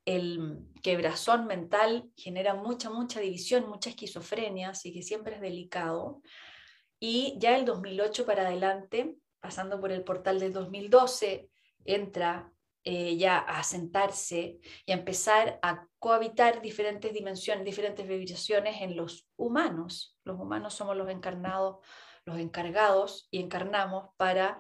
el 0.05 0.57
quebrazón 0.81 1.45
mental 1.45 2.09
genera 2.15 2.55
mucha, 2.55 2.89
mucha 2.89 3.19
división, 3.19 3.69
mucha 3.69 3.91
esquizofrenia, 3.91 4.69
así 4.69 4.91
que 4.91 5.03
siempre 5.03 5.35
es 5.35 5.41
delicado. 5.41 6.21
Y 7.00 7.36
ya 7.38 7.56
el 7.58 7.66
2008 7.66 8.26
para 8.26 8.48
adelante, 8.48 9.16
pasando 9.39 9.80
por 9.80 9.91
el 9.91 10.04
portal 10.04 10.39
del 10.39 10.54
2012, 10.54 11.50
entra 11.86 12.52
eh, 12.84 13.18
ya 13.18 13.39
a 13.39 13.64
sentarse 13.64 14.60
y 14.86 14.91
a 14.91 14.95
empezar 14.95 15.60
a 15.62 15.88
cohabitar 16.00 16.62
diferentes 16.62 17.14
dimensiones, 17.14 17.66
diferentes 17.66 18.08
vibraciones 18.08 18.82
en 18.82 18.95
los 18.95 19.28
humanos. 19.36 20.18
Los 20.24 20.39
humanos 20.39 20.74
somos 20.74 20.95
los 20.95 21.10
encarnados, 21.10 21.86
los 22.24 22.39
encargados 22.39 23.28
y 23.30 23.41
encarnamos 23.41 24.10
para 24.16 24.60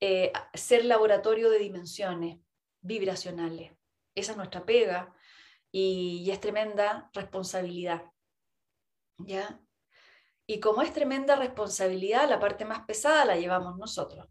eh, 0.00 0.32
ser 0.54 0.84
laboratorio 0.84 1.50
de 1.50 1.58
dimensiones 1.58 2.38
vibracionales. 2.80 3.72
Esa 4.14 4.32
es 4.32 4.36
nuestra 4.38 4.64
pega 4.64 5.14
y, 5.70 6.22
y 6.24 6.30
es 6.30 6.40
tremenda 6.40 7.10
responsabilidad. 7.12 8.02
¿Ya? 9.18 9.60
Y 10.50 10.60
como 10.60 10.80
es 10.80 10.94
tremenda 10.94 11.36
responsabilidad, 11.36 12.26
la 12.26 12.40
parte 12.40 12.64
más 12.64 12.86
pesada 12.86 13.26
la 13.26 13.36
llevamos 13.36 13.76
nosotros. 13.76 14.26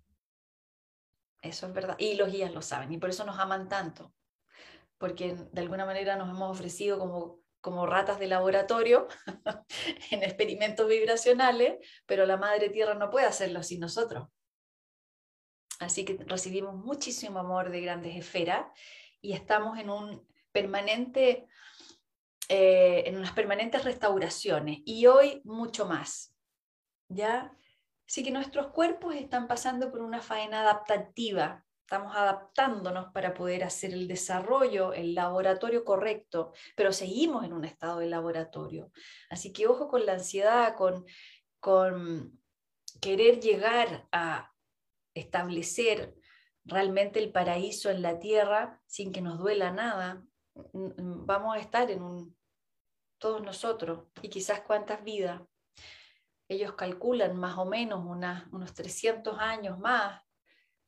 Eso 1.44 1.68
es 1.68 1.74
verdad. 1.74 1.96
Y 2.00 2.16
los 2.16 2.32
guías 2.32 2.52
lo 2.52 2.64
saben 2.64 2.92
y 2.92 2.98
por 2.98 3.12
eso 3.12 3.24
nos 3.24 3.38
aman 3.38 3.70
tanto. 3.70 4.16
Porque 4.98 5.36
de 5.36 5.62
alguna 5.62 5.86
manera 5.86 6.16
nos 6.16 6.30
hemos 6.30 6.50
ofrecido 6.50 6.98
como, 6.98 7.42
como 7.62 7.86
ratas 7.86 8.18
de 8.18 8.26
laboratorio 8.26 9.08
en 10.12 10.24
experimentos 10.24 10.88
vibracionales, 10.88 11.78
pero 12.08 12.26
la 12.26 12.38
Madre 12.38 12.70
Tierra 12.70 12.96
no 12.96 13.12
puede 13.12 13.28
hacerlo 13.28 13.62
sin 13.62 13.82
nosotros. 13.82 14.28
Así 15.80 16.04
que 16.04 16.18
recibimos 16.26 16.74
muchísimo 16.74 17.38
amor 17.38 17.70
de 17.70 17.82
grandes 17.82 18.16
esferas 18.16 18.66
y 19.22 19.34
estamos 19.34 19.78
en 19.78 19.92
un 19.92 20.28
permanente, 20.52 21.48
eh, 22.50 23.04
en 23.06 23.18
unas 23.18 23.34
permanentes 23.34 23.84
restauraciones 23.84 24.80
y 24.86 25.06
hoy 25.08 25.42
mucho 25.44 25.86
más. 25.86 26.34
¿Ya? 27.10 27.54
Así 28.08 28.24
que 28.24 28.32
nuestros 28.32 28.68
cuerpos 28.68 29.16
están 29.16 29.48
pasando 29.50 29.92
por 29.92 30.00
una 30.00 30.22
faena 30.22 30.62
adaptativa. 30.62 31.66
Estamos 31.82 32.16
adaptándonos 32.16 33.12
para 33.12 33.34
poder 33.34 33.66
hacer 33.66 33.92
el 33.94 34.08
desarrollo, 34.08 34.94
el 34.94 35.14
laboratorio 35.14 35.84
correcto, 35.84 36.54
pero 36.76 36.94
seguimos 36.94 37.44
en 37.44 37.52
un 37.52 37.66
estado 37.66 38.00
de 38.00 38.08
laboratorio. 38.08 38.92
Así 39.30 39.52
que 39.52 39.68
ojo 39.68 39.90
con 39.90 40.06
la 40.06 40.14
ansiedad, 40.14 40.76
con, 40.76 41.06
con 41.60 42.40
querer 43.02 43.42
llegar 43.42 44.08
a 44.14 44.54
establecer 45.14 46.16
realmente 46.64 47.20
el 47.20 47.32
paraíso 47.32 47.90
en 47.90 48.02
la 48.02 48.20
tierra 48.20 48.82
sin 48.86 49.12
que 49.12 49.22
nos 49.22 49.38
duela 49.38 49.72
nada. 49.72 50.24
Vamos 50.54 51.56
a 51.56 51.60
estar 51.60 51.92
en 51.92 52.04
un, 52.04 52.37
todos 53.18 53.42
nosotros, 53.42 54.08
y 54.22 54.30
quizás 54.30 54.62
cuántas 54.62 55.04
vidas 55.04 55.42
ellos 56.50 56.74
calculan 56.74 57.36
más 57.36 57.58
o 57.58 57.66
menos 57.66 58.06
unos 58.06 58.74
300 58.74 59.38
años 59.40 59.80
más 59.80 60.22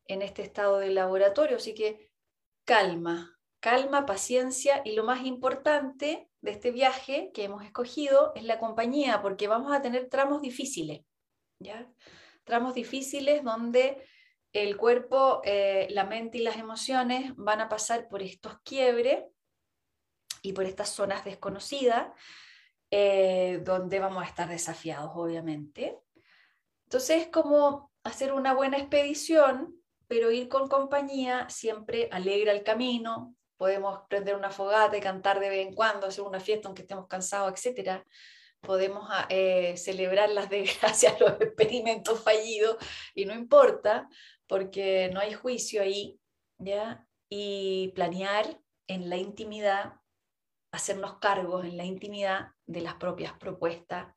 en 0.05 0.21
este 0.21 0.41
estado 0.41 0.79
de 0.79 0.89
laboratorio, 0.89 1.57
así 1.57 1.73
que 1.73 2.11
calma, 2.65 3.37
calma, 3.59 4.05
paciencia 4.05 4.81
y 4.85 4.93
lo 4.93 5.03
más 5.03 5.25
importante 5.25 6.29
de 6.41 6.51
este 6.51 6.71
viaje 6.71 7.31
que 7.33 7.43
hemos 7.43 7.63
escogido 7.63 8.31
es 8.35 8.43
la 8.43 8.59
compañía, 8.59 9.21
porque 9.21 9.47
vamos 9.47 9.73
a 9.73 9.81
tener 9.81 10.09
tramos 10.09 10.41
difíciles, 10.41 11.01
¿ya? 11.59 11.91
Tramos 12.43 12.73
difíciles 12.73 13.43
donde 13.43 14.03
el 14.53 14.77
cuerpo, 14.77 15.41
eh, 15.43 15.87
la 15.91 16.05
mente 16.05 16.39
y 16.39 16.41
las 16.41 16.57
emociones 16.57 17.33
van 17.35 17.61
a 17.61 17.69
pasar 17.69 18.07
por 18.07 18.23
estos 18.23 18.59
quiebres 18.63 19.25
y 20.41 20.53
por 20.53 20.65
estas 20.65 20.89
zonas 20.89 21.25
desconocidas 21.25 22.07
eh, 22.91 23.61
donde 23.63 23.99
vamos 23.99 24.23
a 24.23 24.27
estar 24.27 24.49
desafiados, 24.49 25.11
obviamente. 25.13 25.99
Entonces 26.85 27.21
es 27.23 27.27
como 27.27 27.91
hacer 28.03 28.33
una 28.33 28.53
buena 28.53 28.77
expedición, 28.77 29.75
pero 30.07 30.31
ir 30.31 30.49
con 30.49 30.67
compañía 30.67 31.47
siempre 31.49 32.09
alegra 32.11 32.51
el 32.51 32.63
camino. 32.63 33.35
Podemos 33.57 34.01
prender 34.09 34.35
una 34.35 34.49
fogata 34.49 34.97
y 34.97 35.01
cantar 35.01 35.39
de 35.39 35.49
vez 35.49 35.67
en 35.67 35.75
cuando, 35.75 36.07
hacer 36.07 36.23
una 36.23 36.39
fiesta 36.39 36.67
aunque 36.67 36.81
estemos 36.81 37.07
cansados, 37.07 37.63
etc. 37.63 38.03
Podemos 38.59 39.07
ah, 39.11 39.27
eh, 39.29 39.77
celebrar 39.77 40.31
las 40.31 40.49
desgracias, 40.49 41.19
los 41.19 41.39
experimentos 41.41 42.23
fallidos 42.23 42.77
y 43.13 43.25
no 43.25 43.35
importa 43.35 44.09
porque 44.47 45.11
no 45.13 45.19
hay 45.19 45.33
juicio 45.33 45.83
ahí, 45.83 46.19
¿ya? 46.57 47.05
Y 47.29 47.91
planear 47.93 48.59
en 48.87 49.11
la 49.11 49.17
intimidad 49.17 49.93
hacernos 50.71 51.19
cargos 51.19 51.65
en 51.65 51.77
la 51.77 51.85
intimidad 51.85 52.51
de 52.65 52.81
las 52.81 52.95
propias 52.95 53.33
propuestas 53.33 54.13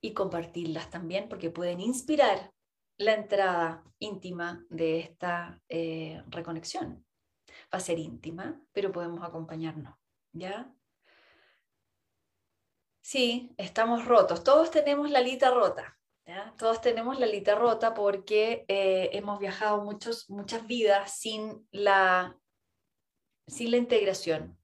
y 0.00 0.12
compartirlas 0.12 0.90
también 0.90 1.28
porque 1.28 1.50
pueden 1.50 1.80
inspirar 1.80 2.52
la 2.96 3.14
entrada 3.14 3.84
íntima 3.98 4.64
de 4.68 5.00
esta 5.00 5.60
eh, 5.68 6.22
reconexión. 6.28 7.04
Va 7.72 7.78
a 7.78 7.80
ser 7.80 7.98
íntima, 7.98 8.60
pero 8.72 8.92
podemos 8.92 9.22
acompañarnos, 9.24 9.94
¿ya? 10.32 10.72
Sí, 13.02 13.54
estamos 13.58 14.04
rotos. 14.06 14.44
Todos 14.44 14.70
tenemos 14.70 15.10
la 15.10 15.20
lita 15.20 15.50
rota. 15.50 15.98
Todos 16.56 16.80
tenemos 16.80 17.18
la 17.18 17.26
lita 17.26 17.54
rota 17.54 17.92
porque 17.92 18.64
eh, 18.66 19.10
hemos 19.12 19.38
viajado 19.38 19.84
muchos, 19.84 20.30
muchas 20.30 20.66
vidas 20.66 21.18
sin 21.18 21.68
la, 21.70 22.38
sin 23.46 23.70
la 23.70 23.76
integración. 23.76 24.58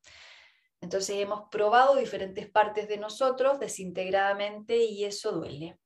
Entonces 0.81 1.17
hemos 1.17 1.49
probado 1.51 1.97
diferentes 1.97 2.49
partes 2.49 2.89
de 2.89 2.97
nosotros 2.97 3.61
desintegradamente 3.61 4.77
y 4.85 5.05
eso 5.05 5.33
duele. 5.33 5.79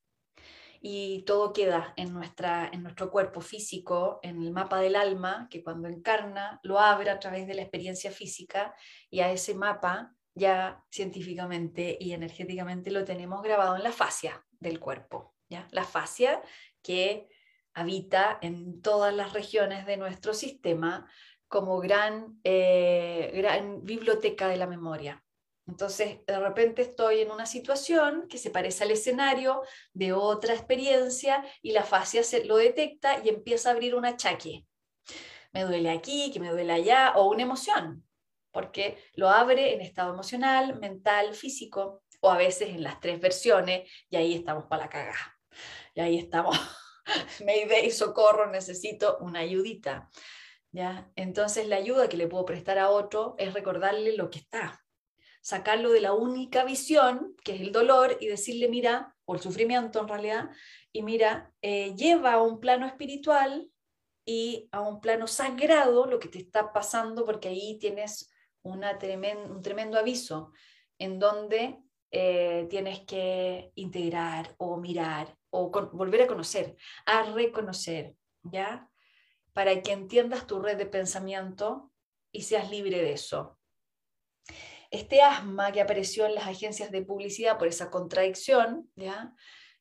Y 0.80 1.22
todo 1.22 1.53
queda 1.53 1.95
en, 1.97 2.12
nuestra, 2.12 2.68
en 2.72 2.82
nuestro 2.82 3.11
cuerpo 3.11 3.40
físico, 3.40 4.20
en 4.22 4.42
el 4.42 4.53
mapa 4.53 4.80
del 4.80 4.97
alma, 4.97 5.49
que 5.51 5.64
cuando 5.64 5.88
encarna 5.88 6.61
lo 6.62 6.78
abre 6.78 7.11
a 7.11 7.18
través 7.18 7.47
de 7.47 7.55
la 7.55 7.62
experiencia 7.62 8.11
física 8.11 8.74
y 9.11 9.20
a 9.20 9.32
ese 9.32 9.55
mapa 9.55 10.14
ya 10.34 10.84
científicamente 10.90 11.97
y 11.99 12.12
energéticamente 12.12 12.90
lo 12.90 13.05
tenemos 13.05 13.42
grabado 13.42 13.76
en 13.76 13.82
la 13.82 13.92
fascia 13.92 14.45
del 14.61 14.78
cuerpo. 14.78 15.34
¿ya? 15.49 15.66
La 15.70 15.84
fascia 15.84 16.42
que 16.82 17.28
habita 17.72 18.38
en 18.40 18.80
todas 18.82 19.14
las 19.14 19.32
regiones 19.32 19.86
de 19.86 19.97
nuestro 19.97 20.34
sistema 20.34 21.11
como 21.55 21.78
gran, 21.78 22.40
eh, 22.42 23.30
gran 23.32 23.84
biblioteca 23.84 24.48
de 24.48 24.57
la 24.57 24.66
memoria. 24.66 25.24
Entonces, 25.68 26.18
de 26.26 26.40
repente 26.40 26.82
estoy 26.82 27.20
en 27.20 27.30
una 27.30 27.46
situación 27.46 28.26
que 28.28 28.38
se 28.38 28.50
parece 28.50 28.82
al 28.82 28.90
escenario 28.90 29.62
de 29.92 30.12
otra 30.12 30.52
experiencia 30.52 31.44
y 31.62 31.70
la 31.70 31.84
fascia 31.84 32.24
se 32.24 32.44
lo 32.44 32.57
detecta 32.57 33.20
y 33.24 33.28
empieza 33.28 33.68
a 33.68 33.72
abrir 33.72 33.94
un 33.94 34.05
achaque. 34.05 34.66
Me 35.52 35.62
duele 35.62 35.90
aquí, 35.90 36.32
que 36.32 36.40
me 36.40 36.50
duele 36.50 36.72
allá, 36.72 37.12
o 37.14 37.30
una 37.30 37.44
emoción, 37.44 38.05
porque 38.50 38.98
lo 39.14 39.28
abre 39.30 39.74
en 39.74 39.80
estado 39.80 40.12
emocional, 40.12 40.80
mental, 40.80 41.34
físico, 41.34 42.02
o 42.20 42.30
a 42.32 42.36
veces 42.36 42.70
en 42.70 42.82
las 42.82 42.98
tres 42.98 43.20
versiones, 43.20 43.88
y 44.11 44.16
ahí 44.16 44.34
estamos 44.34 44.64
para 44.64 44.86
la 44.86 44.90
cagada. 44.90 45.38
Y 45.94 46.00
ahí 46.00 46.18
estamos, 46.18 46.59
me 47.44 47.64
y 47.84 47.90
socorro, 47.92 48.50
necesito 48.50 49.18
una 49.20 49.38
ayudita. 49.38 50.11
Entonces 51.16 51.68
la 51.68 51.77
ayuda 51.77 52.09
que 52.09 52.16
le 52.16 52.27
puedo 52.27 52.45
prestar 52.45 52.79
a 52.79 52.91
otro 52.91 53.37
es 53.39 53.55
recordarle 53.55 54.16
lo 54.16 54.31
que 54.31 54.41
está, 54.41 54.85
sacarlo 55.41 55.93
de 55.93 56.01
la 56.01 56.12
única 56.12 56.64
visión, 56.64 57.37
que 57.45 57.55
es 57.55 57.61
el 57.61 57.70
dolor, 57.70 58.16
y 58.20 58.27
decirle, 58.27 58.68
mira, 58.68 59.14
o 59.25 59.35
el 59.35 59.41
sufrimiento 59.41 60.01
en 60.01 60.09
realidad, 60.09 60.51
y 60.93 61.03
mira, 61.03 61.53
eh, 61.62 61.95
lleva 61.95 62.35
a 62.35 62.43
un 62.43 62.61
plano 62.61 62.87
espiritual 62.87 63.70
y 64.27 64.68
a 64.72 64.81
un 64.81 65.01
plano 65.01 65.27
sagrado 65.27 66.07
lo 66.07 66.18
que 66.18 66.29
te 66.29 66.39
está 66.39 66.72
pasando, 66.72 67.25
porque 67.25 67.49
ahí 67.49 67.79
tienes 67.79 68.31
un 68.62 68.83
tremendo 69.62 69.99
aviso 69.99 70.53
en 70.99 71.18
donde 71.18 71.79
eh, 72.11 72.66
tienes 72.70 73.01
que 73.01 73.70
integrar 73.75 74.55
o 74.59 74.77
mirar 74.77 75.37
o 75.51 75.70
volver 75.93 76.22
a 76.22 76.27
conocer, 76.27 76.77
a 77.07 77.22
reconocer, 77.33 78.14
¿ya? 78.43 78.91
Para 79.55 79.80
que 79.80 79.92
entiendas 79.92 80.46
tu 80.46 80.61
red 80.61 80.76
de 80.76 80.86
pensamiento 80.86 81.90
y 82.30 82.42
seas 82.42 82.70
libre 82.70 83.00
de 83.00 83.12
eso. 83.12 83.59
Este 84.90 85.22
asma 85.22 85.72
que 85.72 85.80
apareció 85.80 86.26
en 86.26 86.34
las 86.34 86.46
agencias 86.46 86.90
de 86.90 87.02
publicidad 87.02 87.57
por 87.57 87.68
esa 87.68 87.90
contradicción 87.90 88.90
¿ya? 88.96 89.34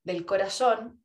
del 0.04 0.26
corazón, 0.26 1.04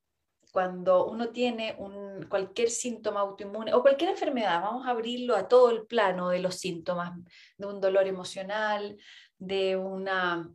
cuando 0.52 1.06
uno 1.06 1.30
tiene 1.30 1.74
un, 1.78 2.26
cualquier 2.28 2.70
síntoma 2.70 3.20
autoinmune 3.20 3.74
o 3.74 3.82
cualquier 3.82 4.10
enfermedad, 4.10 4.62
vamos 4.62 4.86
a 4.86 4.90
abrirlo 4.90 5.36
a 5.36 5.46
todo 5.46 5.70
el 5.70 5.86
plano 5.86 6.30
de 6.30 6.40
los 6.40 6.56
síntomas, 6.56 7.12
de 7.56 7.66
un 7.66 7.80
dolor 7.80 8.06
emocional, 8.06 8.96
de 9.38 9.76
una 9.76 10.50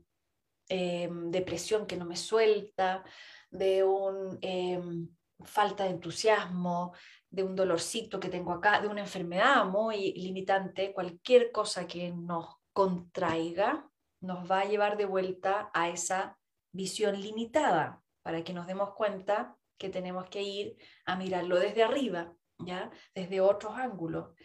em, 0.68 1.30
depresión 1.30 1.86
que 1.86 1.98
no 1.98 2.06
me 2.06 2.16
suelta, 2.16 3.04
de 3.52 3.84
una 3.84 4.38
em, 4.42 5.08
falta 5.44 5.84
de 5.84 5.92
entusiasmo, 5.92 6.94
de 7.34 7.42
un 7.42 7.56
dolorcito 7.56 8.20
que 8.20 8.30
tengo 8.30 8.52
acá, 8.52 8.80
de 8.80 8.88
una 8.88 9.02
enfermedad 9.02 9.66
muy 9.66 10.14
limitante, 10.14 10.94
cualquier 10.94 11.52
cosa 11.52 11.88
que 11.88 12.12
nos 12.12 12.58
contraiga, 12.74 13.90
nos 14.22 14.50
va 14.50 14.60
a 14.60 14.66
llevar 14.66 14.98
de 14.98 15.06
vuelta 15.06 15.72
a 15.74 15.90
esa 15.90 16.38
visión 16.72 17.20
limitada, 17.20 18.04
para 18.22 18.44
que 18.44 18.54
nos 18.54 18.68
demos 18.68 18.94
cuenta 18.94 19.58
que 19.80 19.90
tenemos 19.90 20.30
que 20.30 20.44
ir 20.44 20.78
a 21.06 21.16
mirarlo 21.16 21.58
desde 21.58 21.82
arriba, 21.82 22.32
¿ya? 22.60 22.92
desde 23.16 23.42
otros 23.42 23.74
ángulos. 23.78 24.36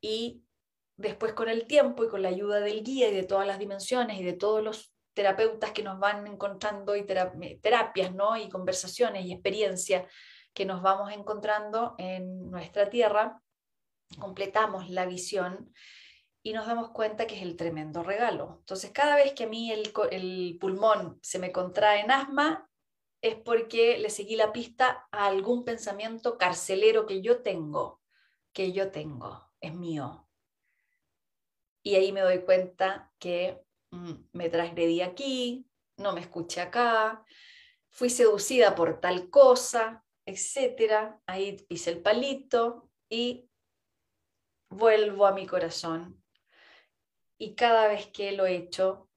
Y 0.00 0.42
después 0.96 1.34
con 1.34 1.50
el 1.50 1.66
tiempo 1.66 2.02
y 2.02 2.08
con 2.08 2.22
la 2.22 2.30
ayuda 2.30 2.60
del 2.60 2.82
guía 2.82 3.10
y 3.10 3.14
de 3.14 3.24
todas 3.24 3.46
las 3.46 3.58
dimensiones 3.58 4.18
y 4.18 4.24
de 4.24 4.32
todos 4.32 4.64
los 4.64 4.94
terapeutas 5.12 5.72
que 5.72 5.82
nos 5.82 5.98
van 5.98 6.26
encontrando 6.26 6.96
y 6.96 7.04
terapias 7.04 8.14
¿no? 8.14 8.38
y 8.38 8.48
conversaciones 8.48 9.26
y 9.26 9.32
experiencias 9.32 10.10
que 10.54 10.64
nos 10.64 10.82
vamos 10.82 11.12
encontrando 11.12 11.94
en 11.98 12.50
nuestra 12.50 12.90
tierra, 12.90 13.42
completamos 14.18 14.90
la 14.90 15.06
visión 15.06 15.72
y 16.42 16.52
nos 16.52 16.66
damos 16.66 16.90
cuenta 16.90 17.26
que 17.26 17.36
es 17.36 17.42
el 17.42 17.56
tremendo 17.56 18.02
regalo. 18.02 18.56
Entonces, 18.60 18.90
cada 18.90 19.16
vez 19.16 19.32
que 19.32 19.44
a 19.44 19.48
mí 19.48 19.70
el, 19.70 20.58
pulmón 20.60 21.18
se 21.22 21.38
me 21.38 21.52
contrae 21.52 22.00
en 22.00 22.10
asma, 22.10 22.68
es 23.20 23.36
porque 23.36 23.98
le 23.98 24.10
seguí 24.10 24.34
la 24.34 24.52
pista 24.52 25.06
a 25.12 25.26
algún 25.26 25.64
pensamiento 25.64 26.36
carcelero 26.36 27.06
que 27.06 27.22
yo 27.22 27.42
tengo, 27.42 28.02
que 28.52 28.72
yo 28.72 28.90
tengo, 28.90 29.52
es 29.60 29.72
mío. 29.72 30.28
Y 31.84 31.94
ahí 31.94 32.10
me 32.10 32.20
doy 32.20 32.40
cuenta 32.40 33.12
que 33.20 33.62
mm, 33.90 34.12
me 34.32 34.48
transgredí 34.48 35.00
aquí, 35.00 35.68
no 35.96 36.12
me 36.12 36.20
escuché 36.20 36.60
acá, 36.60 37.24
fui 37.90 38.10
seducida 38.10 38.74
por 38.74 39.00
tal 39.00 39.30
cosa, 39.30 40.04
etcétera. 40.26 41.20
Ahí 41.26 41.56
pise 41.68 41.90
el 41.90 42.02
palito 42.02 42.90
y 43.08 43.48
vuelvo 44.70 45.26
a 45.26 45.32
mi 45.32 45.46
corazón. 45.46 46.22
Y 47.38 47.54
cada 47.54 47.88
vez 47.88 48.06
que 48.06 48.32
lo 48.32 48.46
he 48.46 48.56
hecho, 48.56 49.08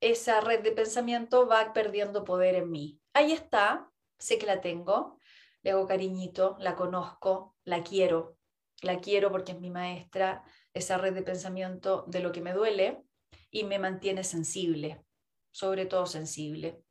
esa 0.00 0.40
red 0.40 0.60
de 0.62 0.72
pensamiento 0.72 1.46
va 1.46 1.72
perdiendo 1.72 2.24
poder 2.24 2.54
en 2.54 2.70
mí. 2.70 3.00
Ahí 3.12 3.32
está, 3.32 3.90
sé 4.18 4.38
que 4.38 4.46
la 4.46 4.60
tengo, 4.60 5.18
le 5.62 5.72
hago 5.72 5.86
cariñito, 5.86 6.56
la 6.60 6.74
conozco, 6.76 7.56
la 7.64 7.82
quiero, 7.82 8.38
la 8.82 9.00
quiero 9.00 9.30
porque 9.30 9.52
es 9.52 9.60
mi 9.60 9.70
maestra, 9.70 10.42
esa 10.72 10.96
red 10.96 11.12
de 11.12 11.22
pensamiento 11.22 12.04
de 12.06 12.20
lo 12.20 12.32
que 12.32 12.40
me 12.40 12.52
duele 12.52 13.02
y 13.50 13.64
me 13.64 13.78
mantiene 13.78 14.24
sensible, 14.24 15.04
sobre 15.50 15.86
todo 15.86 16.06
sensible. 16.06 16.82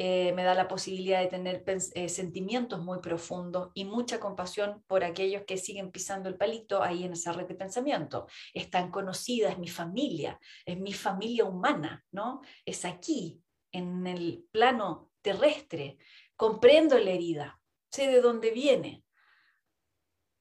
Eh, 0.00 0.32
me 0.32 0.44
da 0.44 0.54
la 0.54 0.68
posibilidad 0.68 1.20
de 1.20 1.26
tener 1.26 1.64
eh, 1.66 2.08
sentimientos 2.08 2.80
muy 2.80 3.00
profundos 3.00 3.72
y 3.74 3.84
mucha 3.84 4.20
compasión 4.20 4.84
por 4.86 5.02
aquellos 5.02 5.42
que 5.42 5.56
siguen 5.56 5.90
pisando 5.90 6.28
el 6.28 6.36
palito 6.36 6.84
ahí 6.84 7.02
en 7.02 7.14
esa 7.14 7.32
red 7.32 7.48
de 7.48 7.56
pensamiento. 7.56 8.28
Es 8.54 8.70
tan 8.70 8.92
conocida, 8.92 9.50
es 9.50 9.58
mi 9.58 9.66
familia, 9.66 10.38
es 10.64 10.78
mi 10.78 10.92
familia 10.92 11.46
humana, 11.46 12.04
¿no? 12.12 12.42
Es 12.64 12.84
aquí, 12.84 13.42
en 13.72 14.06
el 14.06 14.46
plano 14.52 15.10
terrestre. 15.20 15.98
Comprendo 16.36 16.96
la 16.96 17.10
herida, 17.10 17.60
sé 17.90 18.06
de 18.06 18.20
dónde 18.20 18.52
viene. 18.52 19.02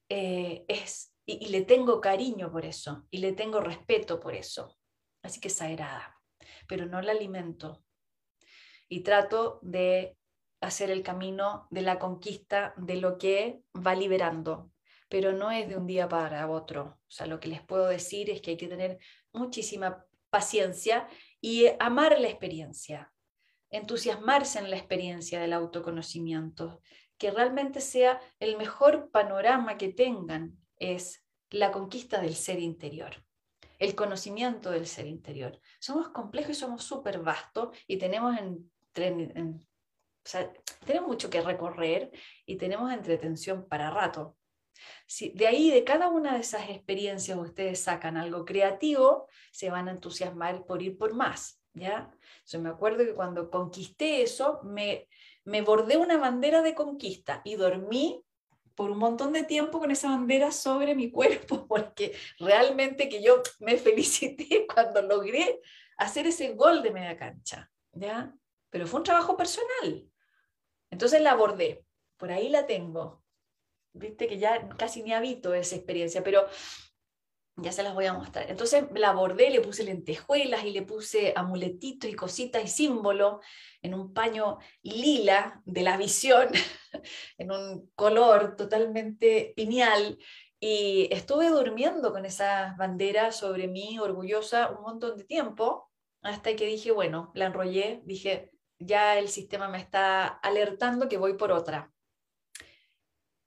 Eh, 0.07 0.65
es, 0.67 1.15
y, 1.25 1.47
y 1.47 1.49
le 1.49 1.63
tengo 1.63 1.99
cariño 1.99 2.51
por 2.51 2.63
eso, 2.63 3.07
y 3.09 3.17
le 3.17 3.33
tengo 3.33 3.59
respeto 3.59 4.19
por 4.19 4.35
eso. 4.35 4.77
Así 5.23 5.39
que 5.39 5.47
es 5.47 5.55
sagrada, 5.55 6.15
pero 6.67 6.85
no 6.85 7.01
la 7.01 7.13
alimento, 7.13 7.86
y 8.89 9.01
trato 9.01 9.59
de 9.61 10.17
hacer 10.61 10.89
el 10.89 11.03
camino 11.03 11.67
de 11.69 11.81
la 11.81 11.99
conquista 11.99 12.73
de 12.77 12.97
lo 12.97 13.17
que 13.17 13.61
va 13.75 13.95
liberando, 13.95 14.71
pero 15.09 15.33
no 15.33 15.51
es 15.51 15.69
de 15.69 15.77
un 15.77 15.87
día 15.87 16.07
para 16.07 16.49
otro. 16.49 16.99
O 17.01 17.11
sea, 17.11 17.27
lo 17.27 17.39
que 17.39 17.49
les 17.49 17.61
puedo 17.61 17.87
decir 17.87 18.29
es 18.29 18.41
que 18.41 18.51
hay 18.51 18.57
que 18.57 18.67
tener 18.67 18.99
muchísima 19.33 20.05
paciencia 20.29 21.07
y 21.39 21.67
amar 21.79 22.19
la 22.19 22.27
experiencia, 22.27 23.13
entusiasmarse 23.69 24.59
en 24.59 24.69
la 24.69 24.77
experiencia 24.77 25.39
del 25.39 25.53
autoconocimiento, 25.53 26.81
que 27.17 27.31
realmente 27.31 27.81
sea 27.81 28.19
el 28.39 28.57
mejor 28.57 29.09
panorama 29.11 29.77
que 29.77 29.89
tengan 29.89 30.57
es 30.77 31.23
la 31.49 31.71
conquista 31.71 32.21
del 32.21 32.35
ser 32.35 32.59
interior, 32.59 33.23
el 33.79 33.95
conocimiento 33.95 34.71
del 34.71 34.87
ser 34.87 35.07
interior. 35.07 35.59
Somos 35.79 36.09
complejos 36.09 36.51
y 36.51 36.59
somos 36.59 36.83
súper 36.83 37.19
vastos 37.19 37.75
y 37.87 37.97
tenemos 37.97 38.37
en 38.37 38.69
tenemos 40.85 41.07
mucho 41.07 41.29
que 41.29 41.41
recorrer 41.41 42.11
y 42.45 42.57
tenemos 42.57 42.91
entretención 42.91 43.67
para 43.67 43.89
rato. 43.89 44.37
Si 45.07 45.29
de 45.29 45.47
ahí, 45.47 45.71
de 45.71 45.83
cada 45.83 46.09
una 46.09 46.33
de 46.33 46.41
esas 46.41 46.69
experiencias, 46.69 47.37
ustedes 47.37 47.79
sacan 47.79 48.17
algo 48.17 48.45
creativo, 48.45 49.27
se 49.51 49.69
van 49.69 49.87
a 49.87 49.91
entusiasmar 49.91 50.65
por 50.65 50.81
ir 50.81 50.97
por 50.97 51.13
más, 51.13 51.61
¿ya? 51.73 52.11
Yo 52.45 52.59
me 52.59 52.69
acuerdo 52.69 53.03
que 53.03 53.15
cuando 53.15 53.49
conquisté 53.49 54.21
eso, 54.21 54.59
me, 54.63 55.07
me 55.45 55.61
bordé 55.61 55.97
una 55.97 56.17
bandera 56.17 56.61
de 56.61 56.75
conquista 56.75 57.41
y 57.43 57.55
dormí 57.55 58.23
por 58.75 58.91
un 58.91 58.99
montón 58.99 59.33
de 59.33 59.43
tiempo 59.43 59.79
con 59.79 59.89
esa 59.89 60.09
bandera 60.09 60.51
sobre 60.51 60.93
mi 60.93 61.09
cuerpo, 61.09 61.65
porque 61.67 62.15
realmente 62.39 63.09
que 63.09 63.21
yo 63.21 63.41
me 63.59 63.77
felicité 63.77 64.67
cuando 64.71 65.01
logré 65.01 65.59
hacer 65.97 66.27
ese 66.27 66.53
gol 66.53 66.83
de 66.83 66.91
media 66.91 67.17
cancha, 67.17 67.71
¿ya? 67.93 68.31
Pero 68.77 68.85
fue 68.85 68.99
un 68.99 69.05
trabajo 69.05 69.35
personal. 69.35 70.07
Entonces 70.91 71.19
la 71.19 71.31
abordé, 71.31 71.83
por 72.15 72.31
ahí 72.31 72.47
la 72.47 72.67
tengo. 72.67 73.23
Viste 73.93 74.27
que 74.27 74.37
ya 74.37 74.69
casi 74.77 75.01
ni 75.01 75.13
habito 75.13 75.55
esa 75.55 75.75
experiencia, 75.75 76.23
pero 76.23 76.45
ya 77.55 77.71
se 77.71 77.81
las 77.81 77.95
voy 77.95 78.05
a 78.05 78.13
mostrar. 78.13 78.51
Entonces 78.51 78.85
la 78.93 79.09
abordé, 79.09 79.49
le 79.49 79.61
puse 79.61 79.83
lentejuelas 79.83 80.63
y 80.63 80.73
le 80.73 80.83
puse 80.83 81.33
amuletitos 81.35 82.07
y 82.07 82.13
cositas 82.13 82.63
y 82.63 82.67
símbolos 82.67 83.43
en 83.81 83.95
un 83.95 84.13
paño 84.13 84.59
lila 84.83 85.59
de 85.65 85.81
la 85.81 85.97
visión, 85.97 86.49
en 87.39 87.51
un 87.51 87.89
color 87.95 88.55
totalmente 88.57 89.53
pineal. 89.55 90.19
Y 90.59 91.11
estuve 91.11 91.49
durmiendo 91.49 92.11
con 92.11 92.27
esa 92.27 92.75
bandera 92.77 93.31
sobre 93.31 93.67
mí, 93.67 93.97
orgullosa, 93.97 94.69
un 94.69 94.83
montón 94.83 95.17
de 95.17 95.23
tiempo, 95.23 95.89
hasta 96.21 96.55
que 96.55 96.67
dije, 96.67 96.91
bueno, 96.91 97.31
la 97.33 97.45
enrollé, 97.47 98.01
dije, 98.05 98.51
ya 98.79 99.17
el 99.17 99.29
sistema 99.29 99.67
me 99.67 99.79
está 99.79 100.27
alertando 100.27 101.09
que 101.09 101.17
voy 101.17 101.33
por 101.33 101.51
otra. 101.51 101.91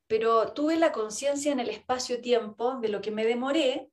Pero 0.06 0.52
tuve 0.52 0.76
la 0.76 0.92
conciencia 0.92 1.52
en 1.52 1.60
el 1.60 1.68
espacio-tiempo 1.68 2.80
de 2.80 2.88
lo 2.88 3.00
que 3.00 3.10
me 3.10 3.24
demoré 3.24 3.90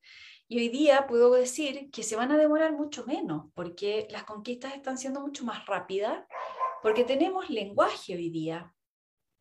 y 0.48 0.60
hoy 0.60 0.70
día 0.70 1.08
puedo 1.08 1.32
decir 1.34 1.92
que 1.92 2.04
se 2.04 2.16
van 2.16 2.32
a 2.32 2.38
demorar 2.38 2.72
mucho 2.72 3.06
menos, 3.06 3.52
porque 3.54 4.08
las 4.10 4.24
conquistas 4.24 4.74
están 4.74 4.98
siendo 4.98 5.20
mucho 5.20 5.44
más 5.44 5.66
rápidas, 5.66 6.26
porque 6.82 7.04
tenemos 7.04 7.50
lenguaje 7.50 8.16
hoy 8.16 8.30
día. 8.30 8.74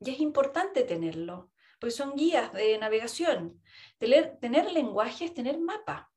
Y 0.00 0.10
es 0.10 0.20
importante 0.20 0.82
tenerlo, 0.82 1.52
porque 1.78 1.92
son 1.92 2.16
guías 2.16 2.52
de 2.52 2.76
navegación. 2.78 3.62
Tener, 3.98 4.36
tener 4.40 4.72
lenguaje 4.72 5.26
es 5.26 5.34
tener 5.34 5.58
mapa, 5.58 6.10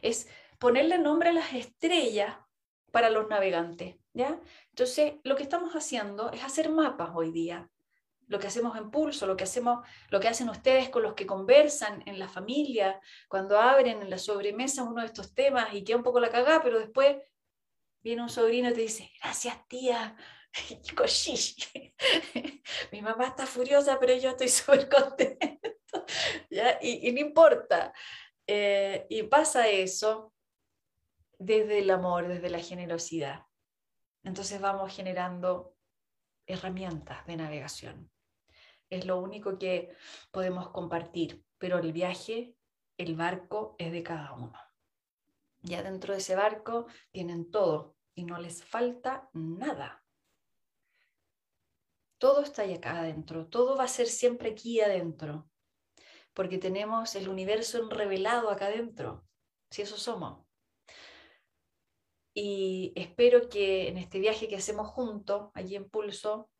es 0.00 0.26
ponerle 0.58 0.98
nombre 0.98 1.28
a 1.28 1.34
las 1.34 1.52
estrellas 1.52 2.36
para 2.90 3.10
los 3.10 3.28
navegantes. 3.28 3.99
Entonces, 4.14 5.14
lo 5.24 5.36
que 5.36 5.42
estamos 5.42 5.74
haciendo 5.74 6.30
es 6.32 6.42
hacer 6.42 6.70
mapas 6.70 7.10
hoy 7.14 7.30
día. 7.30 7.68
Lo 8.26 8.38
que 8.38 8.46
hacemos 8.46 8.76
en 8.76 8.90
Pulso, 8.90 9.26
lo 9.26 9.36
que, 9.36 9.44
hacemos, 9.44 9.86
lo 10.08 10.20
que 10.20 10.28
hacen 10.28 10.48
ustedes 10.48 10.88
con 10.88 11.02
los 11.02 11.14
que 11.14 11.26
conversan 11.26 12.02
en 12.06 12.18
la 12.18 12.28
familia, 12.28 13.00
cuando 13.28 13.58
abren 13.58 14.02
en 14.02 14.10
la 14.10 14.18
sobremesa 14.18 14.84
uno 14.84 15.00
de 15.00 15.06
estos 15.06 15.34
temas 15.34 15.74
y 15.74 15.82
queda 15.82 15.96
un 15.96 16.02
poco 16.02 16.20
la 16.20 16.30
cagada, 16.30 16.62
pero 16.62 16.78
después 16.78 17.16
viene 18.02 18.22
un 18.22 18.28
sobrino 18.28 18.70
y 18.70 18.74
te 18.74 18.80
dice, 18.80 19.10
gracias 19.22 19.66
tía, 19.68 20.16
mi 22.92 23.02
mamá 23.02 23.26
está 23.26 23.46
furiosa, 23.46 23.98
pero 23.98 24.14
yo 24.14 24.30
estoy 24.30 24.48
súper 24.48 24.88
contento. 24.88 26.04
Y, 26.80 27.12
no 27.12 27.20
importa. 27.20 27.92
Eh, 28.46 29.06
y 29.08 29.22
pasa 29.24 29.68
eso 29.68 30.32
desde 31.38 31.78
el 31.78 31.90
amor, 31.90 32.28
desde 32.28 32.50
la 32.50 32.60
generosidad. 32.60 33.44
Entonces 34.22 34.60
vamos 34.60 34.94
generando 34.94 35.76
herramientas 36.46 37.26
de 37.26 37.36
navegación. 37.36 38.10
Es 38.88 39.06
lo 39.06 39.18
único 39.18 39.58
que 39.58 39.94
podemos 40.30 40.70
compartir, 40.70 41.44
pero 41.58 41.78
el 41.78 41.92
viaje, 41.92 42.56
el 42.98 43.14
barco 43.14 43.76
es 43.78 43.92
de 43.92 44.02
cada 44.02 44.32
uno. 44.32 44.52
Ya 45.62 45.82
dentro 45.82 46.12
de 46.12 46.20
ese 46.20 46.34
barco 46.34 46.86
tienen 47.12 47.50
todo 47.50 47.96
y 48.14 48.24
no 48.24 48.38
les 48.38 48.64
falta 48.64 49.28
nada. 49.32 50.04
Todo 52.18 52.42
está 52.42 52.62
ahí 52.62 52.74
acá 52.74 52.98
adentro, 52.98 53.46
todo 53.46 53.76
va 53.76 53.84
a 53.84 53.88
ser 53.88 54.06
siempre 54.06 54.50
aquí 54.50 54.80
adentro, 54.80 55.48
porque 56.34 56.58
tenemos 56.58 57.14
el 57.14 57.28
universo 57.28 57.88
revelado 57.88 58.50
acá 58.50 58.66
adentro, 58.66 59.26
si 59.70 59.82
eso 59.82 59.96
somos 59.96 60.49
y 62.32 62.92
espero 62.94 63.48
que 63.48 63.88
en 63.88 63.98
este 63.98 64.18
viaje 64.20 64.48
que 64.48 64.56
hacemos 64.56 64.88
juntos, 64.88 65.50
allí 65.54 65.76
en 65.76 65.88
Pulso, 65.88 66.50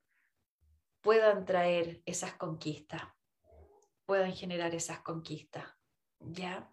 puedan 1.01 1.45
traer 1.45 2.03
esas 2.05 2.35
conquistas, 2.35 3.03
puedan 4.05 4.33
generar 4.33 4.75
esas 4.75 5.01
conquistas. 5.01 5.65
¿Ya? 6.21 6.71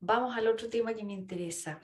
Vamos 0.00 0.36
al 0.36 0.48
otro 0.48 0.68
tema 0.68 0.94
que 0.94 1.04
me 1.04 1.12
interesa. 1.12 1.80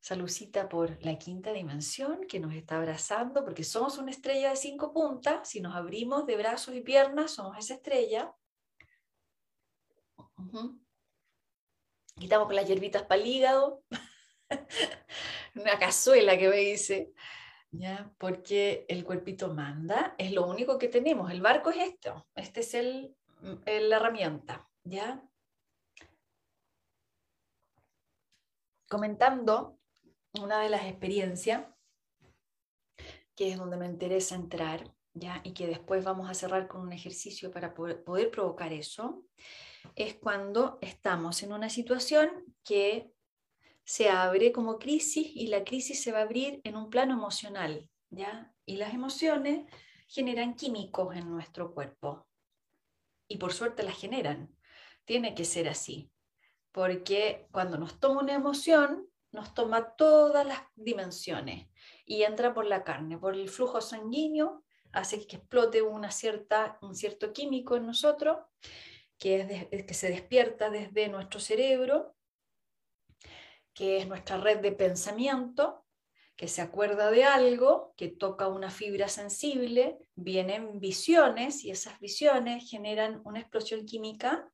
Salucita 0.00 0.68
por 0.68 1.04
la 1.04 1.18
quinta 1.18 1.52
dimensión 1.52 2.26
que 2.26 2.40
nos 2.40 2.54
está 2.54 2.76
abrazando, 2.78 3.44
porque 3.44 3.64
somos 3.64 3.98
una 3.98 4.10
estrella 4.10 4.50
de 4.50 4.56
cinco 4.56 4.92
puntas. 4.92 5.48
Si 5.48 5.60
nos 5.60 5.74
abrimos 5.74 6.26
de 6.26 6.36
brazos 6.36 6.74
y 6.74 6.80
piernas, 6.80 7.32
somos 7.32 7.56
esa 7.58 7.74
estrella. 7.74 8.34
Quitamos 12.20 12.48
con 12.48 12.56
las 12.56 12.68
hierbitas 12.68 13.02
para 13.04 13.22
el 13.22 13.26
hígado. 13.26 13.82
Una 15.54 15.78
cazuela 15.78 16.36
que 16.36 16.50
me 16.50 16.58
dice. 16.58 17.14
¿Ya? 17.72 18.12
Porque 18.18 18.84
el 18.88 19.04
cuerpito 19.04 19.54
manda, 19.54 20.14
es 20.18 20.32
lo 20.32 20.46
único 20.46 20.76
que 20.78 20.88
tenemos. 20.88 21.30
El 21.30 21.40
barco 21.40 21.70
es 21.70 21.78
esto, 21.78 22.26
este 22.34 22.60
es 22.60 22.74
el, 22.74 23.16
la 23.64 23.96
herramienta. 23.96 24.68
¿Ya? 24.84 25.26
Comentando 28.86 29.78
una 30.38 30.60
de 30.60 30.68
las 30.68 30.84
experiencias, 30.84 31.64
que 33.34 33.52
es 33.52 33.56
donde 33.56 33.78
me 33.78 33.86
interesa 33.86 34.34
entrar, 34.34 34.92
¿ya? 35.14 35.40
y 35.42 35.54
que 35.54 35.66
después 35.68 36.04
vamos 36.04 36.28
a 36.28 36.34
cerrar 36.34 36.68
con 36.68 36.82
un 36.82 36.92
ejercicio 36.92 37.50
para 37.50 37.72
poder 37.72 38.30
provocar 38.30 38.74
eso 38.74 39.24
es 39.96 40.14
cuando 40.14 40.78
estamos 40.80 41.42
en 41.42 41.52
una 41.52 41.68
situación 41.68 42.30
que 42.64 43.12
se 43.84 44.08
abre 44.08 44.52
como 44.52 44.78
crisis 44.78 45.30
y 45.34 45.48
la 45.48 45.64
crisis 45.64 46.02
se 46.02 46.12
va 46.12 46.18
a 46.18 46.22
abrir 46.22 46.60
en 46.64 46.76
un 46.76 46.90
plano 46.90 47.14
emocional, 47.14 47.88
¿ya? 48.10 48.54
Y 48.64 48.76
las 48.76 48.94
emociones 48.94 49.66
generan 50.06 50.54
químicos 50.54 51.16
en 51.16 51.28
nuestro 51.30 51.74
cuerpo. 51.74 52.26
Y 53.28 53.38
por 53.38 53.52
suerte 53.52 53.82
las 53.82 53.98
generan. 53.98 54.54
Tiene 55.04 55.34
que 55.34 55.44
ser 55.44 55.68
así, 55.68 56.10
porque 56.72 57.48
cuando 57.50 57.78
nos 57.78 57.98
toma 57.98 58.22
una 58.22 58.34
emoción, 58.34 59.08
nos 59.32 59.54
toma 59.54 59.96
todas 59.96 60.46
las 60.46 60.60
dimensiones 60.74 61.68
y 62.04 62.22
entra 62.22 62.52
por 62.52 62.66
la 62.66 62.84
carne, 62.84 63.18
por 63.18 63.34
el 63.34 63.48
flujo 63.48 63.80
sanguíneo, 63.80 64.64
hace 64.92 65.26
que 65.26 65.36
explote 65.36 65.82
una 65.82 66.10
cierta, 66.10 66.78
un 66.82 66.94
cierto 66.94 67.32
químico 67.32 67.76
en 67.76 67.86
nosotros 67.86 68.38
que, 69.20 69.86
se 69.92 70.08
despierta 70.08 70.70
desde 70.70 71.08
nuestro 71.08 71.38
cerebro, 71.40 72.16
que 73.74 73.98
es 73.98 74.08
nuestra 74.08 74.38
red 74.38 74.60
de 74.60 74.72
pensamiento, 74.72 75.84
que 76.36 76.48
se 76.48 76.62
acuerda 76.62 77.10
de 77.10 77.24
algo, 77.24 77.92
que 77.98 78.08
toca 78.08 78.48
una 78.48 78.70
fibra 78.70 79.08
sensible, 79.08 79.98
vienen 80.14 80.80
visiones 80.80 81.64
y 81.64 81.70
esas 81.70 82.00
visiones 82.00 82.68
generan 82.68 83.20
una 83.24 83.40
explosión 83.40 83.84
química 83.84 84.50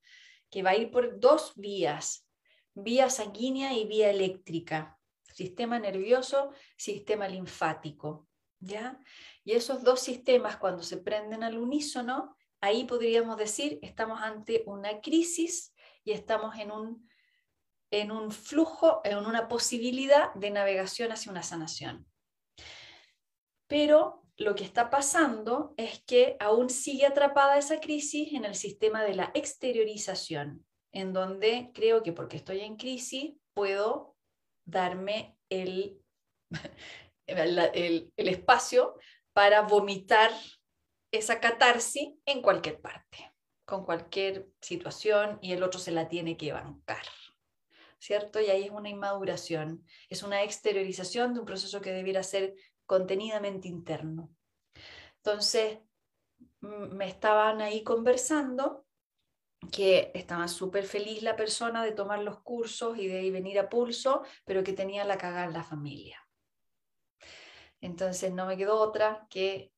que 0.50 0.64
va 0.64 0.70
a 0.70 0.76
ir 0.76 0.90
por 0.90 1.20
dos 1.20 1.52
vías, 1.54 2.28
vía 2.74 3.08
sanguínea 3.08 3.72
y 3.72 3.86
vía 3.86 4.10
eléctrica, 4.10 4.98
sistema 5.32 5.78
nervioso, 5.78 6.50
sistema 6.76 7.28
linfático. 7.28 8.26
¿ya? 8.58 9.00
Y 9.44 9.52
esos 9.52 9.84
dos 9.84 10.00
sistemas 10.00 10.56
cuando 10.56 10.82
se 10.82 10.96
prenden 10.96 11.44
al 11.44 11.56
unísono 11.56 12.35
ahí 12.60 12.84
podríamos 12.84 13.36
decir, 13.36 13.78
estamos 13.82 14.20
ante 14.20 14.62
una 14.66 15.00
crisis 15.00 15.74
y 16.04 16.12
estamos 16.12 16.56
en 16.56 16.70
un, 16.70 17.08
en 17.90 18.10
un 18.10 18.30
flujo, 18.30 19.00
en 19.04 19.18
una 19.18 19.48
posibilidad 19.48 20.32
de 20.34 20.50
navegación 20.50 21.12
hacia 21.12 21.32
una 21.32 21.42
sanación. 21.42 22.06
Pero 23.68 24.22
lo 24.36 24.54
que 24.54 24.64
está 24.64 24.90
pasando 24.90 25.74
es 25.76 26.02
que 26.04 26.36
aún 26.40 26.70
sigue 26.70 27.06
atrapada 27.06 27.58
esa 27.58 27.80
crisis 27.80 28.32
en 28.32 28.44
el 28.44 28.54
sistema 28.54 29.02
de 29.02 29.14
la 29.14 29.30
exteriorización, 29.34 30.64
en 30.92 31.12
donde 31.12 31.70
creo 31.74 32.02
que 32.02 32.12
porque 32.12 32.36
estoy 32.36 32.60
en 32.60 32.76
crisis 32.76 33.34
puedo 33.54 34.16
darme 34.66 35.38
el, 35.48 36.00
el, 37.26 38.12
el 38.16 38.28
espacio 38.28 38.96
para 39.32 39.62
vomitar 39.62 40.32
esa 41.16 41.40
catarsis 41.40 42.14
en 42.24 42.42
cualquier 42.42 42.80
parte, 42.80 43.32
con 43.64 43.84
cualquier 43.84 44.48
situación 44.60 45.38
y 45.42 45.52
el 45.52 45.62
otro 45.62 45.80
se 45.80 45.92
la 45.92 46.08
tiene 46.08 46.36
que 46.36 46.52
bancar. 46.52 47.04
¿Cierto? 47.98 48.40
Y 48.40 48.46
ahí 48.46 48.64
es 48.64 48.70
una 48.70 48.88
inmaduración, 48.88 49.84
es 50.08 50.22
una 50.22 50.42
exteriorización 50.42 51.34
de 51.34 51.40
un 51.40 51.46
proceso 51.46 51.80
que 51.80 51.92
debiera 51.92 52.22
ser 52.22 52.54
contenidamente 52.84 53.68
interno. 53.68 54.30
Entonces, 55.16 55.78
me 56.60 57.08
estaban 57.08 57.60
ahí 57.60 57.82
conversando 57.82 58.86
que 59.72 60.12
estaba 60.14 60.48
súper 60.48 60.84
feliz 60.84 61.22
la 61.22 61.36
persona 61.36 61.82
de 61.84 61.92
tomar 61.92 62.20
los 62.20 62.40
cursos 62.40 62.98
y 62.98 63.08
de 63.08 63.30
venir 63.30 63.58
a 63.58 63.68
pulso, 63.68 64.22
pero 64.44 64.62
que 64.62 64.72
tenía 64.72 65.04
la 65.04 65.18
cagada 65.18 65.46
en 65.46 65.52
la 65.52 65.64
familia. 65.64 66.20
Entonces 67.80 68.32
no 68.32 68.46
me 68.46 68.56
quedó 68.56 68.80
otra 68.80 69.26
que 69.30 69.72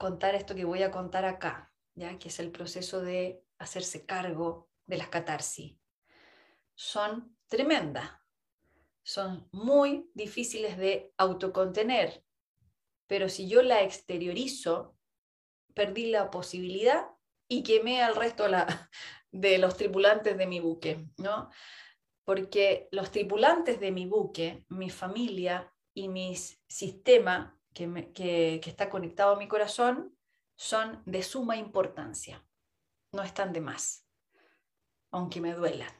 contar 0.00 0.34
esto 0.34 0.54
que 0.54 0.64
voy 0.64 0.82
a 0.82 0.90
contar 0.90 1.26
acá, 1.26 1.74
ya 1.94 2.18
que 2.18 2.28
es 2.28 2.40
el 2.40 2.50
proceso 2.50 3.02
de 3.02 3.44
hacerse 3.58 4.06
cargo 4.06 4.70
de 4.86 4.96
las 4.96 5.10
catarsis. 5.10 5.76
Son 6.74 7.36
tremendas, 7.48 8.10
son 9.02 9.46
muy 9.52 10.10
difíciles 10.14 10.78
de 10.78 11.12
autocontener, 11.18 12.24
pero 13.06 13.28
si 13.28 13.46
yo 13.46 13.60
la 13.60 13.82
exteriorizo, 13.82 14.96
perdí 15.74 16.06
la 16.06 16.30
posibilidad 16.30 17.08
y 17.46 17.62
quemé 17.62 18.02
al 18.02 18.16
resto 18.16 18.46
de 19.32 19.58
los 19.58 19.76
tripulantes 19.76 20.38
de 20.38 20.46
mi 20.46 20.60
buque, 20.60 21.04
¿no? 21.18 21.50
Porque 22.24 22.88
los 22.90 23.10
tripulantes 23.10 23.80
de 23.80 23.92
mi 23.92 24.06
buque, 24.06 24.64
mi 24.70 24.88
familia 24.88 25.70
y 25.92 26.08
mi 26.08 26.36
sistema 26.36 27.59
que, 28.14 28.60
está 28.64 28.90
conectado 28.90 29.34
a 29.34 29.38
mi 29.38 29.48
corazón 29.48 30.16
son 30.56 31.02
de 31.06 31.22
suma 31.22 31.56
importancia, 31.56 32.44
no 33.12 33.22
están 33.22 33.52
de 33.52 33.60
más, 33.60 34.06
aunque 35.10 35.40
me 35.40 35.54
duelan, 35.54 35.92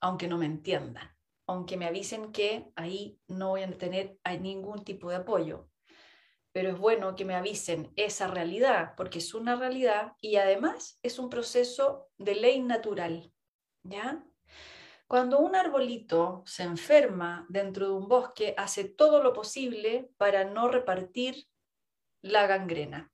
aunque 0.00 0.28
no 0.28 0.38
me 0.38 0.46
entiendan, 0.46 1.16
aunque 1.46 1.76
me 1.76 1.86
avisen 1.86 2.32
que 2.32 2.70
ahí 2.76 3.20
no 3.26 3.50
voy 3.50 3.62
a 3.62 3.78
tener 3.78 4.18
ningún 4.40 4.84
tipo 4.84 5.10
de 5.10 5.16
apoyo 5.16 5.68
pero 6.52 6.70
es 6.70 6.78
bueno 6.78 7.14
que 7.14 7.24
me 7.24 7.36
avisen 7.36 7.92
esa 7.94 8.26
realidad, 8.26 8.94
porque 8.96 9.18
es 9.18 9.32
una 9.32 9.54
realidad 9.54 10.14
y 10.20 10.36
además 10.36 10.98
es 11.04 11.20
un 11.20 11.30
proceso 11.30 12.08
de 12.16 12.34
ley 12.34 12.60
natural, 12.60 13.32
¿ya? 13.84 14.24
Cuando 15.08 15.40
un 15.40 15.56
arbolito 15.56 16.42
se 16.46 16.62
enferma 16.62 17.46
dentro 17.48 17.86
de 17.86 17.92
un 17.94 18.08
bosque, 18.08 18.54
hace 18.56 18.84
todo 18.84 19.22
lo 19.22 19.32
posible 19.32 20.10
para 20.16 20.44
no 20.44 20.68
repartir 20.68 21.48
la 22.22 22.46
gangrena 22.46 23.10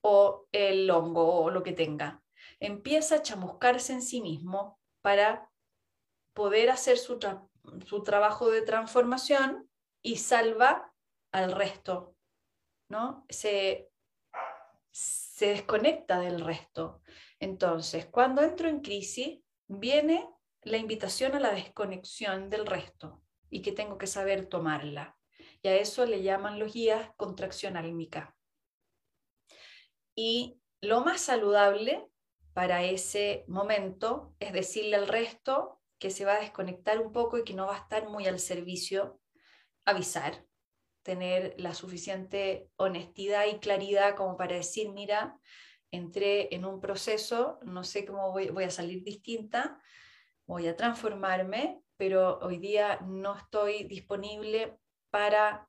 o 0.00 0.46
el 0.50 0.90
hongo 0.90 1.42
o 1.42 1.50
lo 1.50 1.62
que 1.62 1.72
tenga. 1.72 2.22
Empieza 2.58 3.16
a 3.16 3.22
chamuscarse 3.22 3.92
en 3.92 4.02
sí 4.02 4.20
mismo 4.20 4.80
para 5.02 5.50
poder 6.32 6.70
hacer 6.70 6.98
su, 6.98 7.20
su 7.86 8.02
trabajo 8.02 8.50
de 8.50 8.62
transformación 8.62 9.70
y 10.02 10.16
salva 10.16 10.92
al 11.30 11.52
resto 11.52 12.16
¿no? 12.88 13.24
Se, 13.28 13.90
se 14.90 15.48
desconecta 15.48 16.18
del 16.20 16.40
resto. 16.40 17.02
Entonces, 17.38 18.06
cuando 18.06 18.42
entro 18.42 18.68
en 18.68 18.80
crisis, 18.80 19.40
viene 19.66 20.28
la 20.68 20.78
invitación 20.78 21.34
a 21.34 21.40
la 21.40 21.52
desconexión 21.52 22.50
del 22.50 22.66
resto 22.66 23.22
y 23.50 23.62
que 23.62 23.72
tengo 23.72 23.98
que 23.98 24.06
saber 24.06 24.46
tomarla. 24.46 25.16
Y 25.62 25.68
a 25.68 25.76
eso 25.76 26.06
le 26.06 26.22
llaman 26.22 26.58
los 26.58 26.72
guías 26.72 27.10
contracción 27.16 27.76
álmica. 27.76 28.36
Y 30.14 30.60
lo 30.80 31.00
más 31.04 31.20
saludable 31.20 32.06
para 32.52 32.82
ese 32.82 33.44
momento 33.48 34.34
es 34.40 34.52
decirle 34.52 34.96
al 34.96 35.08
resto 35.08 35.80
que 35.98 36.10
se 36.10 36.24
va 36.24 36.34
a 36.34 36.40
desconectar 36.40 37.00
un 37.00 37.12
poco 37.12 37.38
y 37.38 37.44
que 37.44 37.54
no 37.54 37.66
va 37.66 37.76
a 37.76 37.80
estar 37.80 38.08
muy 38.08 38.26
al 38.26 38.38
servicio, 38.38 39.20
avisar, 39.84 40.44
tener 41.02 41.54
la 41.58 41.74
suficiente 41.74 42.68
honestidad 42.76 43.46
y 43.46 43.58
claridad 43.58 44.14
como 44.14 44.36
para 44.36 44.56
decir, 44.56 44.90
mira, 44.90 45.38
entré 45.90 46.54
en 46.54 46.64
un 46.64 46.80
proceso, 46.80 47.58
no 47.62 47.82
sé 47.84 48.04
cómo 48.04 48.30
voy, 48.30 48.48
voy 48.50 48.64
a 48.64 48.70
salir 48.70 49.02
distinta, 49.02 49.80
voy 50.48 50.66
a 50.66 50.76
transformarme, 50.76 51.82
pero 51.98 52.38
hoy 52.40 52.58
día 52.58 52.98
no 53.06 53.36
estoy 53.36 53.84
disponible 53.84 54.78
para 55.10 55.68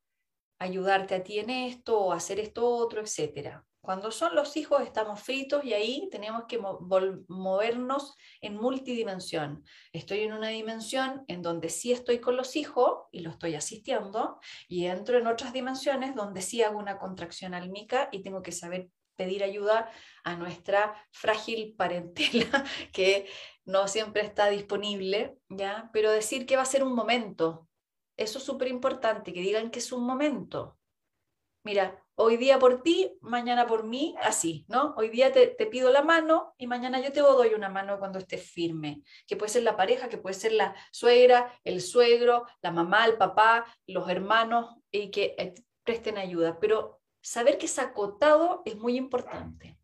ayudarte 0.57 1.15
a 1.15 1.23
ti 1.23 1.39
en 1.39 1.49
esto 1.49 1.99
o 1.99 2.13
hacer 2.13 2.39
esto 2.39 2.65
otro, 2.65 3.01
etcétera. 3.01 3.65
Cuando 3.81 4.11
son 4.11 4.35
los 4.35 4.55
hijos 4.55 4.81
estamos 4.81 5.21
fritos 5.21 5.63
y 5.65 5.73
ahí 5.73 6.07
tenemos 6.11 6.45
que 6.47 6.59
movernos 6.59 8.15
en 8.41 8.55
multidimensión. 8.55 9.63
Estoy 9.91 10.19
en 10.19 10.33
una 10.33 10.49
dimensión 10.49 11.23
en 11.27 11.41
donde 11.41 11.69
sí 11.69 11.91
estoy 11.91 12.19
con 12.19 12.37
los 12.37 12.55
hijos 12.55 13.07
y 13.11 13.19
lo 13.19 13.31
estoy 13.31 13.55
asistiendo 13.55 14.39
y 14.67 14.85
entro 14.85 15.17
en 15.17 15.27
otras 15.27 15.53
dimensiones 15.53 16.15
donde 16.15 16.41
sí 16.41 16.61
hago 16.61 16.77
una 16.77 16.99
contracción 16.99 17.53
álmica 17.53 18.09
y 18.11 18.21
tengo 18.21 18.41
que 18.41 18.51
saber 18.51 18.89
pedir 19.19 19.43
ayuda 19.43 19.91
a 20.23 20.35
nuestra 20.37 20.95
frágil 21.11 21.75
parentela 21.77 22.63
que 22.93 23.27
no 23.65 23.87
siempre 23.87 24.21
está 24.21 24.49
disponible, 24.49 25.37
¿ya? 25.49 25.89
Pero 25.93 26.11
decir 26.11 26.45
que 26.45 26.55
va 26.55 26.63
a 26.63 26.65
ser 26.65 26.83
un 26.83 26.93
momento, 26.93 27.67
eso 28.17 28.37
es 28.39 28.43
súper 28.43 28.67
importante, 28.67 29.31
que 29.33 29.41
digan 29.41 29.71
que 29.71 29.79
es 29.79 29.91
un 29.91 30.03
momento. 30.03 30.77
Mira, 31.63 32.03
hoy 32.15 32.37
día 32.37 32.59
por 32.59 32.81
ti, 32.81 33.17
mañana 33.21 33.67
por 33.67 33.83
mí, 33.83 34.15
así, 34.21 34.65
¿no? 34.67 34.93
Hoy 34.97 35.09
día 35.09 35.31
te, 35.31 35.47
pido 35.67 35.91
la 35.91 36.01
mano 36.01 36.53
y 36.57 36.67
mañana 36.67 36.99
yo 36.99 37.11
te 37.11 37.19
doy 37.19 37.53
una 37.53 37.69
mano 37.69 37.99
cuando 37.99 38.19
estés 38.19 38.49
firme, 38.49 39.03
que 39.27 39.37
puede 39.37 39.51
ser 39.51 39.63
la 39.63 39.77
pareja, 39.77 40.09
que 40.09 40.17
puede 40.17 40.33
ser 40.33 40.53
la 40.53 40.75
suegra, 40.91 41.53
el 41.63 41.81
suegro, 41.81 42.45
la 42.61 42.71
mamá, 42.71 43.05
el 43.05 43.17
papá, 43.17 43.65
los 43.87 44.09
hermanos, 44.09 44.75
y 44.91 45.11
que 45.11 45.35
eh, 45.37 45.53
presten 45.83 46.17
ayuda. 46.17 46.59
Pero 46.59 47.01
saber 47.21 47.57
que 47.57 47.67
es 47.67 47.79
acotado 47.79 48.63
es 48.65 48.75
muy 48.77 48.97
importante, 48.97 49.79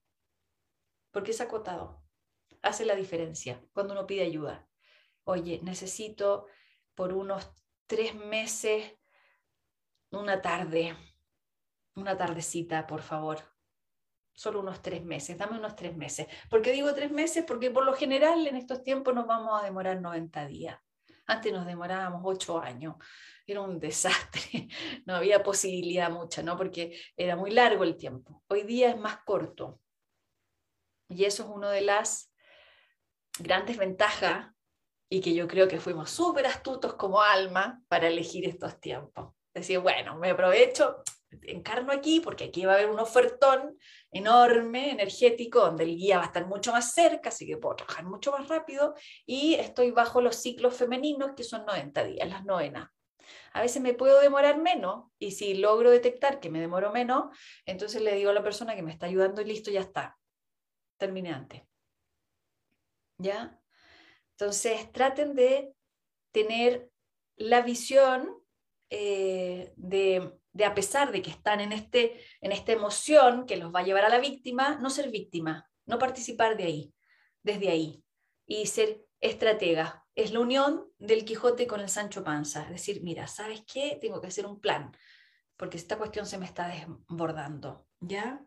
porque 1.12 1.32
es 1.32 1.42
acotado, 1.42 2.05
hace 2.66 2.84
la 2.84 2.96
diferencia 2.96 3.62
cuando 3.74 3.94
uno 3.94 4.08
pide 4.08 4.24
ayuda. 4.24 4.68
Oye, 5.24 5.60
necesito 5.64 6.48
por 6.96 7.14
unos 7.14 7.52
tres 7.88 8.16
meses 8.16 8.94
una 10.12 10.42
tarde, 10.42 10.96
una 11.96 12.18
tardecita, 12.18 12.88
por 12.88 13.02
favor. 13.02 13.40
Solo 14.34 14.60
unos 14.60 14.82
tres 14.82 15.04
meses, 15.04 15.38
dame 15.38 15.58
unos 15.58 15.76
tres 15.76 15.96
meses. 15.96 16.28
¿Por 16.50 16.62
qué 16.62 16.72
digo 16.72 16.94
tres 16.94 17.12
meses? 17.12 17.46
Porque 17.46 17.72
por 17.72 17.86
lo 17.86 17.94
general 17.94 18.46
en 18.48 18.56
estos 18.56 18.84
tiempos 18.84 19.14
nos 19.14 19.28
vamos 19.28 19.62
a 19.62 19.64
demorar 19.64 20.02
90 20.02 20.48
días. 20.48 20.78
Antes 21.28 21.54
nos 21.54 21.66
demorábamos 21.66 22.22
ocho 22.24 22.60
años. 22.60 22.96
Era 23.48 23.62
un 23.62 23.80
desastre. 23.80 24.68
No 25.06 25.16
había 25.16 25.44
posibilidad 25.44 26.10
mucha, 26.10 26.42
¿no? 26.42 26.58
Porque 26.58 27.00
era 27.16 27.36
muy 27.36 27.52
largo 27.52 27.84
el 27.84 27.96
tiempo. 27.96 28.44
Hoy 28.48 28.64
día 28.64 28.90
es 28.90 28.98
más 28.98 29.18
corto. 29.24 29.80
Y 31.08 31.26
eso 31.26 31.44
es 31.44 31.50
una 31.50 31.70
de 31.70 31.82
las 31.82 32.35
grandes 33.40 33.78
ventajas 33.78 34.52
y 35.10 35.22
que 35.22 35.34
yo 35.34 35.48
creo 35.48 35.68
que 35.68 35.80
fuimos 35.80 36.10
súper 36.10 36.48
astutos 36.48 36.96
como 36.96 37.22
alma 37.22 37.82
para 37.88 38.08
elegir 38.08 38.48
estos 38.48 38.80
tiempos. 38.80 39.34
Decir, 39.54 39.80
bueno, 39.80 40.18
me 40.18 40.32
aprovecho, 40.32 41.04
encarno 41.44 41.92
aquí 41.92 42.20
porque 42.20 42.46
aquí 42.46 42.66
va 42.66 42.74
a 42.74 42.76
haber 42.76 42.90
un 42.90 43.00
ofertón 43.00 43.78
enorme, 44.12 44.92
energético, 44.92 45.60
donde 45.60 45.84
el 45.84 45.96
guía 45.96 46.18
va 46.18 46.24
a 46.24 46.28
estar 46.28 46.48
mucho 46.48 46.72
más 46.72 46.94
cerca, 46.94 47.30
así 47.30 47.46
que 47.46 47.58
puedo 47.58 47.76
trabajar 47.76 48.06
mucho 48.06 48.32
más 48.32 48.48
rápido 48.48 48.96
y 49.26 49.56
estoy 49.56 49.92
bajo 49.92 50.22
los 50.22 50.36
ciclos 50.38 50.76
femeninos 50.76 51.32
que 51.36 51.44
son 51.44 51.66
90 51.66 52.04
días, 52.04 52.30
las 52.30 52.46
novenas. 52.46 52.90
A 53.54 53.62
veces 53.62 53.82
me 53.82 53.94
puedo 53.94 54.20
demorar 54.20 54.60
menos 54.60 55.06
y 55.18 55.32
si 55.32 55.56
logro 55.56 55.90
detectar 55.90 56.40
que 56.40 56.50
me 56.50 56.60
demoro 56.60 56.92
menos, 56.92 57.36
entonces 57.66 58.02
le 58.02 58.16
digo 58.16 58.30
a 58.30 58.34
la 58.34 58.44
persona 58.44 58.76
que 58.76 58.84
me 58.84 58.92
está 58.92 59.08
ayudando 59.08 59.42
y 59.42 59.46
listo, 59.46 59.72
ya 59.72 59.82
está. 59.82 60.18
Terminé 60.98 61.32
antes. 61.32 61.64
¿Ya? 63.18 63.60
Entonces 64.32 64.92
traten 64.92 65.36
de 65.36 65.74
tener 66.32 66.90
la 67.38 67.62
visión 67.62 68.30
eh, 68.90 69.74
de 69.78 70.40
de 70.56 70.64
a 70.64 70.74
pesar 70.74 71.12
de 71.12 71.22
que 71.22 71.30
están 71.30 71.60
en, 71.60 71.74
este, 71.74 72.18
en 72.40 72.54
esta 72.54 72.72
emoción 72.72 73.46
que 73.46 73.58
los 73.58 73.76
va 73.76 73.82
a 73.82 73.84
llevar 73.84 74.06
a 74.06 74.10
la 74.10 74.20
víctima, 74.20 74.78
no 74.78 74.90
ser 74.90 75.12
víctima, 75.12 75.70
no 75.86 76.00
participar 76.00 76.56
de 76.56 76.64
ahí, 76.64 76.94
desde 77.44 77.68
ahí, 77.68 78.06
y 78.48 78.66
ser 78.68 79.06
estratega. 79.20 80.06
Es 80.16 80.32
la 80.32 80.40
unión 80.40 80.88
del 80.98 81.26
Quijote 81.26 81.68
con 81.68 81.82
el 81.82 81.90
Sancho 81.90 82.24
Panza. 82.24 82.64
Es 82.64 82.70
decir, 82.70 83.04
mira, 83.04 83.28
¿sabes 83.28 83.64
qué? 83.68 83.98
Tengo 84.00 84.22
que 84.22 84.28
hacer 84.28 84.46
un 84.46 84.62
plan, 84.62 84.96
porque 85.58 85.76
esta 85.76 85.98
cuestión 85.98 86.26
se 86.26 86.38
me 86.38 86.46
está 86.46 86.70
desbordando. 86.70 87.86
¿Ya? 88.00 88.42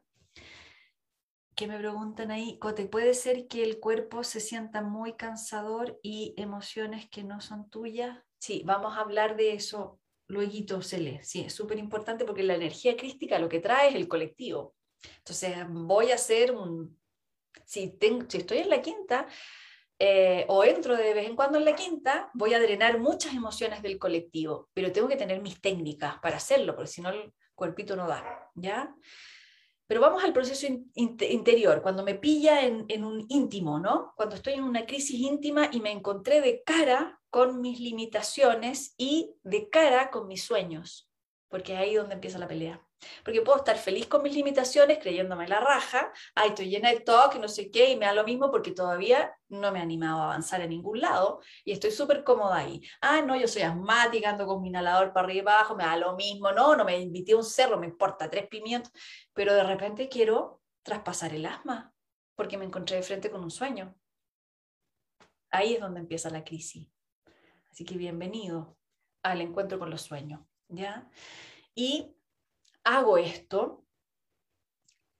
Que 1.58 1.66
me 1.66 1.76
preguntan 1.76 2.30
ahí, 2.30 2.56
Cote, 2.60 2.86
¿puede 2.86 3.14
ser 3.14 3.48
que 3.48 3.64
el 3.64 3.80
cuerpo 3.80 4.22
se 4.22 4.38
sienta 4.38 4.80
muy 4.80 5.16
cansador 5.16 5.98
y 6.04 6.32
emociones 6.36 7.10
que 7.10 7.24
no 7.24 7.40
son 7.40 7.68
tuyas? 7.68 8.16
Sí, 8.38 8.62
vamos 8.64 8.96
a 8.96 9.00
hablar 9.00 9.34
de 9.34 9.54
eso 9.54 9.98
luego 10.28 10.82
se 10.82 10.98
lee. 10.98 11.18
Sí, 11.22 11.40
es 11.40 11.52
súper 11.52 11.78
importante 11.78 12.24
porque 12.24 12.44
la 12.44 12.54
energía 12.54 12.96
crística 12.96 13.40
lo 13.40 13.48
que 13.48 13.58
trae 13.58 13.88
es 13.88 13.96
el 13.96 14.06
colectivo. 14.06 14.76
Entonces, 15.16 15.56
voy 15.68 16.12
a 16.12 16.14
hacer 16.14 16.52
un... 16.52 16.96
Si, 17.64 17.88
tengo, 17.98 18.24
estoy 18.32 18.58
en 18.58 18.70
la 18.70 18.80
quinta 18.80 19.26
eh, 19.98 20.44
o 20.46 20.62
entro 20.62 20.96
de 20.96 21.12
vez 21.12 21.26
en 21.26 21.34
cuando 21.34 21.58
en 21.58 21.64
la 21.64 21.74
quinta, 21.74 22.30
voy 22.34 22.54
a 22.54 22.60
drenar 22.60 23.00
muchas 23.00 23.34
emociones 23.34 23.82
del 23.82 23.98
colectivo, 23.98 24.70
pero 24.72 24.92
tengo 24.92 25.08
que 25.08 25.16
tener 25.16 25.42
mis 25.42 25.60
técnicas 25.60 26.20
para 26.20 26.36
hacerlo, 26.36 26.76
porque 26.76 26.92
si 26.92 27.02
no 27.02 27.08
el 27.08 27.34
cuerpito 27.56 27.96
no 27.96 28.06
da, 28.06 28.48
¿ya? 28.54 28.94
Pero 29.88 30.02
vamos 30.02 30.22
al 30.22 30.34
proceso 30.34 30.66
interior, 30.94 31.80
cuando 31.80 32.04
me 32.04 32.14
pilla 32.14 32.62
en, 32.62 33.04
un 33.04 33.24
íntimo, 33.30 33.80
¿no? 33.80 34.12
Cuando 34.16 34.36
estoy 34.36 34.52
en 34.52 34.64
una 34.64 34.84
crisis 34.84 35.18
íntima 35.18 35.70
y 35.72 35.80
me 35.80 35.90
encontré 35.90 36.42
de 36.42 36.62
cara 36.62 37.18
con 37.30 37.62
mis 37.62 37.80
limitaciones 37.80 38.94
y 38.98 39.34
de 39.42 39.70
cara 39.70 40.10
con 40.10 40.28
mis 40.28 40.44
sueños, 40.44 41.10
porque 41.48 41.72
es 41.72 41.78
ahí 41.78 41.94
donde 41.94 42.14
empieza 42.16 42.38
la 42.38 42.46
pelea. 42.46 42.86
Porque 43.24 43.42
puedo 43.42 43.58
estar 43.58 43.76
feliz 43.76 44.06
con 44.06 44.22
mis 44.22 44.34
limitaciones, 44.34 44.98
creyéndome 44.98 45.46
la 45.46 45.60
raja, 45.60 46.12
ay, 46.34 46.50
estoy 46.50 46.68
llena 46.68 46.90
de 46.90 47.00
toque, 47.00 47.38
no 47.38 47.48
sé 47.48 47.70
qué, 47.70 47.90
y 47.90 47.96
me 47.96 48.06
da 48.06 48.12
lo 48.12 48.24
mismo 48.24 48.50
porque 48.50 48.72
todavía 48.72 49.34
no 49.48 49.70
me 49.72 49.78
he 49.78 49.82
animado 49.82 50.20
a 50.20 50.24
avanzar 50.24 50.60
en 50.60 50.70
ningún 50.70 51.00
lado 51.00 51.40
y 51.64 51.72
estoy 51.72 51.90
súper 51.90 52.24
cómoda 52.24 52.56
ahí. 52.56 52.82
Ah, 53.00 53.22
no, 53.22 53.36
yo 53.36 53.48
soy 53.48 53.62
asmática, 53.62 54.30
ando 54.30 54.46
con 54.46 54.62
mi 54.62 54.68
inhalador 54.68 55.12
para 55.12 55.26
arriba 55.26 55.52
y 55.52 55.54
abajo, 55.54 55.76
me 55.76 55.84
da 55.84 55.96
lo 55.96 56.16
mismo, 56.16 56.52
no, 56.52 56.76
no 56.76 56.84
me 56.84 56.98
invité 56.98 57.32
a 57.32 57.36
un 57.36 57.44
cerro, 57.44 57.78
me 57.78 57.86
importa 57.86 58.28
tres 58.30 58.48
pimientos, 58.48 58.92
pero 59.32 59.54
de 59.54 59.64
repente 59.64 60.08
quiero 60.08 60.60
traspasar 60.82 61.34
el 61.34 61.46
asma 61.46 61.92
porque 62.34 62.56
me 62.56 62.64
encontré 62.64 62.96
de 62.96 63.02
frente 63.02 63.30
con 63.30 63.42
un 63.42 63.50
sueño. 63.50 63.96
Ahí 65.50 65.74
es 65.74 65.80
donde 65.80 66.00
empieza 66.00 66.30
la 66.30 66.44
crisis. 66.44 66.86
Así 67.70 67.84
que 67.84 67.96
bienvenido 67.96 68.76
al 69.22 69.40
encuentro 69.40 69.78
con 69.78 69.90
los 69.90 70.02
sueños, 70.02 70.40
¿ya? 70.68 71.08
Y 71.74 72.14
hago 72.88 73.18
esto 73.18 73.84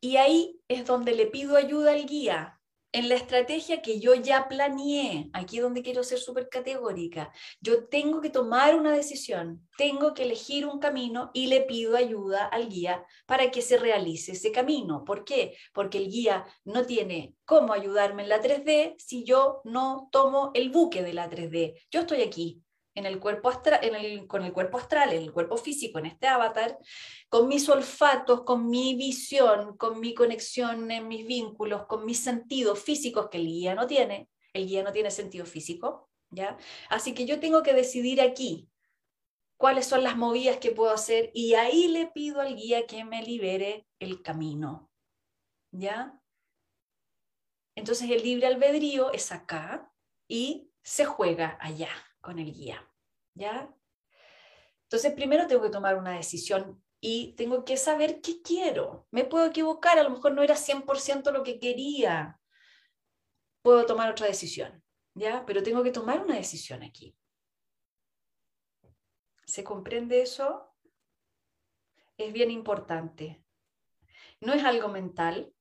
y 0.01 0.17
ahí 0.17 0.61
es 0.69 0.87
donde 0.87 1.13
le 1.15 1.27
pido 1.27 1.57
ayuda 1.57 1.93
al 1.93 2.07
guía 2.07 2.55
en 2.93 3.11
la 3.11 3.17
estrategia 3.17 3.83
que 3.83 4.01
yo 4.01 4.15
ya 4.15 4.49
planeé. 4.49 5.29
Aquí 5.35 5.59
donde 5.59 5.83
quiero 5.83 6.03
ser 6.03 6.19
súper 6.19 6.49
categórica. 6.49 7.31
Yo 7.61 7.87
tengo 7.89 8.23
que 8.23 8.31
tomar 8.31 8.75
una 8.75 8.93
decisión, 8.93 9.69
tengo 9.77 10.15
que 10.15 10.23
elegir 10.23 10.67
un 10.67 10.79
camino 10.79 11.31
y 11.35 11.49
le 11.49 11.61
pido 11.63 11.97
ayuda 11.97 12.47
al 12.47 12.71
guía 12.71 13.05
para 13.27 13.51
que 13.51 13.61
se 13.61 13.77
realice 13.77 14.33
ese 14.33 14.51
camino. 14.51 15.05
¿Por 15.05 15.25
qué? 15.25 15.55
Porque 15.75 15.99
el 15.99 16.09
guía 16.09 16.47
no 16.65 16.87
tiene 16.87 17.35
cómo 17.45 17.75
ayudarme 17.75 18.23
en 18.23 18.31
la 18.31 18.41
3D 18.41 18.95
si 18.99 19.25
yo 19.25 19.61
no 19.65 20.09
tomo 20.11 20.53
el 20.55 20.71
buque 20.71 21.03
de 21.03 21.13
la 21.13 21.29
3D. 21.29 21.75
Yo 21.91 22.01
estoy 22.01 22.23
aquí, 22.23 22.63
en 22.99 23.07
el 23.07 23.21
cuerpo 23.21 23.49
astral, 23.49 23.81
con 24.27 24.45
el 24.45 24.53
cuerpo 24.53 24.79
astral, 24.79 25.13
en 25.13 25.23
el 25.23 25.33
cuerpo 25.33 25.57
físico, 25.57 25.99
en 25.99 26.07
este 26.07 26.27
avatar, 26.27 26.79
con 27.29 27.49
mis 27.49 27.69
olfatos, 27.69 28.43
con 28.43 28.69
mi 28.69 28.95
visión, 28.95 29.77
con 29.77 30.01
mi 30.01 30.15
conexión 30.15 30.91
en 30.91 31.09
mis 31.09 31.27
vínculos, 31.27 31.87
con 31.87 32.05
mis 32.05 32.23
sentidos 32.23 32.81
físicos 32.81 33.29
que 33.31 33.39
el 33.39 33.47
guía 33.47 33.75
no 33.75 33.87
tiene. 33.87 34.29
El 34.53 34.67
guía 34.67 34.83
no 34.83 34.93
tiene 34.93 35.11
sentido 35.11 35.47
físico, 35.47 36.11
¿ya? 36.31 36.57
Así 36.89 37.15
que 37.15 37.27
yo 37.27 37.39
tengo 37.39 37.63
que 37.63 37.75
decidir 37.75 38.21
aquí 38.21 38.69
cuáles 39.57 39.87
son 39.87 40.03
las 40.03 40.17
movidas 40.17 40.59
que 40.59 40.71
puedo 40.71 40.93
hacer 40.93 41.31
y 41.35 41.55
ahí 41.55 41.89
le 41.89 42.07
pido 42.07 42.41
al 42.41 42.57
guía 42.57 42.87
que 42.87 43.05
me 43.05 43.23
libere 43.23 43.87
el 43.99 44.23
camino, 44.23 44.91
¿ya? 45.71 46.19
Entonces 47.75 48.11
el 48.11 48.23
libre 48.23 48.47
albedrío 48.47 49.13
es 49.13 49.31
acá 49.31 49.93
y 50.27 50.71
se 50.83 51.05
juega 51.05 51.59
allá 51.61 51.91
con 52.21 52.39
el 52.39 52.53
guía. 52.53 52.88
¿Ya? 53.39 53.73
Entonces, 54.83 55.13
primero 55.13 55.47
tengo 55.47 55.63
que 55.63 55.71
tomar 55.71 55.97
una 55.97 56.17
decisión 56.17 56.83
y 57.01 57.35
tengo 57.37 57.65
que 57.65 57.77
saber 57.77 58.21
qué 58.21 58.43
quiero. 58.43 59.07
Me 59.13 59.25
puedo 59.25 59.47
equivocar, 59.47 59.99
a 59.99 60.03
lo 60.03 60.11
mejor 60.11 60.33
no 60.33 60.43
era 60.43 60.57
100% 60.57 61.31
lo 61.31 61.45
que 61.45 61.61
quería. 61.61 62.41
Puedo 63.63 63.87
tomar 63.87 64.11
otra 64.11 64.27
decisión, 64.27 64.83
¿ya? 65.15 65.45
Pero 65.47 65.63
tengo 65.63 65.85
que 65.85 65.93
tomar 65.93 66.21
una 66.21 66.35
decisión 66.35 66.83
aquí. 66.83 67.17
¿Se 69.47 69.63
comprende 69.63 70.21
eso? 70.21 70.75
Es 72.17 72.33
bien 72.33 72.51
importante. 72.51 73.45
No 74.41 74.53
es 74.53 74.65
algo 74.65 74.89
mental, 74.89 75.55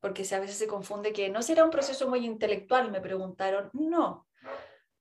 porque 0.00 0.26
a 0.34 0.40
veces 0.40 0.58
se 0.58 0.66
confunde 0.66 1.14
que 1.14 1.30
no 1.30 1.40
será 1.42 1.64
un 1.64 1.70
proceso 1.70 2.08
muy 2.08 2.26
intelectual, 2.26 2.90
me 2.90 3.00
preguntaron. 3.00 3.70
No, 3.72 4.26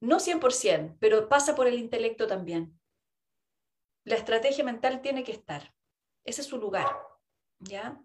no 0.02 0.20
100%, 0.20 0.98
pero 1.00 1.30
pasa 1.30 1.56
por 1.56 1.68
el 1.68 1.80
intelecto 1.80 2.28
también. 2.28 2.78
La 4.04 4.16
estrategia 4.16 4.64
mental 4.64 5.02
tiene 5.02 5.24
que 5.24 5.32
estar. 5.32 5.74
Ese 6.24 6.42
es 6.42 6.48
su 6.48 6.58
lugar, 6.58 6.88
¿ya? 7.60 8.02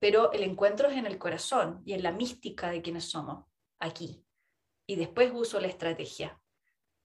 Pero 0.00 0.32
el 0.32 0.42
encuentro 0.42 0.88
es 0.88 0.96
en 0.96 1.06
el 1.06 1.18
corazón 1.18 1.80
y 1.84 1.92
en 1.94 2.02
la 2.02 2.12
mística 2.12 2.70
de 2.70 2.82
quienes 2.82 3.04
somos, 3.04 3.44
aquí. 3.78 4.24
Y 4.86 4.96
después 4.96 5.30
uso 5.32 5.60
la 5.60 5.68
estrategia. 5.68 6.40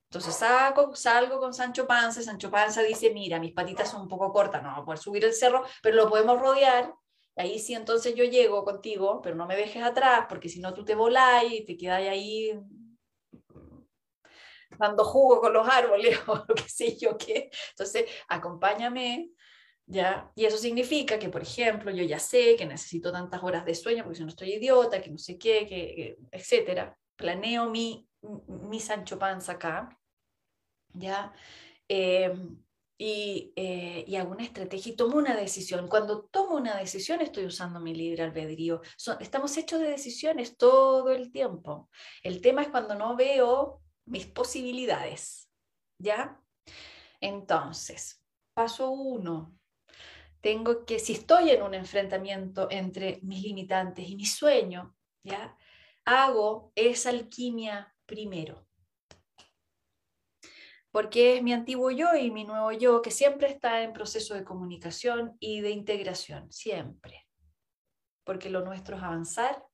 Entonces 0.10 0.36
saco, 0.36 0.96
salgo 0.96 1.40
con 1.40 1.54
Sancho 1.54 1.88
Panza, 1.88 2.22
Sancho 2.22 2.52
Panza 2.52 2.82
dice, 2.82 3.12
mira, 3.12 3.40
mis 3.40 3.54
patitas 3.54 3.90
son 3.90 4.02
un 4.02 4.08
poco 4.08 4.32
cortas, 4.32 4.62
no 4.62 4.72
voy 4.72 4.82
a 4.82 4.86
poder 4.86 5.00
subir 5.00 5.26
el 5.26 5.34
cerro, 5.34 5.64
pero 5.82 5.96
lo 5.96 6.10
podemos 6.10 6.40
rodear. 6.40 6.94
Ahí 7.36 7.58
sí, 7.58 7.74
entonces 7.74 8.14
yo 8.14 8.24
llego 8.24 8.64
contigo, 8.64 9.22
pero 9.22 9.36
no 9.36 9.48
me 9.48 9.56
dejes 9.56 9.82
atrás, 9.84 10.28
porque 10.30 10.50
si 10.50 10.60
no 10.60 10.74
tú 10.74 10.86
te 10.86 10.94
volás 10.94 11.44
y 11.50 11.66
te 11.66 11.76
quedas 11.76 12.02
ahí 12.02 12.60
dando 14.80 15.04
jugo 15.04 15.42
con 15.42 15.54
los 15.54 15.68
árboles 15.68 16.20
o 16.28 16.44
lo 16.48 16.56
que 16.56 16.70
sé 16.70 16.98
yo 16.98 17.18
qué. 17.18 17.50
Entonces, 17.72 18.06
acompáñame, 18.28 19.32
¿ya? 19.86 20.32
Y 20.36 20.46
eso 20.46 20.58
significa 20.58 21.20
que, 21.20 21.30
por 21.30 21.42
ejemplo, 21.42 21.92
yo 21.92 22.04
ya 22.04 22.20
sé 22.20 22.56
que 22.56 22.66
necesito 22.66 23.12
tantas 23.12 23.44
horas 23.44 23.66
de 23.66 23.76
sueño 23.76 24.04
porque 24.04 24.18
si 24.18 24.24
no 24.24 24.30
estoy 24.30 24.54
idiota, 24.54 25.02
que 25.02 25.12
no 25.12 25.18
sé 25.18 25.38
qué, 25.38 25.68
que, 25.68 26.18
etcétera. 26.32 26.98
Planeo 27.16 27.70
mi, 27.70 28.08
mi 28.48 28.80
Sancho 28.80 29.20
Panza 29.20 29.54
acá, 29.54 29.98
¿ya? 30.94 31.34
Em, 31.88 32.64
y, 32.98 33.52
eh, 33.56 34.06
y, 34.08 34.16
hago 34.16 34.32
una 34.32 34.44
estrategia 34.44 34.94
y 34.94 34.96
tomo 34.96 35.18
una 35.18 35.36
decisión. 35.36 35.88
Cuando 35.88 36.24
tomo 36.26 36.56
una 36.56 36.78
decisión 36.78 37.22
estoy 37.22 37.46
usando 37.46 37.80
mi 37.80 37.94
libre 37.94 38.24
albedrío. 38.24 38.82
estamos 39.20 39.58
hechos 39.58 39.80
de 39.82 39.90
decisiones 39.90 40.58
todo 40.58 41.12
el 41.12 41.32
tiempo. 41.32 41.90
El 42.24 42.42
tema 42.42 42.62
es 42.62 42.70
cuando 42.70 42.96
no 42.96 43.16
veo 43.16 43.83
mis 44.06 44.26
posibilidades. 44.28 45.50
¿Ya? 46.00 46.40
Entonces, 47.22 48.22
paso 48.54 48.90
uno. 48.90 49.58
Tengo 50.42 50.86
que, 50.86 51.00
si 51.00 51.14
estoy 51.14 51.52
en 51.52 51.64
un 51.64 51.74
enfrentamiento 51.74 52.68
entre 52.70 53.20
mis 53.24 53.42
limitantes 53.44 54.10
y 54.10 54.16
mi 54.16 54.26
sueño, 54.26 54.96
¿ya? 55.24 55.58
Hago 56.04 56.74
esa 56.76 57.12
alquimia 57.12 57.96
primero. 58.06 58.68
Porque 60.92 61.38
es 61.38 61.44
mi 61.44 61.54
antiguo 61.54 61.90
yo 61.92 62.14
y 62.16 62.30
mi 62.30 62.44
nuevo 62.44 62.72
yo 62.72 63.02
que 63.02 63.10
siempre 63.10 63.48
está 63.48 63.82
en 63.84 63.94
proceso 63.94 64.36
de 64.36 64.44
comunicación 64.44 65.38
y 65.40 65.62
de 65.62 65.72
integración, 65.72 66.52
siempre. 66.52 67.26
Porque 68.26 68.50
lo 68.50 68.66
nuestro 68.66 68.98
es 68.98 69.04
avanzar, 69.04 69.66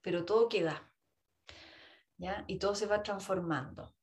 pero 0.00 0.24
todo 0.24 0.48
queda. 0.48 0.91
Y 2.46 2.58
todo 2.58 2.74
se 2.74 2.86
va 2.86 3.02
transformando. 3.02 3.94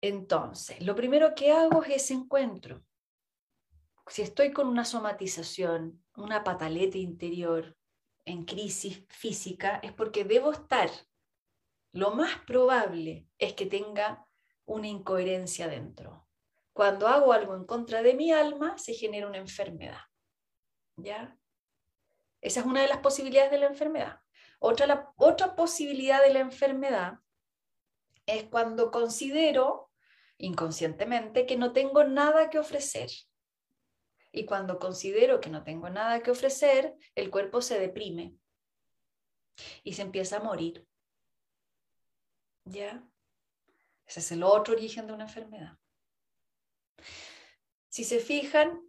Entonces, 0.00 0.80
lo 0.80 0.94
primero 0.94 1.34
que 1.34 1.52
hago 1.52 1.82
es 1.82 2.04
ese 2.04 2.14
encuentro. 2.14 2.84
Si 4.06 4.22
estoy 4.22 4.52
con 4.52 4.68
una 4.68 4.84
somatización, 4.84 6.02
una 6.16 6.44
pataleta 6.44 6.98
interior 6.98 7.76
en 8.24 8.44
crisis 8.44 9.04
física, 9.08 9.80
es 9.82 9.92
porque 9.92 10.24
debo 10.24 10.52
estar. 10.52 10.90
Lo 11.92 12.12
más 12.12 12.38
probable 12.46 13.26
es 13.38 13.54
que 13.54 13.66
tenga 13.66 14.26
una 14.64 14.86
incoherencia 14.86 15.68
dentro. 15.68 16.26
Cuando 16.72 17.08
hago 17.08 17.32
algo 17.32 17.56
en 17.56 17.64
contra 17.64 18.02
de 18.02 18.14
mi 18.14 18.32
alma, 18.32 18.78
se 18.78 18.94
genera 18.94 19.26
una 19.26 19.38
enfermedad. 19.38 20.00
¿Ya? 20.96 21.36
Esa 22.40 22.60
es 22.60 22.66
una 22.66 22.82
de 22.82 22.88
las 22.88 22.98
posibilidades 22.98 23.50
de 23.50 23.58
la 23.58 23.66
enfermedad. 23.66 24.20
Otra, 24.58 25.12
otra 25.16 25.54
posibilidad 25.54 26.22
de 26.22 26.32
la 26.32 26.40
enfermedad 26.40 27.20
es 28.26 28.44
cuando 28.44 28.90
considero 28.90 29.90
inconscientemente 30.36 31.46
que 31.46 31.56
no 31.56 31.72
tengo 31.72 32.04
nada 32.04 32.50
que 32.50 32.58
ofrecer. 32.58 33.10
Y 34.30 34.44
cuando 34.44 34.78
considero 34.78 35.40
que 35.40 35.50
no 35.50 35.64
tengo 35.64 35.88
nada 35.88 36.22
que 36.22 36.30
ofrecer, 36.30 36.94
el 37.14 37.30
cuerpo 37.30 37.62
se 37.62 37.78
deprime 37.78 38.36
y 39.82 39.94
se 39.94 40.02
empieza 40.02 40.36
a 40.36 40.42
morir. 40.42 40.86
¿Ya? 42.64 43.02
Ese 44.06 44.20
es 44.20 44.32
el 44.32 44.42
otro 44.42 44.74
origen 44.74 45.06
de 45.06 45.12
una 45.12 45.24
enfermedad. 45.24 45.78
Si 47.88 48.04
se 48.04 48.20
fijan, 48.20 48.82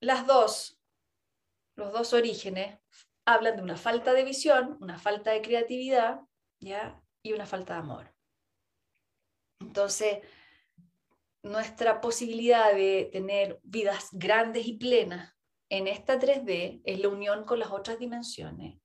las 0.00 0.26
dos, 0.26 0.80
los 1.76 1.92
dos 1.92 2.12
orígenes 2.12 2.78
hablan 3.24 3.56
de 3.56 3.62
una 3.62 3.76
falta 3.76 4.12
de 4.12 4.24
visión, 4.24 4.76
una 4.80 4.98
falta 4.98 5.32
de 5.32 5.42
creatividad, 5.42 6.20
¿ya? 6.60 7.00
Y 7.22 7.32
una 7.32 7.46
falta 7.46 7.74
de 7.74 7.80
amor. 7.80 8.14
Entonces, 9.60 10.18
nuestra 11.42 12.00
posibilidad 12.00 12.74
de 12.74 13.08
tener 13.12 13.60
vidas 13.62 14.08
grandes 14.12 14.66
y 14.66 14.74
plenas 14.74 15.34
en 15.70 15.88
esta 15.88 16.18
3D 16.18 16.82
es 16.84 17.00
la 17.00 17.08
unión 17.08 17.44
con 17.44 17.58
las 17.58 17.70
otras 17.70 17.98
dimensiones, 17.98 18.78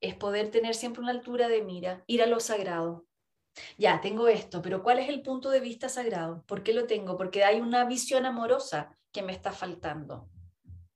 es 0.00 0.14
poder 0.14 0.50
tener 0.50 0.74
siempre 0.74 1.02
una 1.02 1.12
altura 1.12 1.48
de 1.48 1.62
mira, 1.62 2.02
ir 2.06 2.22
a 2.22 2.26
lo 2.26 2.40
sagrado. 2.40 3.06
Ya, 3.78 4.00
tengo 4.00 4.26
esto, 4.26 4.60
pero 4.60 4.82
¿cuál 4.82 4.98
es 4.98 5.08
el 5.08 5.22
punto 5.22 5.48
de 5.50 5.60
vista 5.60 5.88
sagrado? 5.88 6.44
¿Por 6.46 6.64
qué 6.64 6.72
lo 6.72 6.86
tengo? 6.86 7.16
Porque 7.16 7.44
hay 7.44 7.60
una 7.60 7.84
visión 7.84 8.26
amorosa 8.26 8.98
que 9.12 9.22
me 9.22 9.32
está 9.32 9.52
faltando, 9.52 10.28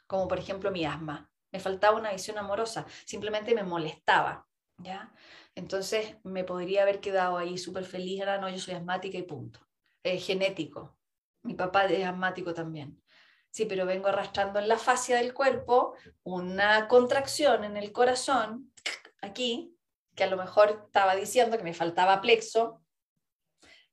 como 0.08 0.26
por 0.26 0.40
ejemplo 0.40 0.72
mi 0.72 0.84
asma 0.84 1.30
me 1.50 1.60
faltaba 1.60 1.96
una 1.96 2.12
visión 2.12 2.38
amorosa, 2.38 2.86
simplemente 3.04 3.54
me 3.54 3.62
molestaba, 3.62 4.46
¿ya? 4.78 5.12
Entonces 5.54 6.16
me 6.24 6.44
podría 6.44 6.82
haber 6.82 7.00
quedado 7.00 7.36
ahí 7.36 7.58
súper 7.58 7.84
feliz, 7.84 8.20
era 8.20 8.38
no, 8.38 8.48
yo 8.48 8.58
soy 8.58 8.74
asmática 8.74 9.18
y 9.18 9.22
punto. 9.22 9.60
Es 10.02 10.24
genético. 10.26 10.96
Mi 11.42 11.54
papá 11.54 11.86
es 11.86 12.06
asmático 12.06 12.54
también. 12.54 13.02
Sí, 13.50 13.64
pero 13.64 13.86
vengo 13.86 14.08
arrastrando 14.08 14.58
en 14.58 14.68
la 14.68 14.78
fascia 14.78 15.16
del 15.16 15.34
cuerpo 15.34 15.94
una 16.22 16.86
contracción 16.86 17.64
en 17.64 17.76
el 17.76 17.92
corazón, 17.92 18.72
aquí, 19.20 19.74
que 20.14 20.24
a 20.24 20.28
lo 20.28 20.36
mejor 20.36 20.84
estaba 20.86 21.16
diciendo 21.16 21.56
que 21.56 21.64
me 21.64 21.74
faltaba 21.74 22.20
plexo, 22.20 22.82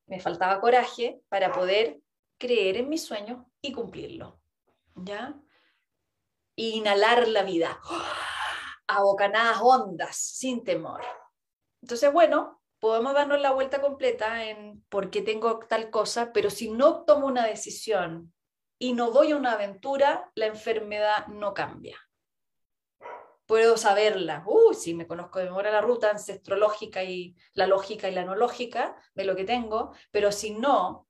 me 0.08 0.20
faltaba 0.20 0.60
coraje 0.60 1.22
para 1.30 1.52
poder 1.52 2.00
creer 2.38 2.78
en 2.78 2.90
mi 2.90 2.98
sueño 2.98 3.50
y 3.62 3.72
cumplirlo. 3.72 4.40
¿Ya? 4.96 5.40
Inhalar 6.56 7.28
la 7.28 7.44
vida 7.44 7.80
a 8.88 9.02
bocanadas 9.02 9.58
hondas, 9.62 10.16
sin 10.18 10.64
temor. 10.64 11.02
Entonces, 11.82 12.12
bueno, 12.12 12.62
podemos 12.80 13.14
darnos 13.14 13.40
la 13.42 13.52
vuelta 13.52 13.82
completa 13.82 14.46
en 14.46 14.84
por 14.90 15.10
qué 15.10 15.22
tengo 15.22 15.60
tal 15.60 15.90
cosa, 15.90 16.32
pero 16.34 16.50
si 16.50 16.70
no 16.70 17.04
tomo 17.04 17.28
una 17.28 17.46
decisión 17.46 18.34
y 18.78 18.94
no 18.94 19.12
voy 19.12 19.32
a 19.32 19.38
una 19.38 19.54
aventura, 19.54 20.32
la 20.36 20.48
enfermedad 20.48 21.28
no 21.28 21.54
cambia. 21.54 21.98
Puedo 23.46 23.78
saberla, 23.78 24.44
uh, 24.48 24.74
si 24.74 24.96
me 24.96 25.06
conozco 25.06 25.40
de 25.40 25.46
memoria 25.46 25.72
la 25.72 25.82
ruta 25.82 26.10
ancestrológica 26.10 27.04
y 27.04 27.36
la 27.54 27.68
lógica 27.68 28.10
y 28.10 28.14
la 28.16 28.26
no 28.26 28.36
lógica 28.36 28.96
de 29.14 29.26
lo 29.26 29.36
que 29.36 29.46
tengo, 29.46 29.94
pero 30.12 30.32
si 30.32 30.52
no 30.52 31.08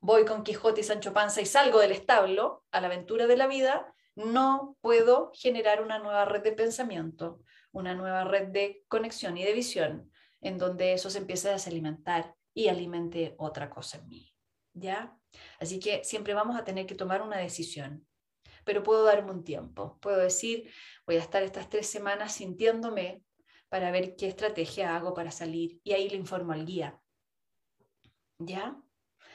voy 0.00 0.24
con 0.24 0.42
Quijote 0.42 0.80
y 0.80 0.84
Sancho 0.84 1.12
Panza 1.12 1.40
y 1.40 1.46
salgo 1.46 1.78
del 1.80 1.92
establo 1.92 2.64
a 2.70 2.80
la 2.80 2.88
aventura 2.88 3.26
de 3.26 3.36
la 3.36 3.46
vida, 3.46 3.94
no 4.24 4.76
puedo 4.80 5.32
generar 5.34 5.82
una 5.82 5.98
nueva 5.98 6.24
red 6.24 6.42
de 6.42 6.52
pensamiento, 6.52 7.42
una 7.72 7.94
nueva 7.94 8.24
red 8.24 8.48
de 8.48 8.84
conexión 8.88 9.36
y 9.36 9.44
de 9.44 9.52
visión, 9.52 10.10
en 10.40 10.58
donde 10.58 10.92
eso 10.92 11.10
se 11.10 11.18
empiece 11.18 11.48
a 11.48 11.52
desalimentar 11.52 12.34
y 12.54 12.68
alimente 12.68 13.34
otra 13.38 13.70
cosa 13.70 13.98
en 13.98 14.08
mí. 14.08 14.34
¿Ya? 14.72 15.16
Así 15.58 15.80
que 15.80 16.04
siempre 16.04 16.34
vamos 16.34 16.56
a 16.56 16.64
tener 16.64 16.86
que 16.86 16.94
tomar 16.94 17.22
una 17.22 17.38
decisión, 17.38 18.06
pero 18.64 18.82
puedo 18.82 19.04
darme 19.04 19.32
un 19.32 19.44
tiempo. 19.44 19.98
Puedo 20.00 20.18
decir, 20.18 20.70
voy 21.06 21.16
a 21.16 21.20
estar 21.20 21.42
estas 21.42 21.68
tres 21.68 21.88
semanas 21.88 22.32
sintiéndome 22.32 23.22
para 23.68 23.90
ver 23.90 24.16
qué 24.16 24.26
estrategia 24.28 24.96
hago 24.96 25.14
para 25.14 25.30
salir 25.30 25.80
y 25.84 25.92
ahí 25.92 26.08
le 26.08 26.16
informo 26.16 26.52
al 26.52 26.66
guía. 26.66 27.00
¿Ya? 28.38 28.80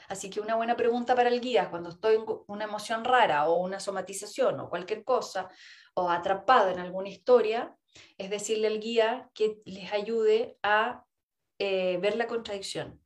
Así 0.08 0.30
que 0.30 0.40
una 0.40 0.56
buena 0.56 0.76
pregunta 0.76 1.16
para 1.16 1.30
el 1.30 1.42
guía 1.42 1.70
cuando 1.70 1.90
estoy 1.90 2.16
en 2.16 2.26
una 2.48 2.66
emoción 2.66 3.04
rara 3.04 3.48
o 3.48 3.62
una 3.62 3.80
somatización 3.80 4.60
o 4.60 4.70
cualquier 4.70 5.04
cosa 5.04 5.50
o 5.94 6.10
atrapada 6.10 6.72
en 6.72 6.80
alguna 6.80 7.10
historia, 7.10 7.76
es 8.18 8.30
decirle 8.30 8.68
al 8.68 8.80
guía 8.80 9.30
que 9.34 9.62
les 9.66 9.92
ayude 9.94 10.58
a 10.64 11.06
eh, 11.60 11.98
ver 12.02 12.16
la 12.18 12.28
contradicción. 12.28 13.02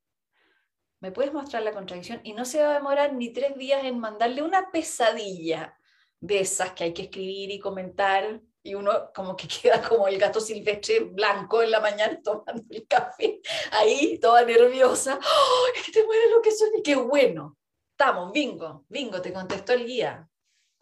¿Me 1.00 1.12
puedes 1.12 1.32
mostrar 1.32 1.64
la 1.64 1.72
contradicción? 1.72 2.20
Y 2.24 2.34
no 2.34 2.44
se 2.44 2.62
va 2.62 2.72
a 2.72 2.74
demorar 2.74 3.14
ni 3.14 3.32
tres 3.32 3.56
días 3.58 3.86
en 3.86 4.00
mandarle 4.00 4.42
una 4.42 4.70
pesadilla 4.72 5.78
de 6.20 6.40
esas 6.40 6.74
que 6.74 6.86
hay 6.86 6.94
que 6.94 7.04
escribir 7.04 7.52
y 7.52 7.60
comentar 7.60 8.42
y 8.64 8.76
uno 8.76 9.12
como 9.14 9.36
que 9.36 9.48
queda 9.62 9.82
como 9.82 10.08
el 10.08 10.18
gato 10.18 10.40
silvestre 10.40 11.02
blanco 11.02 11.62
en 11.62 11.72
la 11.72 11.80
mañana 11.80 12.20
tomando 12.24 12.64
el 12.70 12.88
café, 12.88 13.42
ahí 13.72 14.20
toda 14.20 14.44
nerviosa, 14.44 15.20
¡Oh, 15.22 15.66
es 15.76 15.84
que 15.84 15.92
te 15.92 16.04
muere 16.06 16.30
lo 16.30 16.42
que 16.42 16.52
soy, 16.52 16.70
qué 16.84 16.96
bueno, 16.96 17.58
estamos, 17.92 18.32
bingo, 18.32 18.86
bingo, 18.90 19.22
te 19.22 19.34
contestó 19.34 19.74
el 19.74 19.86
guía 19.86 20.28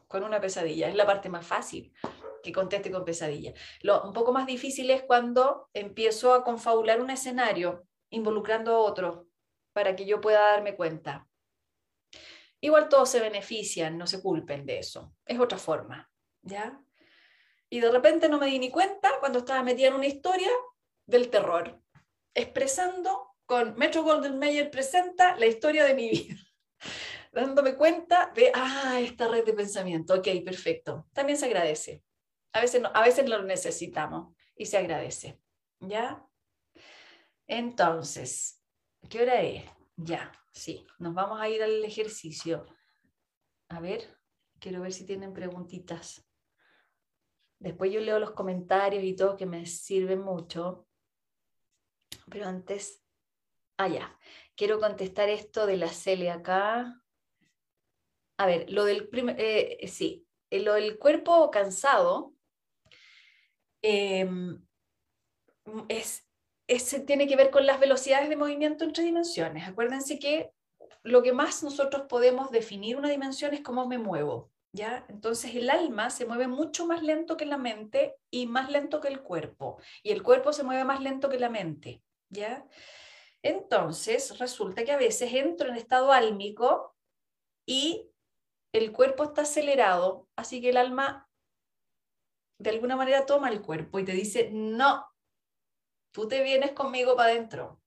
con 0.07 0.23
una 0.23 0.39
pesadilla, 0.39 0.87
es 0.87 0.95
la 0.95 1.05
parte 1.05 1.29
más 1.29 1.45
fácil 1.45 1.93
que 2.41 2.51
conteste 2.51 2.91
con 2.91 3.03
pesadilla. 3.03 3.53
Lo 3.81 4.03
un 4.03 4.13
poco 4.13 4.31
más 4.31 4.47
difícil 4.47 4.89
es 4.89 5.03
cuando 5.03 5.69
empiezo 5.73 6.33
a 6.33 6.43
confabular 6.43 7.01
un 7.01 7.09
escenario 7.09 7.85
involucrando 8.09 8.73
a 8.73 8.79
otro 8.79 9.27
para 9.73 9.95
que 9.95 10.05
yo 10.05 10.21
pueda 10.21 10.39
darme 10.39 10.75
cuenta. 10.75 11.27
Igual 12.61 12.89
todos 12.89 13.09
se 13.09 13.19
benefician, 13.19 13.97
no 13.97 14.07
se 14.07 14.21
culpen 14.21 14.65
de 14.65 14.79
eso, 14.79 15.13
es 15.25 15.39
otra 15.39 15.57
forma, 15.57 16.09
¿ya? 16.41 16.81
Y 17.69 17.79
de 17.79 17.91
repente 17.91 18.29
no 18.29 18.37
me 18.37 18.47
di 18.47 18.59
ni 18.59 18.71
cuenta 18.71 19.11
cuando 19.19 19.39
estaba 19.39 19.63
metida 19.63 19.87
en 19.87 19.95
una 19.95 20.07
historia 20.07 20.49
del 21.05 21.29
terror, 21.29 21.81
expresando 22.33 23.35
con 23.47 23.75
Metro 23.77 24.03
Golden 24.03 24.37
Mayer 24.37 24.69
presenta 24.69 25.37
la 25.37 25.47
historia 25.47 25.85
de 25.85 25.93
mi 25.95 26.09
vida, 26.09 26.35
dándome 27.31 27.75
cuenta 27.75 28.31
de, 28.35 28.51
ah, 28.53 28.99
esta 28.99 29.29
red 29.29 29.45
de 29.45 29.53
pensamiento, 29.53 30.13
ok, 30.15 30.27
perfecto. 30.43 31.07
También 31.13 31.37
se 31.37 31.45
agradece. 31.45 32.03
A 32.51 32.61
veces, 32.61 32.81
no, 32.81 32.91
a 32.93 33.01
veces 33.01 33.27
lo 33.27 33.41
necesitamos 33.43 34.35
y 34.55 34.65
se 34.65 34.77
agradece. 34.77 35.39
¿Ya? 35.79 36.25
Entonces, 37.47 38.61
¿qué 39.09 39.21
hora 39.21 39.41
es? 39.41 39.63
Ya, 39.95 40.31
sí, 40.51 40.85
nos 40.99 41.13
vamos 41.13 41.39
a 41.39 41.47
ir 41.47 41.63
al 41.63 41.85
ejercicio. 41.85 42.65
A 43.69 43.79
ver, 43.79 44.13
quiero 44.59 44.81
ver 44.81 44.91
si 44.91 45.05
tienen 45.05 45.33
preguntitas. 45.33 46.26
Después 47.59 47.91
yo 47.91 47.99
leo 47.99 48.19
los 48.19 48.31
comentarios 48.31 49.03
y 49.03 49.15
todo 49.15 49.35
que 49.35 49.45
me 49.45 49.65
sirven 49.65 50.21
mucho. 50.21 50.87
Pero 52.29 52.47
antes, 52.47 53.03
ah, 53.77 53.87
ya, 53.87 54.17
quiero 54.55 54.79
contestar 54.79 55.29
esto 55.29 55.65
de 55.65 55.77
la 55.77 55.89
Celia 55.89 56.35
acá. 56.35 57.01
A 58.37 58.45
ver, 58.45 58.69
lo 58.71 58.85
del, 58.85 59.09
eh, 59.37 59.87
sí, 59.87 60.27
eh, 60.49 60.61
lo 60.61 60.73
del 60.73 60.99
cuerpo 60.99 61.49
cansado 61.49 62.33
em, 63.81 64.63
es, 65.87 66.27
es, 66.67 67.05
tiene 67.05 67.27
que 67.27 67.35
ver 67.35 67.49
con 67.49 67.65
las 67.65 67.79
velocidades 67.79 68.29
de 68.29 68.35
movimiento 68.35 68.83
entre 68.83 69.03
dimensiones. 69.03 69.67
Acuérdense 69.67 70.19
que 70.19 70.51
lo 71.03 71.23
que 71.23 71.33
más 71.33 71.63
nosotros 71.63 72.03
podemos 72.07 72.51
definir 72.51 72.97
una 72.97 73.09
dimensión 73.09 73.53
es 73.53 73.61
cómo 73.61 73.87
me 73.87 73.97
muevo. 73.97 74.51
Entonces 74.85 75.55
el 75.55 75.69
alma 75.69 76.09
se 76.09 76.25
mueve 76.25 76.47
mucho 76.47 76.85
más 76.85 77.01
lento 77.01 77.37
que 77.37 77.45
la 77.45 77.57
mente 77.57 78.15
y 78.29 78.45
más 78.47 78.69
lento 78.69 79.01
que 79.01 79.07
el 79.07 79.21
cuerpo, 79.21 79.79
y 80.03 80.11
el 80.11 80.23
cuerpo 80.23 80.53
se 80.53 80.63
mueve 80.63 80.83
más 80.83 81.01
lento 81.01 81.29
que 81.29 81.39
la 81.39 81.49
mente, 81.49 82.03
¿ya? 82.29 82.65
Entonces 83.41 84.37
resulta 84.39 84.83
que 84.83 84.91
a 84.91 84.97
veces 84.97 85.33
entro 85.33 85.69
en 85.69 85.75
estado 85.75 86.11
álmico 86.11 86.95
y 87.65 88.09
el 88.71 88.91
cuerpo 88.91 89.23
está 89.23 89.41
acelerado, 89.41 90.27
así 90.35 90.61
que 90.61 90.69
el 90.69 90.77
alma 90.77 91.27
de 92.59 92.69
alguna 92.71 92.95
manera 92.95 93.25
toma 93.25 93.49
el 93.49 93.61
cuerpo 93.61 93.99
y 93.99 94.05
te 94.05 94.13
dice, 94.13 94.49
no, 94.51 95.07
tú 96.11 96.27
te 96.27 96.43
vienes 96.43 96.71
conmigo 96.71 97.15
para 97.15 97.29
adentro. 97.29 97.81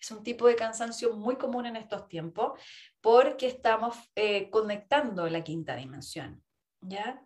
Es 0.00 0.10
un 0.10 0.22
tipo 0.22 0.46
de 0.46 0.56
cansancio 0.56 1.12
muy 1.14 1.36
común 1.36 1.66
en 1.66 1.76
estos 1.76 2.08
tiempos 2.08 2.58
porque 3.02 3.48
estamos 3.48 3.96
eh, 4.14 4.48
conectando 4.50 5.28
la 5.28 5.44
quinta 5.44 5.76
dimensión. 5.76 6.42
¿ya? 6.80 7.22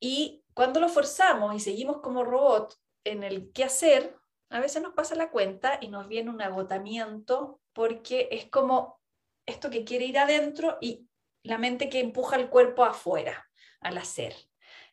Y 0.00 0.44
cuando 0.54 0.80
lo 0.80 0.88
forzamos 0.88 1.54
y 1.54 1.60
seguimos 1.60 2.00
como 2.00 2.24
robot 2.24 2.74
en 3.04 3.22
el 3.22 3.52
qué 3.52 3.64
hacer, 3.64 4.16
a 4.50 4.60
veces 4.60 4.82
nos 4.82 4.94
pasa 4.94 5.14
la 5.14 5.30
cuenta 5.30 5.78
y 5.80 5.88
nos 5.88 6.08
viene 6.08 6.30
un 6.30 6.42
agotamiento 6.42 7.60
porque 7.72 8.28
es 8.30 8.46
como 8.46 9.00
esto 9.46 9.70
que 9.70 9.84
quiere 9.84 10.06
ir 10.06 10.18
adentro 10.18 10.78
y 10.80 11.08
la 11.42 11.58
mente 11.58 11.88
que 11.88 12.00
empuja 12.00 12.36
el 12.36 12.48
cuerpo 12.48 12.84
afuera 12.84 13.48
al 13.80 13.98
hacer. 13.98 14.34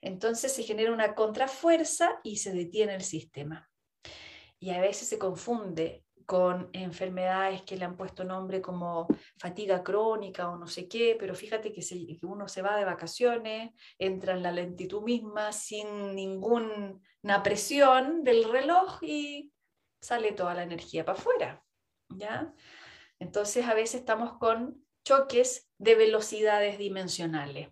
Entonces 0.02 0.54
se 0.54 0.64
genera 0.64 0.92
una 0.92 1.16
contrafuerza 1.16 2.20
y 2.24 2.38
se 2.38 2.54
detiene 2.54 2.96
el 2.96 3.04
sistema. 3.04 3.70
Y 4.60 4.70
a 4.70 4.80
veces 4.80 5.08
se 5.08 5.18
confunde 5.18 6.05
con 6.26 6.70
enfermedades 6.74 7.62
que 7.62 7.78
le 7.78 7.86
han 7.86 7.96
puesto 7.96 8.24
nombre 8.24 8.62
como 8.62 9.08
fatiga 9.38 9.84
crónica 9.84 10.50
o 10.50 10.58
no 10.58 10.68
sé 10.68 10.88
qué, 10.88 11.16
pero 11.20 11.36
fíjate 11.36 11.72
que, 11.72 11.82
uno 12.24 12.48
se 12.48 12.62
va 12.62 12.78
de 12.78 12.86
vacaciones, 12.86 13.72
entra 14.00 14.34
en 14.34 14.44
la 14.44 14.52
lentitud 14.52 15.04
misma 15.04 15.52
sin 15.52 16.16
ninguna 16.16 17.44
presión 17.44 18.24
del 18.24 18.50
reloj 18.52 19.04
y 19.04 19.54
sale 20.02 20.32
toda 20.32 20.54
la 20.54 20.64
energía 20.64 21.06
para 21.06 21.18
afuera. 21.18 21.64
¿ya? 22.10 22.54
Entonces 23.20 23.66
a 23.66 23.74
veces 23.74 24.02
estamos 24.02 24.38
con 24.38 24.86
choques 25.06 25.70
de 25.78 25.96
velocidades 25.96 26.78
dimensionales. 26.78 27.70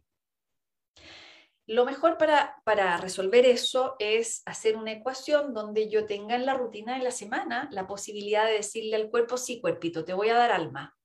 Lo 1.66 1.86
mejor 1.86 2.18
para, 2.18 2.61
para, 2.66 2.97
resolver 2.97 3.45
eso 3.45 3.95
es 3.99 4.41
hacer 4.45 4.76
una 4.76 4.91
ecuación 4.91 5.53
donde 5.53 5.89
yo 5.89 6.05
tenga 6.05 6.36
en 6.36 6.45
la 6.45 6.55
rutina 6.55 6.97
de 6.97 7.03
la 7.03 7.11
semana 7.11 7.70
la 7.72 7.88
posibilidad 7.88 8.45
de 8.45 8.53
decirle 8.53 8.97
al 8.97 9.09
cuerpo, 9.09 9.38
sí, 9.38 9.61
cuerpito, 9.61 10.03
te 10.03 10.14
voy 10.14 10.28
a 10.28 10.36
dar 10.36 10.51
alma. 10.51 10.97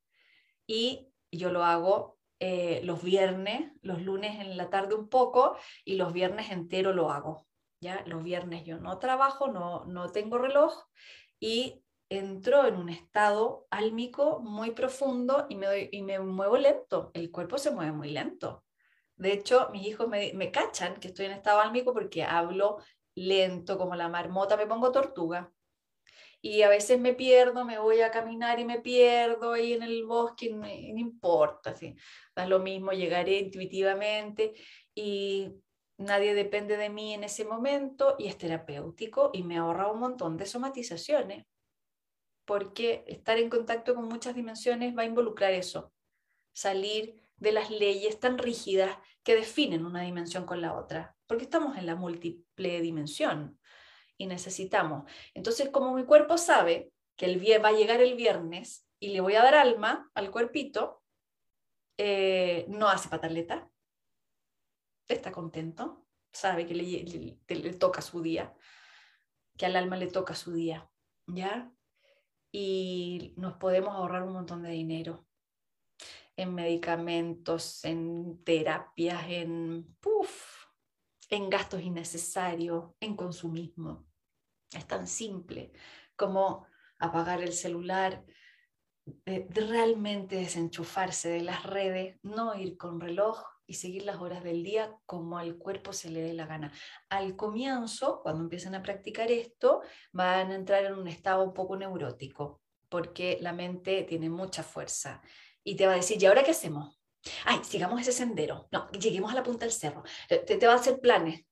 Y 0.67 1.13
yo 1.31 1.53
lo 1.53 1.65
hago 1.65 2.19
eh, 2.41 2.81
los 2.83 3.03
viernes, 3.05 3.71
los 3.83 4.03
lunes 4.03 4.41
en 4.41 4.57
la 4.57 4.69
tarde 4.69 4.97
un 4.97 5.09
poco 5.09 5.57
y 5.85 5.95
los 5.95 6.13
viernes 6.13 6.51
entero 6.51 6.93
lo 6.93 7.11
hago. 7.11 7.47
¿ya? 7.81 8.03
Los 8.07 8.25
viernes 8.25 8.65
yo 8.65 8.79
no 8.79 8.99
trabajo, 8.99 9.47
no, 9.49 9.85
no 9.85 10.11
tengo 10.11 10.39
reloj 10.39 10.75
y 11.39 11.85
entro 12.09 12.67
en 12.67 12.75
un 12.75 12.89
estado 12.89 13.69
álmico 13.71 14.41
muy 14.41 14.73
profundo 14.73 15.47
y 15.49 15.55
me, 15.55 15.89
y 15.93 16.03
me 16.03 16.19
muevo 16.19 16.57
lento. 16.57 17.13
El 17.15 17.31
cuerpo 17.31 17.59
se 17.59 17.71
mueve 17.71 17.93
muy 17.93 18.11
lento 18.11 18.65
De 19.19 19.33
hecho, 19.33 19.69
mis 19.73 19.87
hijos 19.87 20.09
me, 20.09 20.33
me 20.35 20.51
cachan 20.51 20.99
que 21.01 21.09
estoy 21.09 21.27
en 21.27 21.33
estado 21.33 21.61
álmico 21.61 21.93
porque 21.93 22.23
hablo 22.23 22.79
lento 23.14 23.77
como 23.77 23.97
la 23.97 24.09
marmota, 24.09 24.57
me 24.57 24.66
pongo 24.66 24.93
tortuga. 24.93 25.53
Y 26.41 26.62
a 26.62 26.69
veces 26.69 27.01
me 27.01 27.14
pierdo, 27.14 27.64
me 27.64 27.81
voy 27.81 28.01
a 28.01 28.12
caminar 28.12 28.61
y 28.61 28.64
me 28.64 28.81
pierdo 28.81 29.53
ahí 29.53 29.73
en 29.73 29.83
el 29.83 30.05
bosque, 30.05 30.51
no, 30.51 30.69
importa, 30.69 31.75
¿sí? 31.75 31.97
da 32.35 32.47
lo 32.47 32.61
mismo, 32.61 32.93
llegaré 32.93 33.39
intuitivamente 33.39 34.55
y 34.95 35.53
nadie 35.97 36.35
depende 36.35 36.77
de 36.77 36.91
mí 36.91 37.12
en 37.12 37.25
ese 37.25 37.45
momento 37.45 38.14
y 38.19 38.29
es 38.29 38.39
terapéutico 38.39 39.31
y 39.33 39.43
me 39.43 39.59
ahorra 39.59 39.91
un 39.91 39.99
montón 39.99 40.37
de 40.37 40.47
somatizaciones, 40.47 41.45
porque 42.45 43.03
estar 43.09 43.37
en 43.37 43.51
contacto 43.51 43.97
con 43.97 44.05
muchas 44.05 44.37
dimensiones 44.37 44.97
va 44.97 45.03
a 45.03 45.07
involucrar 45.07 45.53
eso, 45.53 45.93
salir 46.53 47.28
de 47.39 47.53
las 47.53 47.70
leyes 47.70 48.20
tan 48.20 48.39
rígidas 48.39 48.99
que 49.22 49.34
definen 49.34 49.86
una 49.86 50.03
dimensión 50.03 50.45
con 50.45 50.61
la 50.61 50.74
otra, 50.74 51.16
porque 51.26 51.45
estamos 51.45 51.76
en 51.76 51.86
la 51.86 51.95
múltiple 51.95 52.80
dimensión 52.80 53.59
y 54.16 54.26
necesitamos. 54.26 55.11
Entonces, 55.34 55.70
como 55.70 55.95
mi 55.95 56.05
cuerpo 56.05 56.39
sabe 56.39 56.93
que 57.16 57.26
el 57.26 57.41
va 57.64 57.68
a 57.68 57.72
llegar 57.72 58.01
el 58.01 58.14
viernes 58.14 58.86
y 58.99 59.09
le 59.09 59.20
voy 59.20 59.34
a 59.34 59.43
dar 59.43 59.55
alma 59.55 60.11
al 60.14 60.30
cuerpito, 60.30 61.03
eh, 61.97 62.64
no 62.68 62.89
hace 62.89 63.09
pataleta, 63.09 63.68
está 65.09 65.32
contento, 65.32 66.07
sabe 66.32 66.66
que 66.66 66.74
le, 66.74 67.34
le, 67.49 67.74
toca 67.74 68.03
su 68.03 68.22
día, 68.22 68.55
que 69.57 69.66
al 69.66 69.76
alma 69.76 69.97
le 69.97 70.07
toca 70.07 70.34
su 70.34 70.53
día, 70.53 70.89
¿ya? 71.26 71.72
Y 72.53 73.34
nos 73.36 73.55
podemos 73.55 73.95
ahorrar 73.95 74.22
un 74.22 74.32
montón 74.32 74.62
de 74.62 74.70
dinero 74.70 75.28
en 76.39 76.55
medicamentos, 76.55 77.84
en 77.84 78.43
terapias, 78.45 79.24
en, 79.28 79.97
en 81.30 81.51
gastos 81.51 81.82
innecesarios, 81.82 82.93
en 83.01 83.16
consumismo. 83.16 84.07
Es 84.70 84.86
tan 84.86 85.09
simple 85.09 85.72
como 86.14 86.64
apagar 87.01 87.43
el 87.43 87.53
celular, 87.53 88.24
de 89.24 89.49
realmente 89.68 90.36
desenchufarse 90.36 91.28
de 91.28 91.43
las 91.43 91.64
redes, 91.64 92.18
no 92.22 92.55
ir 92.55 92.76
con 92.76 93.01
reloj 93.01 93.43
y 93.66 93.74
seguir 93.74 94.05
las 94.05 94.20
horas 94.20 94.45
del 94.45 94.62
día 94.62 94.95
como 95.07 95.39
al 95.39 95.57
cuerpo 95.57 95.93
se 95.93 96.09
le 96.11 96.20
dé 96.20 96.34
la 96.34 96.47
gana. 96.47 96.72
Al 97.09 97.34
comienzo, 97.34 98.20
cuando 98.22 98.45
empiezan 98.45 98.76
a 98.76 98.82
practicar 98.82 99.32
esto, 99.32 99.80
van 100.12 100.53
a 100.53 100.55
entrar 100.55 100.84
en 100.84 100.95
un 100.95 101.09
estado 101.09 101.43
un 101.43 101.53
poco 101.53 101.76
neurótico, 101.76 102.62
porque 102.89 103.39
la 103.41 103.53
mente 103.53 104.05
tiene 104.05 104.30
mucha 104.30 104.62
fuerza 104.62 105.20
y 105.69 105.77
te 105.77 105.87
va 105.87 105.93
a 105.93 105.97
decir, 105.97 106.23
¿y 106.23 106.25
ahora 106.25 106.43
qué 106.43 106.53
hacemos? 106.53 106.99
Ay, 107.45 107.61
sigamos 107.62 108.01
ese 108.01 108.12
sendero. 108.12 108.69
No, 108.73 108.91
lleguemos 108.93 109.31
a 109.31 109.35
la 109.35 109.43
punta 109.43 109.66
del 109.66 109.73
cerro. 109.73 110.03
Te, 110.29 110.39
te 110.39 110.66
va 110.66 110.73
a 110.73 110.77
hacer 110.77 110.99
planes. 110.99 111.45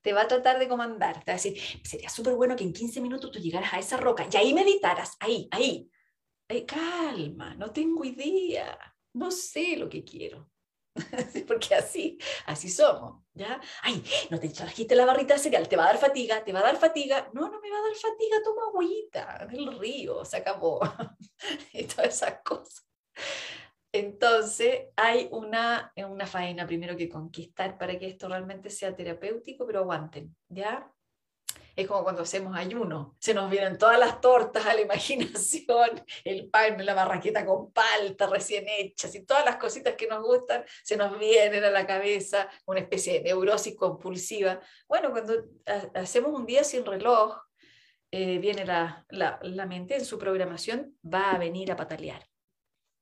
Te 0.00 0.12
va 0.12 0.22
a 0.22 0.28
tratar 0.28 0.60
de 0.60 0.68
comandar. 0.68 1.24
Te 1.24 1.32
va 1.32 1.34
a 1.34 1.42
decir, 1.42 1.58
sería 1.82 2.08
súper 2.08 2.34
bueno 2.34 2.54
que 2.54 2.62
en 2.62 2.72
15 2.72 3.00
minutos 3.00 3.32
tú 3.32 3.40
llegaras 3.40 3.72
a 3.74 3.80
esa 3.80 3.96
roca 3.96 4.28
y 4.30 4.36
ahí 4.36 4.54
meditaras. 4.54 5.16
Ahí, 5.18 5.48
ahí. 5.50 5.90
Ay, 6.48 6.64
calma, 6.66 7.56
no 7.56 7.72
tengo 7.72 8.04
idea. 8.04 8.78
No 9.14 9.32
sé 9.32 9.76
lo 9.76 9.88
que 9.88 10.04
quiero. 10.04 10.48
porque 11.46 11.74
así, 11.74 12.18
así 12.46 12.68
somos, 12.68 13.22
¿ya? 13.34 13.60
Ay, 13.82 14.02
no 14.30 14.38
te 14.40 14.48
trajiste 14.48 14.96
la 14.96 15.04
barrita 15.04 15.34
de 15.34 15.40
cereal, 15.40 15.68
te 15.68 15.76
va 15.76 15.84
a 15.84 15.86
dar 15.92 15.98
fatiga, 15.98 16.44
te 16.44 16.52
va 16.52 16.60
a 16.60 16.64
dar 16.64 16.76
fatiga. 16.76 17.30
No, 17.32 17.48
no 17.48 17.60
me 17.60 17.70
va 17.70 17.78
a 17.78 17.82
dar 17.82 17.94
fatiga, 17.94 18.36
toma 18.42 18.62
agüita 18.68 19.46
del 19.50 19.78
río, 19.78 20.24
se 20.24 20.36
acabó. 20.38 20.80
y 21.72 21.84
todas 21.84 22.08
esas 22.08 22.40
cosas. 22.44 22.87
Entonces, 23.92 24.88
hay 24.96 25.28
una, 25.30 25.92
una 25.96 26.26
faena 26.26 26.66
primero 26.66 26.96
que 26.96 27.08
conquistar 27.08 27.78
para 27.78 27.98
que 27.98 28.06
esto 28.06 28.28
realmente 28.28 28.70
sea 28.70 28.94
terapéutico, 28.94 29.66
pero 29.66 29.80
aguanten, 29.80 30.36
¿ya? 30.48 30.92
Es 31.74 31.86
como 31.86 32.02
cuando 32.02 32.22
hacemos 32.22 32.56
ayuno, 32.56 33.16
se 33.20 33.32
nos 33.32 33.48
vienen 33.48 33.78
todas 33.78 33.98
las 33.98 34.20
tortas 34.20 34.66
a 34.66 34.74
la 34.74 34.80
imaginación, 34.82 36.04
el 36.24 36.50
pan, 36.50 36.84
la 36.84 36.92
barraqueta 36.92 37.46
con 37.46 37.72
palta 37.72 38.26
recién 38.26 38.66
hechas 38.68 39.14
y 39.14 39.24
todas 39.24 39.44
las 39.44 39.56
cositas 39.56 39.94
que 39.94 40.08
nos 40.08 40.22
gustan 40.22 40.64
se 40.82 40.96
nos 40.96 41.18
vienen 41.18 41.64
a 41.64 41.70
la 41.70 41.86
cabeza, 41.86 42.48
una 42.66 42.80
especie 42.80 43.14
de 43.14 43.22
neurosis 43.22 43.76
compulsiva. 43.76 44.60
Bueno, 44.86 45.12
cuando 45.12 45.34
hacemos 45.94 46.32
un 46.32 46.46
día 46.46 46.64
sin 46.64 46.84
reloj, 46.84 47.38
eh, 48.10 48.38
viene 48.38 48.66
la, 48.66 49.06
la, 49.08 49.38
la 49.42 49.66
mente 49.66 49.94
en 49.96 50.04
su 50.04 50.18
programación, 50.18 50.98
va 51.02 51.30
a 51.32 51.38
venir 51.38 51.72
a 51.72 51.76
patalear 51.76 52.27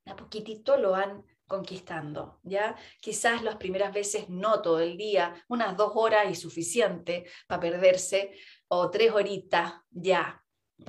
a 0.07 0.17
poquitito 0.17 0.77
lo 0.77 0.93
van 0.93 1.25
conquistando, 1.47 2.41
¿ya? 2.43 2.77
Quizás 3.01 3.43
las 3.43 3.57
primeras 3.57 3.93
veces 3.93 4.29
no 4.29 4.63
todo 4.63 4.81
el 4.81 4.97
día, 4.97 5.35
unas 5.49 5.77
dos 5.77 5.93
horas 5.95 6.31
y 6.31 6.35
suficiente 6.35 7.27
para 7.47 7.61
perderse, 7.61 8.33
o 8.69 8.91
tres 8.91 9.13
horitas, 9.13 9.75
ya. 9.91 10.43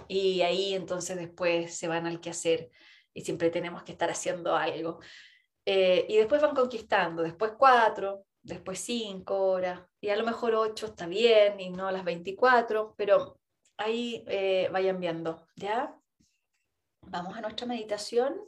Y 0.08 0.42
ahí 0.42 0.74
entonces 0.74 1.18
después 1.18 1.76
se 1.76 1.88
van 1.88 2.08
al 2.08 2.20
quehacer 2.20 2.72
y 3.14 3.22
siempre 3.22 3.50
tenemos 3.50 3.84
que 3.84 3.92
estar 3.92 4.10
haciendo 4.10 4.56
algo. 4.56 5.00
Eh, 5.66 6.06
y 6.10 6.18
después 6.18 6.42
van 6.42 6.56
conquistando, 6.56 7.24
después 7.24 7.54
cuatro, 7.58 8.26
después 8.42 8.80
cinco 8.80 9.50
horas, 9.50 9.82
y 10.00 10.10
a 10.10 10.16
lo 10.16 10.24
mejor 10.24 10.56
ocho 10.56 10.88
está 10.88 11.06
bien 11.06 11.60
y 11.60 11.70
no 11.70 11.92
las 11.92 12.04
24, 12.06 12.96
pero 12.98 13.40
ahí 13.78 14.24
eh, 14.28 14.70
vayan 14.72 15.00
viendo, 15.00 15.46
¿ya? 15.56 15.96
Vamos 17.02 17.38
a 17.38 17.42
nuestra 17.42 17.68
meditación 17.68 18.40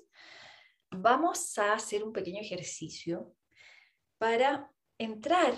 vamos 0.91 1.57
a 1.57 1.73
hacer 1.73 2.03
un 2.03 2.13
pequeño 2.13 2.41
ejercicio 2.41 3.35
para 4.17 4.71
entrar 4.97 5.53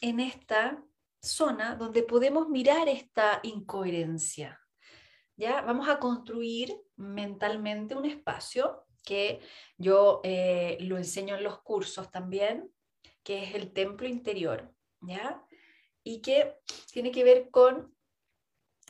en 0.00 0.20
esta 0.20 0.82
zona 1.20 1.76
donde 1.76 2.02
podemos 2.02 2.48
mirar 2.48 2.88
esta 2.88 3.40
incoherencia. 3.42 4.60
¿ya? 5.36 5.62
Vamos 5.62 5.88
a 5.88 5.98
construir 5.98 6.76
mentalmente 6.96 7.94
un 7.94 8.04
espacio 8.04 8.86
que 9.02 9.40
yo 9.78 10.20
eh, 10.24 10.76
lo 10.80 10.96
enseño 10.96 11.36
en 11.36 11.44
los 11.44 11.62
cursos 11.62 12.10
también, 12.10 12.70
que 13.22 13.44
es 13.44 13.54
el 13.54 13.72
templo 13.72 14.06
interior, 14.06 14.72
¿ya? 15.00 15.42
y 16.02 16.20
que 16.20 16.56
tiene 16.92 17.10
que 17.10 17.24
ver 17.24 17.50
con 17.50 17.95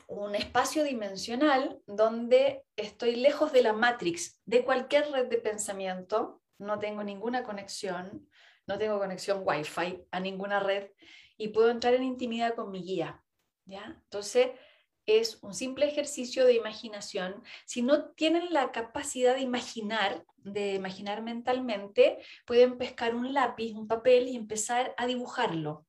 un 0.07 0.35
espacio 0.35 0.83
dimensional 0.83 1.81
donde 1.85 2.63
estoy 2.77 3.17
lejos 3.17 3.51
de 3.51 3.61
la 3.61 3.73
matrix, 3.73 4.41
de 4.45 4.63
cualquier 4.63 5.11
red 5.11 5.27
de 5.27 5.37
pensamiento, 5.37 6.41
no 6.57 6.79
tengo 6.79 7.03
ninguna 7.03 7.43
conexión, 7.43 8.27
no 8.65 8.77
tengo 8.77 8.99
conexión 8.99 9.41
Wi-Fi 9.43 10.05
a 10.09 10.19
ninguna 10.19 10.59
red 10.61 10.91
y 11.37 11.49
puedo 11.49 11.69
entrar 11.69 11.93
en 11.93 12.03
intimidad 12.03 12.55
con 12.55 12.71
mi 12.71 12.83
guía. 12.83 13.21
¿ya? 13.65 13.83
Entonces, 14.03 14.51
es 15.05 15.41
un 15.43 15.53
simple 15.53 15.87
ejercicio 15.87 16.45
de 16.45 16.53
imaginación. 16.53 17.43
Si 17.65 17.81
no 17.81 18.09
tienen 18.11 18.53
la 18.53 18.71
capacidad 18.71 19.35
de 19.35 19.41
imaginar, 19.41 20.25
de 20.37 20.75
imaginar 20.75 21.21
mentalmente, 21.21 22.17
pueden 22.45 22.77
pescar 22.77 23.13
un 23.13 23.33
lápiz, 23.33 23.73
un 23.73 23.87
papel 23.87 24.27
y 24.29 24.35
empezar 24.35 24.93
a 24.97 25.05
dibujarlo. 25.05 25.85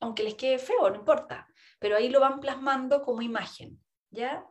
Aunque 0.00 0.22
les 0.22 0.34
quede 0.34 0.58
feo, 0.58 0.90
no 0.90 0.96
importa 0.96 1.47
pero 1.78 1.96
ahí 1.96 2.08
lo 2.08 2.20
van 2.20 2.40
plasmando 2.40 3.02
como 3.02 3.22
imagen, 3.22 3.82
¿ya? 4.10 4.44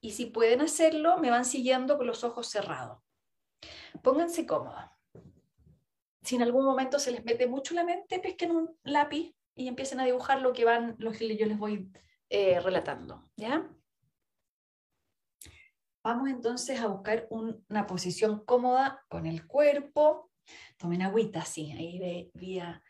Y 0.00 0.12
si 0.12 0.26
pueden 0.26 0.60
hacerlo, 0.60 1.18
me 1.18 1.30
van 1.30 1.44
siguiendo 1.44 1.96
con 1.96 2.06
los 2.06 2.24
ojos 2.24 2.48
cerrados. 2.48 2.98
Pónganse 4.02 4.46
cómodos. 4.46 4.84
Si 6.22 6.36
en 6.36 6.42
algún 6.42 6.64
momento 6.64 6.98
se 6.98 7.10
les 7.10 7.24
mete 7.24 7.46
mucho 7.46 7.74
la 7.74 7.84
mente, 7.84 8.18
pesquen 8.18 8.52
un 8.52 8.78
lápiz 8.82 9.34
y 9.54 9.68
empiecen 9.68 10.00
a 10.00 10.04
dibujar 10.04 10.40
lo 10.40 10.52
que 10.52 10.64
van, 10.64 10.96
lo 10.98 11.12
que 11.12 11.36
yo 11.36 11.46
les 11.46 11.58
voy 11.58 11.90
eh, 12.28 12.60
relatando, 12.60 13.30
¿ya? 13.36 13.68
Vamos 16.04 16.28
entonces 16.28 16.80
a 16.80 16.88
buscar 16.88 17.28
una 17.30 17.86
posición 17.86 18.44
cómoda 18.44 19.04
con 19.08 19.26
el 19.26 19.46
cuerpo. 19.46 20.30
Tomen 20.76 21.02
agüita, 21.02 21.44
sí, 21.44 21.70
ahí 21.72 21.98
ve, 22.00 22.30
vía 22.34 22.82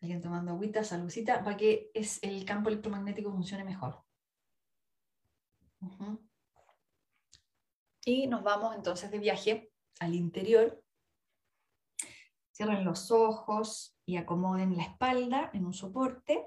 alguien 0.00 0.20
tomando 0.20 0.52
agüita, 0.52 0.82
saludcita, 0.82 1.44
para 1.44 1.56
que 1.56 1.90
es, 1.94 2.22
el 2.22 2.44
campo 2.44 2.68
electromagnético 2.68 3.30
funcione 3.30 3.64
mejor. 3.64 4.02
Y 8.04 8.26
nos 8.26 8.42
vamos 8.42 8.74
entonces 8.74 9.10
de 9.10 9.18
viaje 9.18 9.72
al 9.98 10.14
interior. 10.14 10.82
Cierren 12.52 12.84
los 12.84 13.10
ojos 13.10 13.96
y 14.06 14.16
acomoden 14.16 14.76
la 14.76 14.84
espalda 14.84 15.50
en 15.52 15.66
un 15.66 15.74
soporte. 15.74 16.46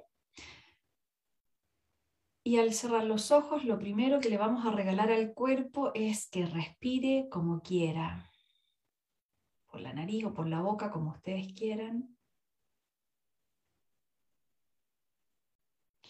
Y 2.46 2.58
al 2.58 2.74
cerrar 2.74 3.06
los 3.06 3.32
ojos, 3.32 3.64
lo 3.64 3.80
primero 3.80 4.20
que 4.20 4.30
le 4.30 4.38
vamos 4.38 4.66
a 4.66 4.72
regalar 4.72 5.12
al 5.12 5.34
cuerpo 5.34 5.92
es 5.94 6.30
que 6.30 6.46
respire 6.46 7.30
como 7.32 7.62
quiera. 7.62 8.30
Por 9.72 9.80
la 9.80 9.94
nariz 9.94 10.26
o 10.26 10.34
por 10.34 10.48
la 10.48 10.62
boca, 10.62 10.92
como 10.92 11.12
ustedes 11.12 11.54
quieran. 11.54 12.18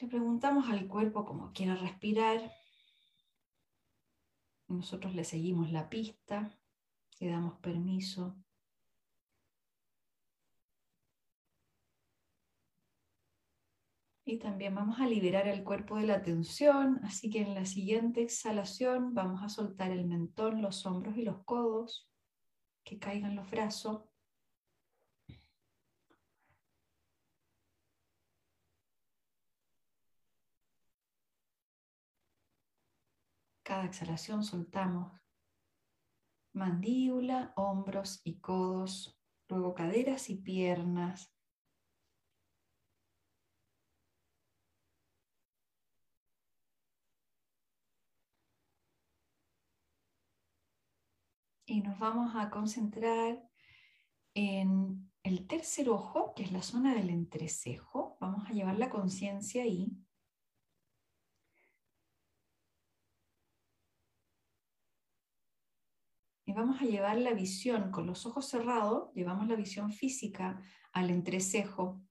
Le 0.04 0.10
preguntamos 0.10 0.70
al 0.70 0.86
cuerpo 0.90 1.24
cómo 1.24 1.54
quiere 1.54 1.76
respirar. 1.76 2.52
Nosotros 4.68 5.16
le 5.16 5.24
seguimos 5.24 5.72
la 5.72 5.90
pista, 5.90 6.60
le 7.22 7.30
damos 7.30 7.58
permiso. 7.60 8.36
Y 14.26 14.40
también 14.40 14.76
vamos 14.76 15.00
a 15.00 15.08
liberar 15.08 15.48
el 15.48 15.64
cuerpo 15.64 15.96
de 15.96 16.08
la 16.08 16.22
tensión, 16.22 17.00
así 17.06 17.30
que 17.30 17.40
en 17.40 17.56
la 17.56 17.66
siguiente 17.66 18.24
exhalación 18.24 19.14
vamos 19.14 19.42
a 19.42 19.48
soltar 19.48 19.92
el 19.92 20.04
mentón, 20.04 20.62
los 20.62 20.86
hombros 20.86 21.16
y 21.16 21.22
los 21.22 21.46
codos, 21.46 22.12
que 22.84 23.00
caigan 23.00 23.38
los 23.38 23.50
brazos. 23.50 24.04
Cada 33.74 33.86
exhalación 33.86 34.44
soltamos 34.44 35.20
mandíbula, 36.54 37.54
hombros 37.56 38.22
y 38.24 38.40
codos, 38.40 39.20
luego 39.50 39.74
caderas 39.74 40.30
y 40.30 40.36
piernas, 40.36 41.34
y 51.66 51.82
nos 51.82 51.98
vamos 51.98 52.36
a 52.36 52.52
concentrar 52.52 53.42
en 54.36 55.12
el 55.24 55.48
tercer 55.48 55.90
ojo, 55.90 56.36
que 56.36 56.44
es 56.44 56.52
la 56.52 56.62
zona 56.62 56.94
del 56.94 57.10
entrecejo. 57.10 58.18
Vamos 58.22 58.48
a 58.48 58.54
llevar 58.54 58.78
la 58.78 58.92
conciencia 58.92 59.64
ahí. 59.64 60.03
Vamos 66.56 66.82
a 66.82 66.86
llevar 66.86 67.18
la 67.18 67.34
visión 67.34 67.90
con 67.90 68.06
los 68.06 68.26
ojos 68.28 68.48
cerrados, 68.48 69.12
llevamos 69.16 69.48
la 69.48 69.56
visión 69.56 69.92
física 69.92 70.62
al 70.92 71.10
entrecejo. 71.10 72.02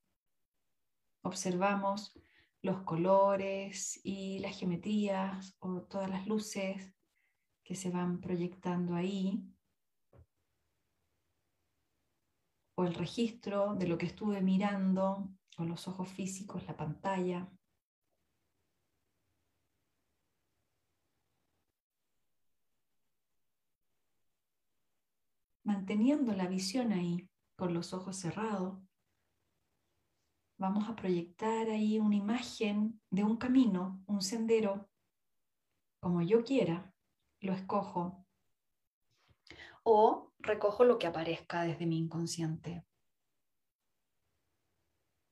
Observamos 1.23 2.19
los 2.61 2.83
colores 2.83 4.01
y 4.03 4.41
las 4.41 4.59
geometrías 4.59 5.57
o 5.61 5.83
todas 5.83 6.11
las 6.11 6.27
luces 6.27 6.93
que 7.63 7.77
se 7.77 7.91
van 7.91 8.21
proyectando 8.21 8.97
ahí, 8.97 9.45
o 12.75 12.85
el 12.85 12.95
registro 12.95 13.75
de 13.75 13.87
lo 13.87 13.97
que 13.97 14.07
estuve 14.07 14.41
mirando 14.41 15.31
con 15.57 15.69
los 15.69 15.87
ojos 15.87 16.09
físicos, 16.09 16.67
la 16.67 16.77
pantalla. 16.77 17.49
Manteniendo 25.73 26.35
la 26.35 26.49
visión 26.49 26.93
ahí, 26.93 27.31
con 27.57 27.73
los 27.73 27.95
ojos 27.95 28.17
cerrados, 28.17 28.79
vamos 30.59 30.87
a 30.87 30.95
proyectar 30.95 31.71
ahí 31.71 31.99
una 31.99 32.15
imagen 32.15 33.01
de 33.09 33.25
un 33.25 33.39
camino, 33.39 34.05
un 34.07 34.21
sendero, 34.21 34.91
como 35.99 36.21
yo 36.21 36.45
quiera, 36.45 36.95
lo 37.41 37.55
escojo. 37.55 38.27
O 39.83 40.35
recojo 40.41 40.85
lo 40.85 40.99
que 40.99 41.07
aparezca 41.07 41.63
desde 41.63 41.87
mi 41.87 41.97
inconsciente. 41.97 42.85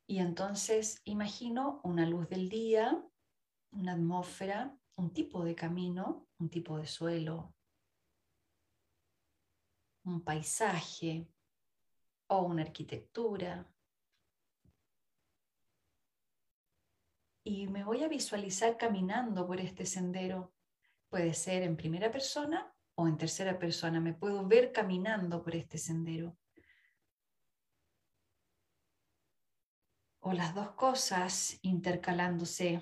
Y 0.06 0.20
entonces 0.20 1.02
imagino 1.04 1.82
una 1.84 2.06
luz 2.06 2.30
del 2.30 2.48
día, 2.48 3.06
una 3.72 3.92
atmósfera, 3.92 4.74
un 4.96 5.12
tipo 5.12 5.44
de 5.44 5.54
camino, 5.54 6.26
un 6.38 6.48
tipo 6.48 6.78
de 6.78 6.86
suelo, 6.86 7.54
un 10.10 10.22
paisaje 10.22 11.26
o 12.28 12.42
una 12.42 12.62
arquitectura. 12.62 13.66
Y 17.44 17.66
me 17.68 17.84
voy 17.84 18.04
a 18.04 18.08
visualizar 18.08 18.76
caminando 18.76 19.46
por 19.46 19.60
este 19.60 19.86
sendero 19.86 20.52
Puede 21.10 21.34
ser 21.34 21.64
en 21.64 21.76
primera 21.76 22.12
persona 22.12 22.72
o 22.94 23.08
en 23.08 23.18
tercera 23.18 23.58
persona. 23.58 24.00
Me 24.00 24.14
puedo 24.14 24.46
ver 24.46 24.70
caminando 24.70 25.42
por 25.42 25.56
este 25.56 25.76
sendero. 25.76 26.38
O 30.20 30.32
las 30.32 30.54
dos 30.54 30.70
cosas 30.72 31.58
intercalándose. 31.62 32.80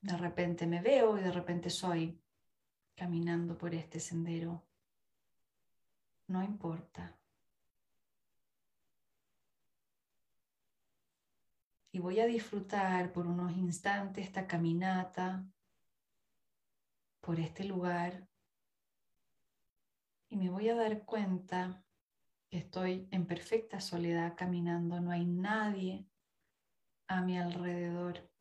De 0.00 0.16
repente 0.16 0.66
me 0.66 0.80
veo 0.80 1.18
y 1.18 1.20
de 1.20 1.30
repente 1.30 1.68
soy 1.68 2.18
caminando 2.94 3.58
por 3.58 3.74
este 3.74 4.00
sendero. 4.00 4.64
No 6.28 6.42
importa. 6.42 7.18
Y 11.92 11.98
voy 11.98 12.20
a 12.20 12.26
disfrutar 12.26 13.12
por 13.12 13.26
unos 13.26 13.52
instantes 13.56 14.24
esta 14.24 14.46
caminata 14.46 15.44
por 17.20 17.38
este 17.38 17.64
lugar 17.64 18.26
y 20.32 20.36
me 20.36 20.48
voy 20.48 20.70
a 20.70 20.74
dar 20.74 21.04
cuenta 21.04 21.84
que 22.48 22.56
estoy 22.56 23.06
en 23.10 23.26
perfecta 23.26 23.80
soledad 23.80 24.34
caminando, 24.34 24.98
no 24.98 25.10
hay 25.10 25.26
nadie 25.26 26.06
a 27.06 27.20
mi 27.20 27.38
alrededor. 27.38 28.31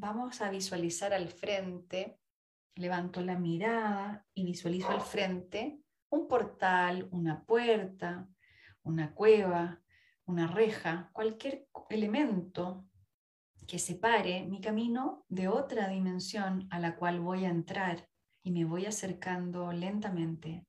Vamos 0.00 0.40
a 0.40 0.48
visualizar 0.48 1.12
al 1.12 1.28
frente 1.28 2.18
Levanto 2.74 3.20
la 3.20 3.38
mirada 3.38 4.26
y 4.32 4.46
visualizo 4.46 4.88
al 4.88 5.02
frente 5.02 5.82
un 6.08 6.26
portal, 6.26 7.06
una 7.10 7.44
puerta, 7.44 8.26
una 8.82 9.12
cueva, 9.12 9.82
una 10.24 10.46
reja, 10.46 11.10
cualquier 11.12 11.66
elemento 11.90 12.86
que 13.66 13.78
separe 13.78 14.46
mi 14.46 14.62
camino 14.62 15.26
de 15.28 15.48
otra 15.48 15.88
dimensión 15.88 16.66
a 16.70 16.78
la 16.78 16.96
cual 16.96 17.20
voy 17.20 17.44
a 17.44 17.50
entrar 17.50 18.08
y 18.42 18.52
me 18.52 18.64
voy 18.64 18.86
acercando 18.86 19.70
lentamente 19.70 20.66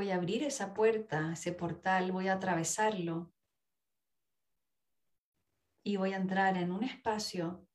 voy 0.00 0.12
a 0.12 0.16
abrir 0.16 0.44
esa 0.44 0.72
puerta, 0.72 1.30
ese 1.34 1.52
portal, 1.52 2.10
voy 2.10 2.28
a 2.28 2.32
atravesarlo 2.32 3.30
y 5.84 5.96
voy 5.96 6.14
a 6.14 6.16
entrar 6.16 6.56
en 6.56 6.72
un 6.72 6.84
espacio 6.84 7.68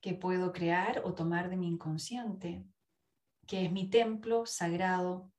que 0.00 0.14
puedo 0.14 0.52
crear 0.52 1.02
o 1.04 1.14
tomar 1.14 1.48
de 1.48 1.56
mi 1.56 1.68
inconsciente, 1.68 2.66
que 3.46 3.66
es 3.66 3.70
mi 3.70 3.88
templo 3.88 4.46
sagrado, 4.46 5.30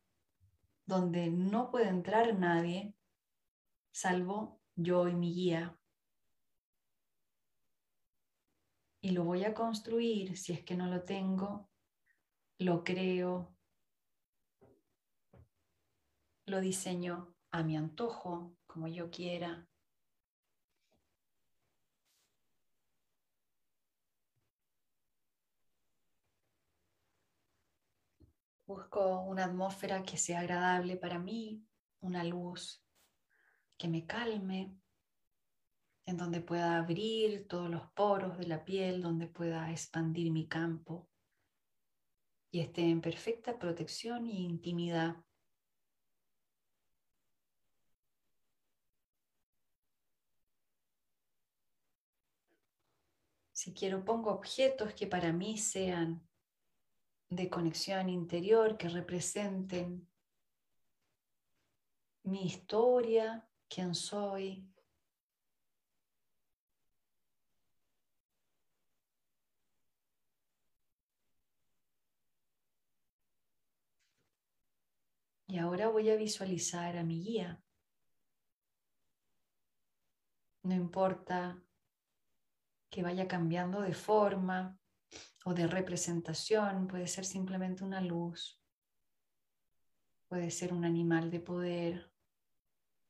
donde 0.85 1.29
no 1.29 1.69
puede 1.69 1.89
entrar 1.89 2.39
nadie 2.39 2.95
salvo 3.91 4.61
yo 4.77 5.09
y 5.09 5.15
mi 5.15 5.33
guía. 5.33 5.77
Y 9.01 9.11
lo 9.11 9.25
voy 9.25 9.43
a 9.43 9.53
construir, 9.53 10.37
si 10.37 10.53
es 10.53 10.63
que 10.63 10.77
no 10.77 10.87
lo 10.87 11.03
tengo, 11.03 11.69
lo 12.57 12.85
creo, 12.85 13.57
lo 16.45 16.61
diseño 16.61 17.33
a 17.51 17.63
mi 17.63 17.75
antojo, 17.77 18.55
como 18.65 18.87
yo 18.87 19.09
quiera. 19.09 19.67
Busco 28.65 29.21
una 29.21 29.45
atmósfera 29.45 30.03
que 30.03 30.17
sea 30.17 30.39
agradable 30.39 30.95
para 30.95 31.19
mí, 31.19 31.65
una 31.99 32.23
luz 32.23 32.81
que 33.77 33.87
me 33.89 34.05
calme, 34.05 34.77
en 36.05 36.17
donde 36.17 36.41
pueda 36.41 36.77
abrir 36.77 37.47
todos 37.47 37.69
los 37.69 37.91
poros 37.91 38.37
de 38.37 38.47
la 38.47 38.63
piel, 38.63 39.01
donde 39.01 39.27
pueda 39.27 39.71
expandir 39.71 40.31
mi 40.31 40.47
campo 40.47 41.09
y 42.51 42.59
esté 42.59 42.89
en 42.89 43.01
perfecta 43.01 43.57
protección 43.57 44.25
e 44.27 44.33
intimidad 44.33 45.15
Si 53.61 53.75
quiero, 53.75 54.03
pongo 54.03 54.31
objetos 54.31 54.95
que 54.95 55.05
para 55.05 55.31
mí 55.31 55.55
sean 55.55 56.27
de 57.29 57.47
conexión 57.47 58.09
interior, 58.09 58.75
que 58.75 58.89
representen 58.89 60.09
mi 62.23 62.47
historia, 62.47 63.47
quién 63.69 63.93
soy. 63.93 64.67
Y 75.45 75.59
ahora 75.59 75.89
voy 75.89 76.09
a 76.09 76.15
visualizar 76.15 76.97
a 76.97 77.03
mi 77.03 77.23
guía. 77.23 77.63
No 80.63 80.73
importa 80.73 81.63
que 82.91 83.01
vaya 83.01 83.27
cambiando 83.27 83.81
de 83.81 83.93
forma 83.93 84.77
o 85.45 85.53
de 85.53 85.65
representación, 85.65 86.87
puede 86.87 87.07
ser 87.07 87.25
simplemente 87.25 87.83
una 87.83 88.01
luz, 88.01 88.61
puede 90.27 90.51
ser 90.51 90.73
un 90.73 90.85
animal 90.85 91.31
de 91.31 91.39
poder, 91.39 92.11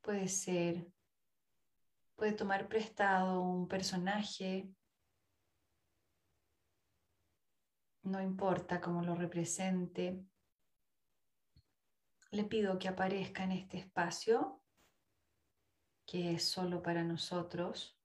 puede 0.02 0.28
ser, 0.28 0.88
puede 2.16 2.34
tomar 2.34 2.70
prestado 2.70 3.42
un 3.42 3.68
personaje, 3.68 4.70
no 8.04 8.22
importa 8.22 8.80
cómo 8.80 9.02
lo 9.02 9.16
represente, 9.16 10.24
le 12.30 12.44
pido 12.46 12.80
que 12.80 12.88
aparezca 12.88 13.44
en 13.44 13.52
este 13.52 13.78
espacio 13.80 14.64
que 16.06 16.34
es 16.34 16.44
solo 16.44 16.82
para 16.82 17.04
nosotros. 17.04 18.01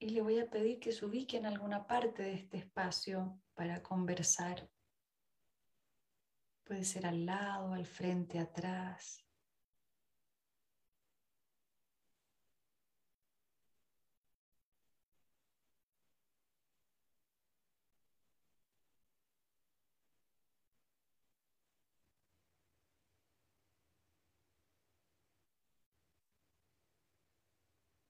Y 0.00 0.10
le 0.10 0.20
voy 0.22 0.38
a 0.38 0.48
pedir 0.48 0.78
que 0.78 0.92
se 0.92 1.04
ubique 1.04 1.36
en 1.36 1.46
alguna 1.46 1.86
parte 1.86 2.22
de 2.22 2.34
este 2.34 2.56
espacio 2.56 3.40
para 3.54 3.82
conversar. 3.82 4.70
Puede 6.64 6.84
ser 6.84 7.06
al 7.06 7.26
lado, 7.26 7.72
al 7.72 7.86
frente, 7.86 8.38
atrás. 8.38 9.27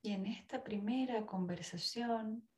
Y 0.08 0.12
en 0.12 0.24
esta 0.24 0.64
primera 0.64 1.26
conversación 1.26 2.48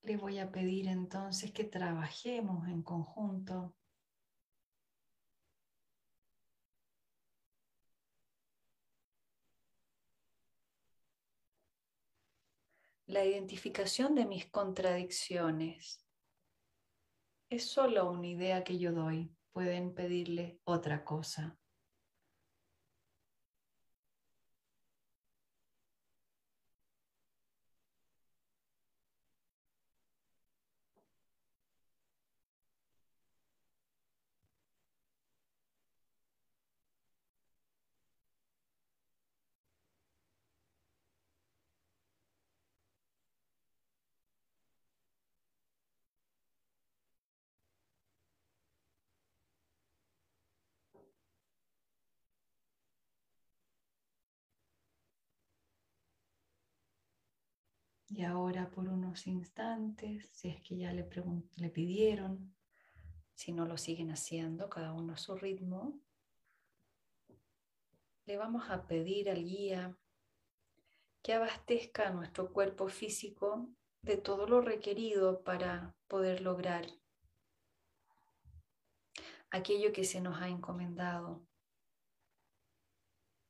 le 0.00 0.16
voy 0.16 0.38
a 0.38 0.50
pedir 0.50 0.88
entonces 0.88 1.52
que 1.52 1.64
trabajemos 1.64 2.66
en 2.68 2.82
conjunto. 2.82 3.74
La 13.04 13.26
identificación 13.26 14.14
de 14.14 14.24
mis 14.24 14.46
contradicciones 14.46 16.02
es 17.50 17.66
solo 17.66 18.10
una 18.10 18.26
idea 18.26 18.64
que 18.64 18.78
yo 18.78 18.92
doy. 18.92 19.37
Pueden 19.52 19.94
pedirle 19.94 20.60
otra 20.64 21.04
cosa. 21.04 21.58
Y 58.10 58.22
ahora 58.22 58.70
por 58.70 58.88
unos 58.88 59.26
instantes, 59.26 60.30
si 60.32 60.48
es 60.48 60.60
que 60.62 60.78
ya 60.78 60.92
le, 60.92 61.08
le 61.56 61.68
pidieron, 61.68 62.54
si 63.34 63.52
no 63.52 63.66
lo 63.66 63.76
siguen 63.76 64.10
haciendo, 64.10 64.68
cada 64.70 64.92
uno 64.92 65.12
a 65.12 65.18
su 65.18 65.36
ritmo, 65.36 66.00
le 68.24 68.36
vamos 68.36 68.70
a 68.70 68.86
pedir 68.86 69.30
al 69.30 69.44
guía 69.44 69.96
que 71.22 71.34
abastezca 71.34 72.08
a 72.08 72.12
nuestro 72.12 72.52
cuerpo 72.52 72.88
físico 72.88 73.68
de 74.02 74.16
todo 74.16 74.46
lo 74.46 74.60
requerido 74.60 75.42
para 75.42 75.94
poder 76.06 76.40
lograr 76.40 76.86
aquello 79.50 79.92
que 79.92 80.04
se 80.04 80.20
nos 80.20 80.40
ha 80.40 80.48
encomendado 80.48 81.46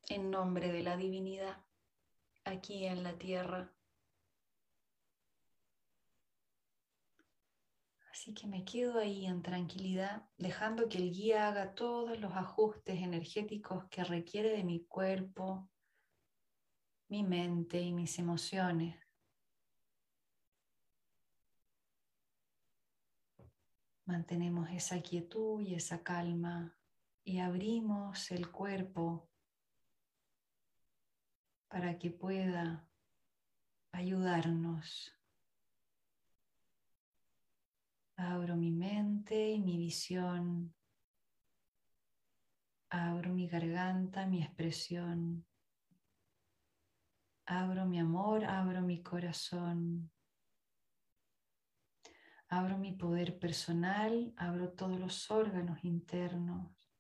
en 0.09 0.31
nombre 0.31 0.73
de 0.73 0.83
la 0.83 0.97
divinidad 0.97 1.65
aquí 2.45 2.87
en 2.87 3.03
la 3.03 3.19
tierra. 3.19 3.73
Así 8.19 8.35
que 8.35 8.49
me 8.49 8.65
quedo 8.65 8.99
ahí 8.99 9.27
en 9.27 9.43
tranquilidad, 9.43 10.29
dejando 10.39 10.89
que 10.89 10.99
el 10.99 11.13
guía 11.13 11.47
haga 11.47 11.77
todos 11.77 12.19
los 12.19 12.33
ajustes 12.33 13.01
energéticos 13.01 13.85
que 13.91 14.03
requiere 14.03 14.51
de 14.51 14.65
mi 14.65 14.85
cuerpo, 14.87 15.71
mi 17.07 17.23
mente 17.23 17.81
y 17.81 17.93
mis 17.93 18.19
emociones. 18.19 18.97
Mantenemos 24.05 24.69
esa 24.71 25.01
quietud 25.01 25.61
y 25.61 25.77
esa 25.77 26.03
calma 26.03 26.77
y 27.23 27.39
abrimos 27.39 28.33
el 28.33 28.51
cuerpo 28.51 29.31
para 31.69 32.01
que 32.01 32.11
pueda 32.11 32.85
ayudarnos 33.93 35.18
Abro 38.21 38.57
mi 38.57 38.73
mente 38.73 39.51
y 39.53 39.61
mi 39.61 39.77
visión. 39.77 40.75
Abro 42.91 43.33
mi 43.33 43.47
garganta, 43.47 44.27
mi 44.27 44.43
expresión. 44.43 45.47
Abro 47.47 47.87
mi 47.87 48.01
amor, 48.01 48.45
abro 48.45 48.83
mi 48.83 49.05
corazón. 49.05 50.11
Abro 52.49 52.77
mi 52.77 52.91
poder 52.91 53.39
personal, 53.39 54.35
abro 54.37 54.73
todos 54.73 54.99
los 54.99 55.31
órganos 55.31 55.85
internos. 55.85 56.91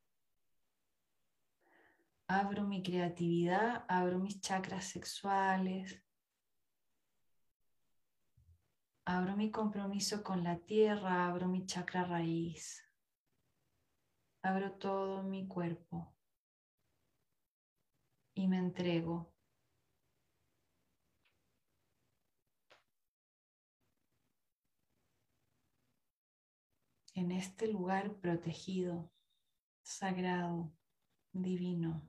Abro 2.28 2.62
mi 2.62 2.80
creatividad, 2.80 3.84
abro 3.88 4.20
mis 4.20 4.40
chakras 4.40 4.84
sexuales, 4.84 6.00
Abro 9.10 9.34
mi 9.36 9.50
compromiso 9.50 10.22
con 10.22 10.44
la 10.44 10.58
tierra, 10.58 11.28
abro 11.28 11.48
mi 11.48 11.64
chakra 11.64 12.04
raíz. 12.04 12.84
Abro 14.42 14.72
todo 14.72 15.22
mi 15.22 15.48
cuerpo 15.48 16.14
y 18.34 18.46
me 18.48 18.58
entrego. 18.58 19.32
En 27.14 27.32
este 27.32 27.68
lugar 27.68 28.14
protegido, 28.20 29.10
sagrado, 29.82 30.70
divino. 31.32 32.06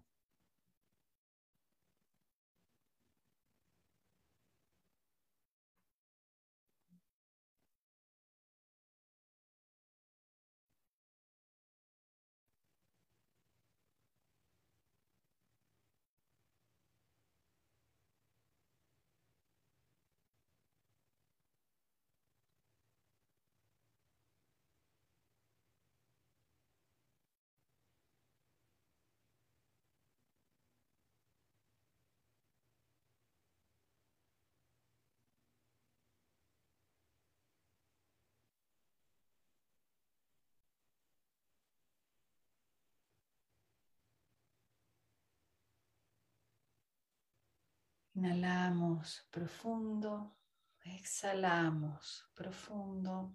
Inhalamos 48.19 49.25
profundo, 49.31 50.35
exhalamos 50.83 52.29
profundo. 52.35 53.33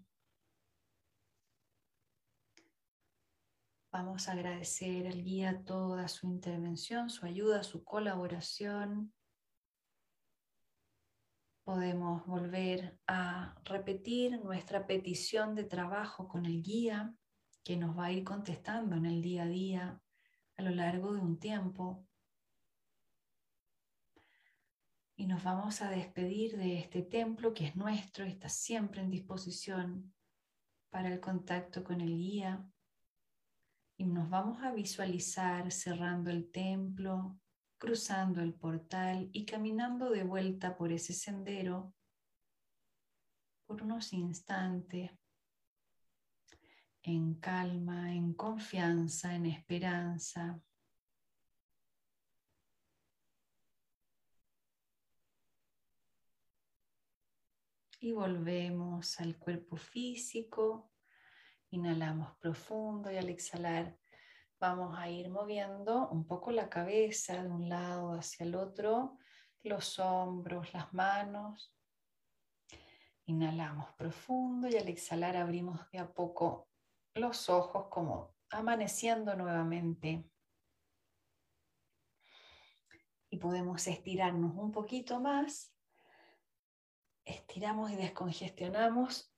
Vamos 3.91 4.29
a 4.29 4.33
agradecer 4.33 5.07
al 5.07 5.25
guía 5.25 5.65
toda 5.65 6.07
su 6.09 6.27
intervención, 6.27 7.09
su 7.09 7.25
ayuda, 7.25 7.63
su 7.63 7.83
colaboración. 7.83 9.15
Podemos 11.65 12.27
volver 12.27 13.01
a 13.07 13.55
repetir 13.65 14.39
nuestra 14.45 14.87
petición 14.87 15.55
de 15.55 15.65
trabajo 15.65 16.29
con 16.29 16.45
el 16.45 16.63
guía 16.63 17.15
que 17.65 17.79
nos 17.79 17.97
va 17.97 18.05
a 18.05 18.13
ir 18.13 18.23
contestando 18.23 18.97
en 18.97 19.07
el 19.07 19.23
día 19.23 19.45
a 19.45 19.47
día 19.47 20.03
a 20.59 20.63
lo 20.63 20.73
largo 20.73 21.15
de 21.15 21.21
un 21.21 21.39
tiempo. 21.39 22.07
Y 25.17 25.27
nos 25.27 25.45
vamos 25.45 25.81
a 25.81 25.91
despedir 25.91 26.57
de 26.57 26.79
este 26.79 27.03
templo 27.03 27.55
que 27.55 27.67
es 27.67 27.77
nuestro 27.77 28.25
está 28.25 28.49
siempre 28.49 29.01
en 29.01 29.11
disposición 29.11 30.13
para 30.91 31.13
el 31.13 31.21
contacto 31.21 31.85
con 31.85 32.01
el 32.01 32.17
guía 32.17 32.69
y 33.97 34.07
nos 34.07 34.29
vamos 34.29 34.63
a 34.63 34.73
visualizar 34.73 35.71
cerrando 35.71 36.31
el 36.31 36.51
templo, 36.51 37.39
cruzando 37.79 38.41
el 38.41 38.55
portal 38.55 39.29
y 39.33 39.45
caminando 39.45 40.11
de 40.11 40.25
vuelta 40.25 40.77
por 40.77 40.91
ese 40.93 41.13
sendero 41.13 41.95
por 43.67 43.83
unos 43.83 44.13
instantes 44.13 45.11
en 47.03 47.35
calma, 47.35 48.15
en 48.15 48.33
confianza, 48.35 49.35
en 49.35 49.47
esperanza. 49.47 50.61
Y 58.05 58.13
volvemos 58.13 59.19
al 59.19 59.39
cuerpo 59.39 59.79
físico 59.79 60.91
Inhalamos 61.71 62.37
profundo 62.37 63.11
y 63.11 63.17
al 63.17 63.31
exhalar 63.31 63.99
vamos 64.61 64.95
a 64.99 65.09
ir 65.09 65.31
moviendo 65.31 66.11
un 66.11 66.27
poco 66.27 66.53
la 66.53 66.69
cabeza 66.69 67.43
de 67.43 67.49
un 67.49 67.71
lado 67.71 68.13
hacia 68.13 68.45
el 68.45 68.57
otro, 68.57 69.17
los 69.63 69.99
hombros, 69.99 70.75
las 70.75 70.93
manos. 70.93 71.75
Inhalamos 73.25 73.91
profundo 73.95 74.69
y 74.69 74.77
al 74.77 74.89
exhalar 74.89 75.39
abrimos 75.39 75.91
de 75.91 75.99
a 75.99 76.13
poco 76.13 76.69
los 77.15 77.49
ojos 77.49 77.87
como 77.89 78.37
amaneciendo 78.51 79.35
nuevamente. 79.35 80.31
Y 83.31 83.39
podemos 83.39 83.87
estirarnos 83.87 84.55
un 84.57 84.73
poquito 84.73 85.21
más. 85.21 85.74
Estiramos 87.25 87.91
y 87.91 87.97
descongestionamos 87.97 89.33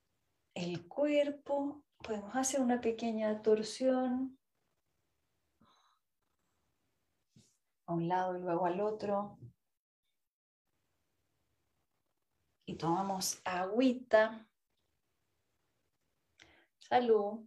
el 0.53 0.87
cuerpo 0.87 1.83
Podemos 2.03 2.35
hacer 2.35 2.61
una 2.61 2.79
pequeña 2.79 3.41
torsión 3.41 4.37
a 7.85 7.93
un 7.93 8.07
lado 8.07 8.37
y 8.37 8.41
luego 8.41 8.65
al 8.65 8.79
otro. 8.81 9.39
Y 12.65 12.75
tomamos 12.75 13.41
agüita. 13.45 14.47
Salud. 16.79 17.45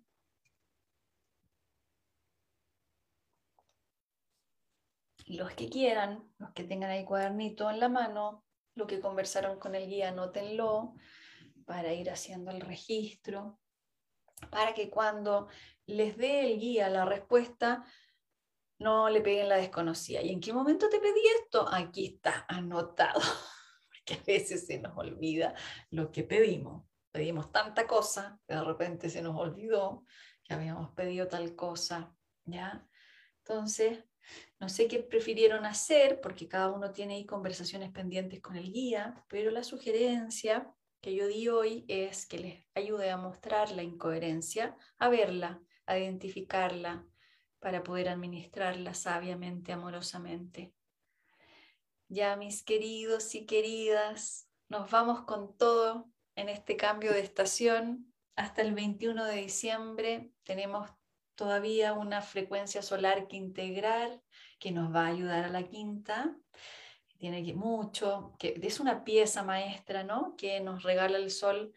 Los 5.26 5.54
que 5.54 5.68
quieran, 5.68 6.28
los 6.38 6.50
que 6.52 6.64
tengan 6.64 6.90
ahí 6.90 7.04
cuadernito 7.04 7.70
en 7.70 7.78
la 7.78 7.88
mano, 7.88 8.44
lo 8.74 8.86
que 8.86 9.00
conversaron 9.00 9.58
con 9.58 9.74
el 9.74 9.88
guía, 9.88 10.08
anótenlo 10.08 10.94
para 11.64 11.92
ir 11.92 12.10
haciendo 12.10 12.50
el 12.50 12.60
registro 12.60 13.60
para 14.48 14.72
que 14.72 14.88
cuando 14.88 15.48
les 15.86 16.16
dé 16.16 16.46
el 16.46 16.58
guía 16.58 16.88
la 16.88 17.04
respuesta, 17.04 17.84
no 18.78 19.10
le 19.10 19.20
peguen 19.20 19.48
la 19.48 19.56
desconocida. 19.56 20.22
¿Y 20.22 20.30
en 20.30 20.40
qué 20.40 20.52
momento 20.52 20.88
te 20.88 21.00
pedí 21.00 21.20
esto? 21.42 21.68
Aquí 21.70 22.06
está 22.06 22.46
anotado, 22.48 23.20
porque 23.90 24.14
a 24.14 24.24
veces 24.24 24.66
se 24.66 24.78
nos 24.78 24.96
olvida 24.96 25.54
lo 25.90 26.10
que 26.10 26.24
pedimos. 26.24 26.84
Pedimos 27.12 27.50
tanta 27.52 27.86
cosa 27.86 28.40
que 28.46 28.54
de 28.54 28.64
repente 28.64 29.10
se 29.10 29.20
nos 29.20 29.36
olvidó 29.36 30.04
que 30.44 30.54
habíamos 30.54 30.92
pedido 30.92 31.28
tal 31.28 31.54
cosa, 31.56 32.14
¿ya? 32.44 32.86
Entonces, 33.38 34.04
no 34.58 34.68
sé 34.68 34.88
qué 34.88 35.00
prefirieron 35.00 35.64
hacer, 35.64 36.20
porque 36.20 36.48
cada 36.48 36.70
uno 36.70 36.92
tiene 36.92 37.14
ahí 37.14 37.26
conversaciones 37.26 37.90
pendientes 37.90 38.40
con 38.40 38.56
el 38.56 38.72
guía, 38.72 39.24
pero 39.28 39.50
la 39.50 39.64
sugerencia 39.64 40.72
que 41.00 41.14
yo 41.14 41.26
di 41.26 41.48
hoy 41.48 41.84
es 41.88 42.26
que 42.26 42.38
les 42.38 42.66
ayude 42.74 43.10
a 43.10 43.16
mostrar 43.16 43.70
la 43.72 43.82
incoherencia, 43.82 44.76
a 44.98 45.08
verla, 45.08 45.62
a 45.86 45.98
identificarla, 45.98 47.06
para 47.58 47.82
poder 47.82 48.08
administrarla 48.08 48.94
sabiamente, 48.94 49.72
amorosamente. 49.72 50.74
Ya 52.08 52.36
mis 52.36 52.62
queridos 52.62 53.34
y 53.34 53.46
queridas, 53.46 54.48
nos 54.68 54.90
vamos 54.90 55.22
con 55.22 55.56
todo 55.56 56.10
en 56.34 56.48
este 56.48 56.76
cambio 56.76 57.12
de 57.12 57.20
estación. 57.20 58.12
Hasta 58.34 58.62
el 58.62 58.74
21 58.74 59.24
de 59.26 59.36
diciembre 59.36 60.32
tenemos 60.42 60.90
todavía 61.40 61.94
una 61.94 62.20
frecuencia 62.20 62.82
solar 62.82 63.26
que 63.26 63.36
integrar, 63.36 64.20
que 64.58 64.72
nos 64.72 64.94
va 64.94 65.06
a 65.06 65.08
ayudar 65.08 65.44
a 65.46 65.48
la 65.48 65.62
quinta 65.62 66.36
tiene 67.16 67.42
que, 67.44 67.54
mucho, 67.54 68.34
que 68.38 68.58
es 68.62 68.78
una 68.78 69.04
pieza 69.04 69.42
maestra, 69.42 70.04
¿no? 70.04 70.34
Que 70.36 70.60
nos 70.60 70.82
regala 70.82 71.16
el 71.16 71.30
sol 71.30 71.72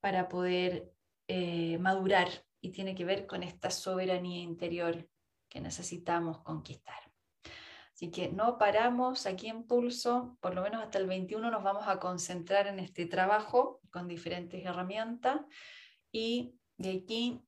para 0.00 0.28
poder 0.28 0.92
eh, 1.28 1.78
madurar 1.78 2.28
y 2.60 2.70
tiene 2.70 2.94
que 2.94 3.04
ver 3.04 3.26
con 3.26 3.42
esta 3.44 3.70
soberanía 3.70 4.42
interior 4.42 5.08
que 5.48 5.60
necesitamos 5.60 6.40
conquistar. 6.42 7.00
Así 7.94 8.10
que 8.10 8.30
no 8.30 8.58
paramos 8.58 9.26
aquí 9.26 9.48
en 9.48 9.64
pulso, 9.64 10.36
por 10.40 10.54
lo 10.54 10.62
menos 10.62 10.82
hasta 10.82 10.98
el 10.98 11.06
21 11.06 11.50
nos 11.50 11.62
vamos 11.62 11.86
a 11.86 11.98
concentrar 11.98 12.68
en 12.68 12.78
este 12.78 13.06
trabajo 13.06 13.80
con 13.90 14.08
diferentes 14.08 14.64
herramientas 14.64 15.40
y 16.10 16.54
de 16.78 17.02
aquí 17.02 17.40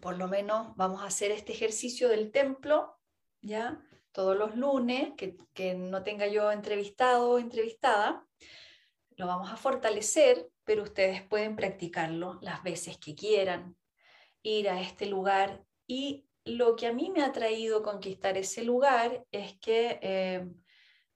por 0.00 0.16
lo 0.18 0.28
menos 0.28 0.76
vamos 0.76 1.02
a 1.02 1.06
hacer 1.06 1.30
este 1.30 1.52
ejercicio 1.52 2.08
del 2.08 2.30
templo, 2.32 2.98
¿ya? 3.40 3.80
todos 4.16 4.34
los 4.34 4.56
lunes, 4.56 5.12
que, 5.14 5.74
no 5.74 6.02
tenga 6.02 6.26
yo 6.26 6.50
entrevistado 6.50 7.32
o 7.32 7.38
entrevistada, 7.38 8.26
lo 9.10 9.26
vamos 9.26 9.52
a 9.52 9.58
fortalecer, 9.58 10.48
pero 10.64 10.84
ustedes 10.84 11.22
pueden 11.22 11.54
practicarlo 11.54 12.38
las 12.40 12.62
veces 12.62 12.96
que 12.96 13.14
quieran, 13.14 13.76
ir 14.42 14.70
a 14.70 14.80
este 14.80 15.04
lugar. 15.04 15.66
Y 15.86 16.26
lo 16.46 16.76
que 16.76 16.86
a 16.86 16.94
mí 16.94 17.10
me 17.10 17.22
ha 17.22 17.32
traído 17.32 17.82
conquistar 17.82 18.38
ese 18.38 18.64
lugar 18.64 19.26
es 19.32 19.58
que, 19.58 19.98
eh, 20.00 20.48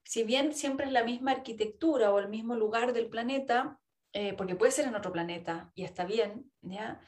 si 0.03 0.23
bien 0.23 0.53
siempre 0.53 0.85
es 0.85 0.91
la 0.91 1.03
misma 1.03 1.31
arquitectura 1.31 2.13
o 2.13 2.19
el 2.19 2.29
mismo 2.29 2.53
lugar 2.53 2.93
del 2.93 3.09
planeta, 3.09 3.79
eh, 4.13 4.35
porque 4.35 4.53
puede 4.55 4.71
ser 4.71 4.85
en 4.85 4.95
otro 4.95 5.11
planeta 5.11 5.71
y 5.73 5.85
está 5.85 6.05
bien, 6.05 6.51
¿ya? 6.61 7.01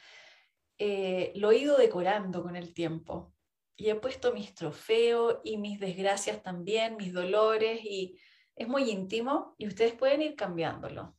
Eh, 0.86 1.32
lo 1.36 1.50
he 1.50 1.60
ido 1.60 1.78
decorando 1.78 2.42
con 2.42 2.56
el 2.56 2.74
tiempo 2.74 3.32
y 3.74 3.88
he 3.88 3.94
puesto 3.94 4.34
mis 4.34 4.54
trofeos 4.54 5.38
y 5.42 5.56
mis 5.56 5.80
desgracias 5.80 6.42
también, 6.42 6.98
mis 6.98 7.14
dolores, 7.14 7.82
y 7.82 8.20
es 8.54 8.68
muy 8.68 8.90
íntimo 8.90 9.54
y 9.56 9.66
ustedes 9.66 9.94
pueden 9.94 10.20
ir 10.20 10.36
cambiándolo. 10.36 11.16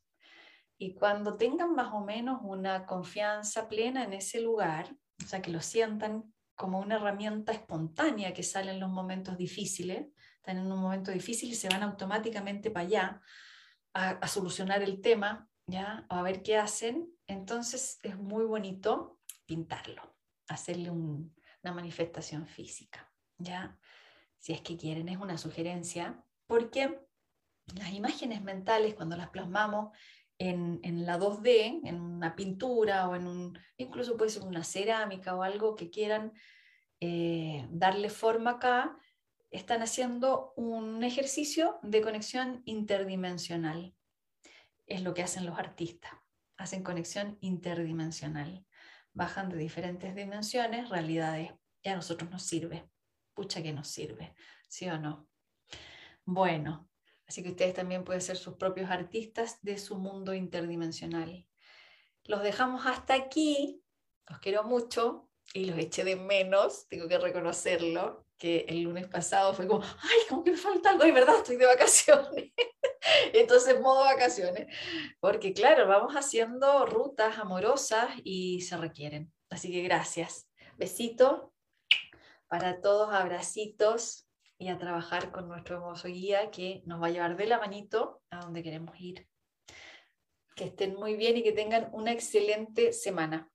Y 0.78 0.94
cuando 0.94 1.36
tengan 1.36 1.74
más 1.74 1.92
o 1.94 2.02
menos 2.02 2.42
una 2.44 2.86
confianza 2.86 3.68
plena 3.68 4.04
en 4.04 4.14
ese 4.14 4.40
lugar, 4.40 4.96
o 5.24 5.26
sea, 5.26 5.42
que 5.42 5.50
lo 5.50 5.62
sientan 5.62 6.32
como 6.54 6.80
una 6.80 6.98
herramienta 6.98 7.52
espontánea 7.52 8.36
que 8.36 8.44
sale 8.44 8.70
en 8.70 8.80
los 8.80 8.92
momentos 8.92 9.36
difíciles, 9.36 10.10
están 10.36 10.60
en 10.60 10.72
un 10.72 10.80
momento 10.80 11.10
difícil 11.10 11.50
y 11.50 11.56
se 11.56 11.70
van 11.70 11.82
automáticamente 11.82 12.70
para 12.70 12.86
allá 12.86 13.22
a, 13.96 14.28
solucionar 14.28 14.84
el 14.84 15.02
tema, 15.02 15.50
¿ya? 15.66 16.06
O 16.12 16.14
a 16.14 16.22
ver 16.22 16.44
qué 16.44 16.56
hacen, 16.56 17.10
entonces 17.26 17.98
es 18.04 18.16
muy 18.16 18.46
bonito 18.46 19.15
pintarlo, 19.46 20.16
hacerle 20.48 20.90
un, 20.90 21.36
una 21.64 21.74
manifestación 21.74 22.48
física, 22.48 23.12
¿ya? 23.38 23.78
Si 24.38 24.54
es 24.54 24.62
que 24.62 24.78
quieren, 24.78 25.10
es 25.10 25.18
una 25.18 25.38
sugerencia, 25.38 26.24
porque 26.46 27.00
las 27.74 27.92
imágenes 27.94 28.44
mentales, 28.44 28.94
cuando 28.94 29.18
las 29.18 29.30
plasmamos 29.30 29.98
en, 30.38 31.06
la 31.06 31.18
2D, 31.18 31.82
en 31.84 32.00
una 32.00 32.36
pintura 32.36 33.10
o 33.10 33.16
en 33.16 33.28
un, 33.28 33.60
incluso 33.78 34.18
puede 34.18 34.30
ser 34.30 34.44
una 34.44 34.64
cerámica 34.64 35.36
o 35.36 35.42
algo 35.42 35.76
que 35.76 35.90
quieran 35.90 36.34
eh, 37.00 37.66
darle 37.72 38.10
forma 38.10 38.52
acá, 38.52 38.98
están 39.50 39.82
haciendo 39.82 40.54
un 40.58 41.04
ejercicio 41.04 41.80
de 41.82 42.02
conexión 42.02 42.62
interdimensional. 42.66 43.96
Es 44.86 45.02
lo 45.02 45.14
que 45.14 45.24
hacen 45.24 45.46
los 45.46 45.58
artistas, 45.58 46.12
hacen 46.58 46.84
conexión 46.84 47.38
interdimensional 47.42 48.66
bajan 49.16 49.50
de 49.50 49.58
diferentes 49.58 50.14
dimensiones, 50.14 50.90
realidades, 50.90 51.52
y 51.82 51.90
a 51.90 51.96
nosotros 51.96 52.30
nos 52.30 52.44
sirve. 52.44 52.88
Pucha 53.34 53.64
que 53.64 53.74
nos 53.74 53.88
sirve, 53.88 54.36
¿sí 54.70 54.88
o 54.88 55.00
no? 55.00 55.28
Bueno, 56.26 56.88
Así 57.28 57.42
que 57.42 57.50
ustedes 57.50 57.74
también 57.74 58.04
pueden 58.04 58.22
ser 58.22 58.38
sus 58.38 58.56
propios 58.56 58.90
artistas 58.90 59.60
de 59.62 59.78
su 59.78 59.96
mundo 59.96 60.34
interdimensional. 60.34 61.48
Los 62.24 62.44
dejamos 62.44 62.86
hasta 62.86 63.14
aquí. 63.14 63.84
Los 64.28 64.40
quiero 64.40 64.64
mucho 64.64 65.30
y 65.54 65.66
los 65.66 65.78
eché 65.78 66.04
de 66.04 66.16
menos, 66.16 66.88
tengo 66.88 67.08
que 67.08 67.20
reconocerlo, 67.20 68.26
que 68.38 68.66
el 68.68 68.82
lunes 68.82 69.08
pasado 69.08 69.54
fue 69.54 69.68
como, 69.68 69.84
ay, 69.84 70.20
como 70.28 70.44
que 70.44 70.52
me 70.52 70.58
falta 70.58 70.90
algo, 70.90 71.06
y 71.06 71.12
verdad, 71.12 71.38
estoy 71.38 71.58
de 71.58 71.68
vacaciones. 71.68 72.52
Entonces, 73.34 73.80
modo 73.80 74.04
vacaciones, 74.04 74.68
porque 75.20 75.54
claro, 75.54 75.88
vamos 75.88 76.14
haciendo 76.14 76.86
rutas 76.86 77.38
amorosas 77.38 78.10
y 78.24 78.62
se 78.62 78.78
requieren. 78.78 79.32
Así 79.50 79.72
que 79.72 79.82
gracias. 79.82 80.50
Besito 80.78 81.54
para 82.48 82.82
todos, 82.82 83.14
abracitos 83.14 84.28
y 84.58 84.70
a 84.70 84.78
trabajar 84.78 85.32
con 85.32 85.48
nuestro 85.48 85.78
hermoso 85.78 86.08
guía 86.08 86.52
que 86.52 86.82
nos 86.86 87.02
va 87.02 87.08
a 87.08 87.12
llevar 87.12 87.36
de 87.36 87.48
la 87.48 87.60
manito 87.60 88.22
a 88.30 88.40
donde 88.40 88.64
queremos 88.64 89.00
ir. 89.00 89.28
Que 90.56 90.66
estén 90.66 90.96
muy 90.96 91.16
bien 91.16 91.38
y 91.38 91.44
que 91.44 91.52
tengan 91.52 91.90
una 91.92 92.12
excelente 92.12 92.94
semana. 92.94 93.52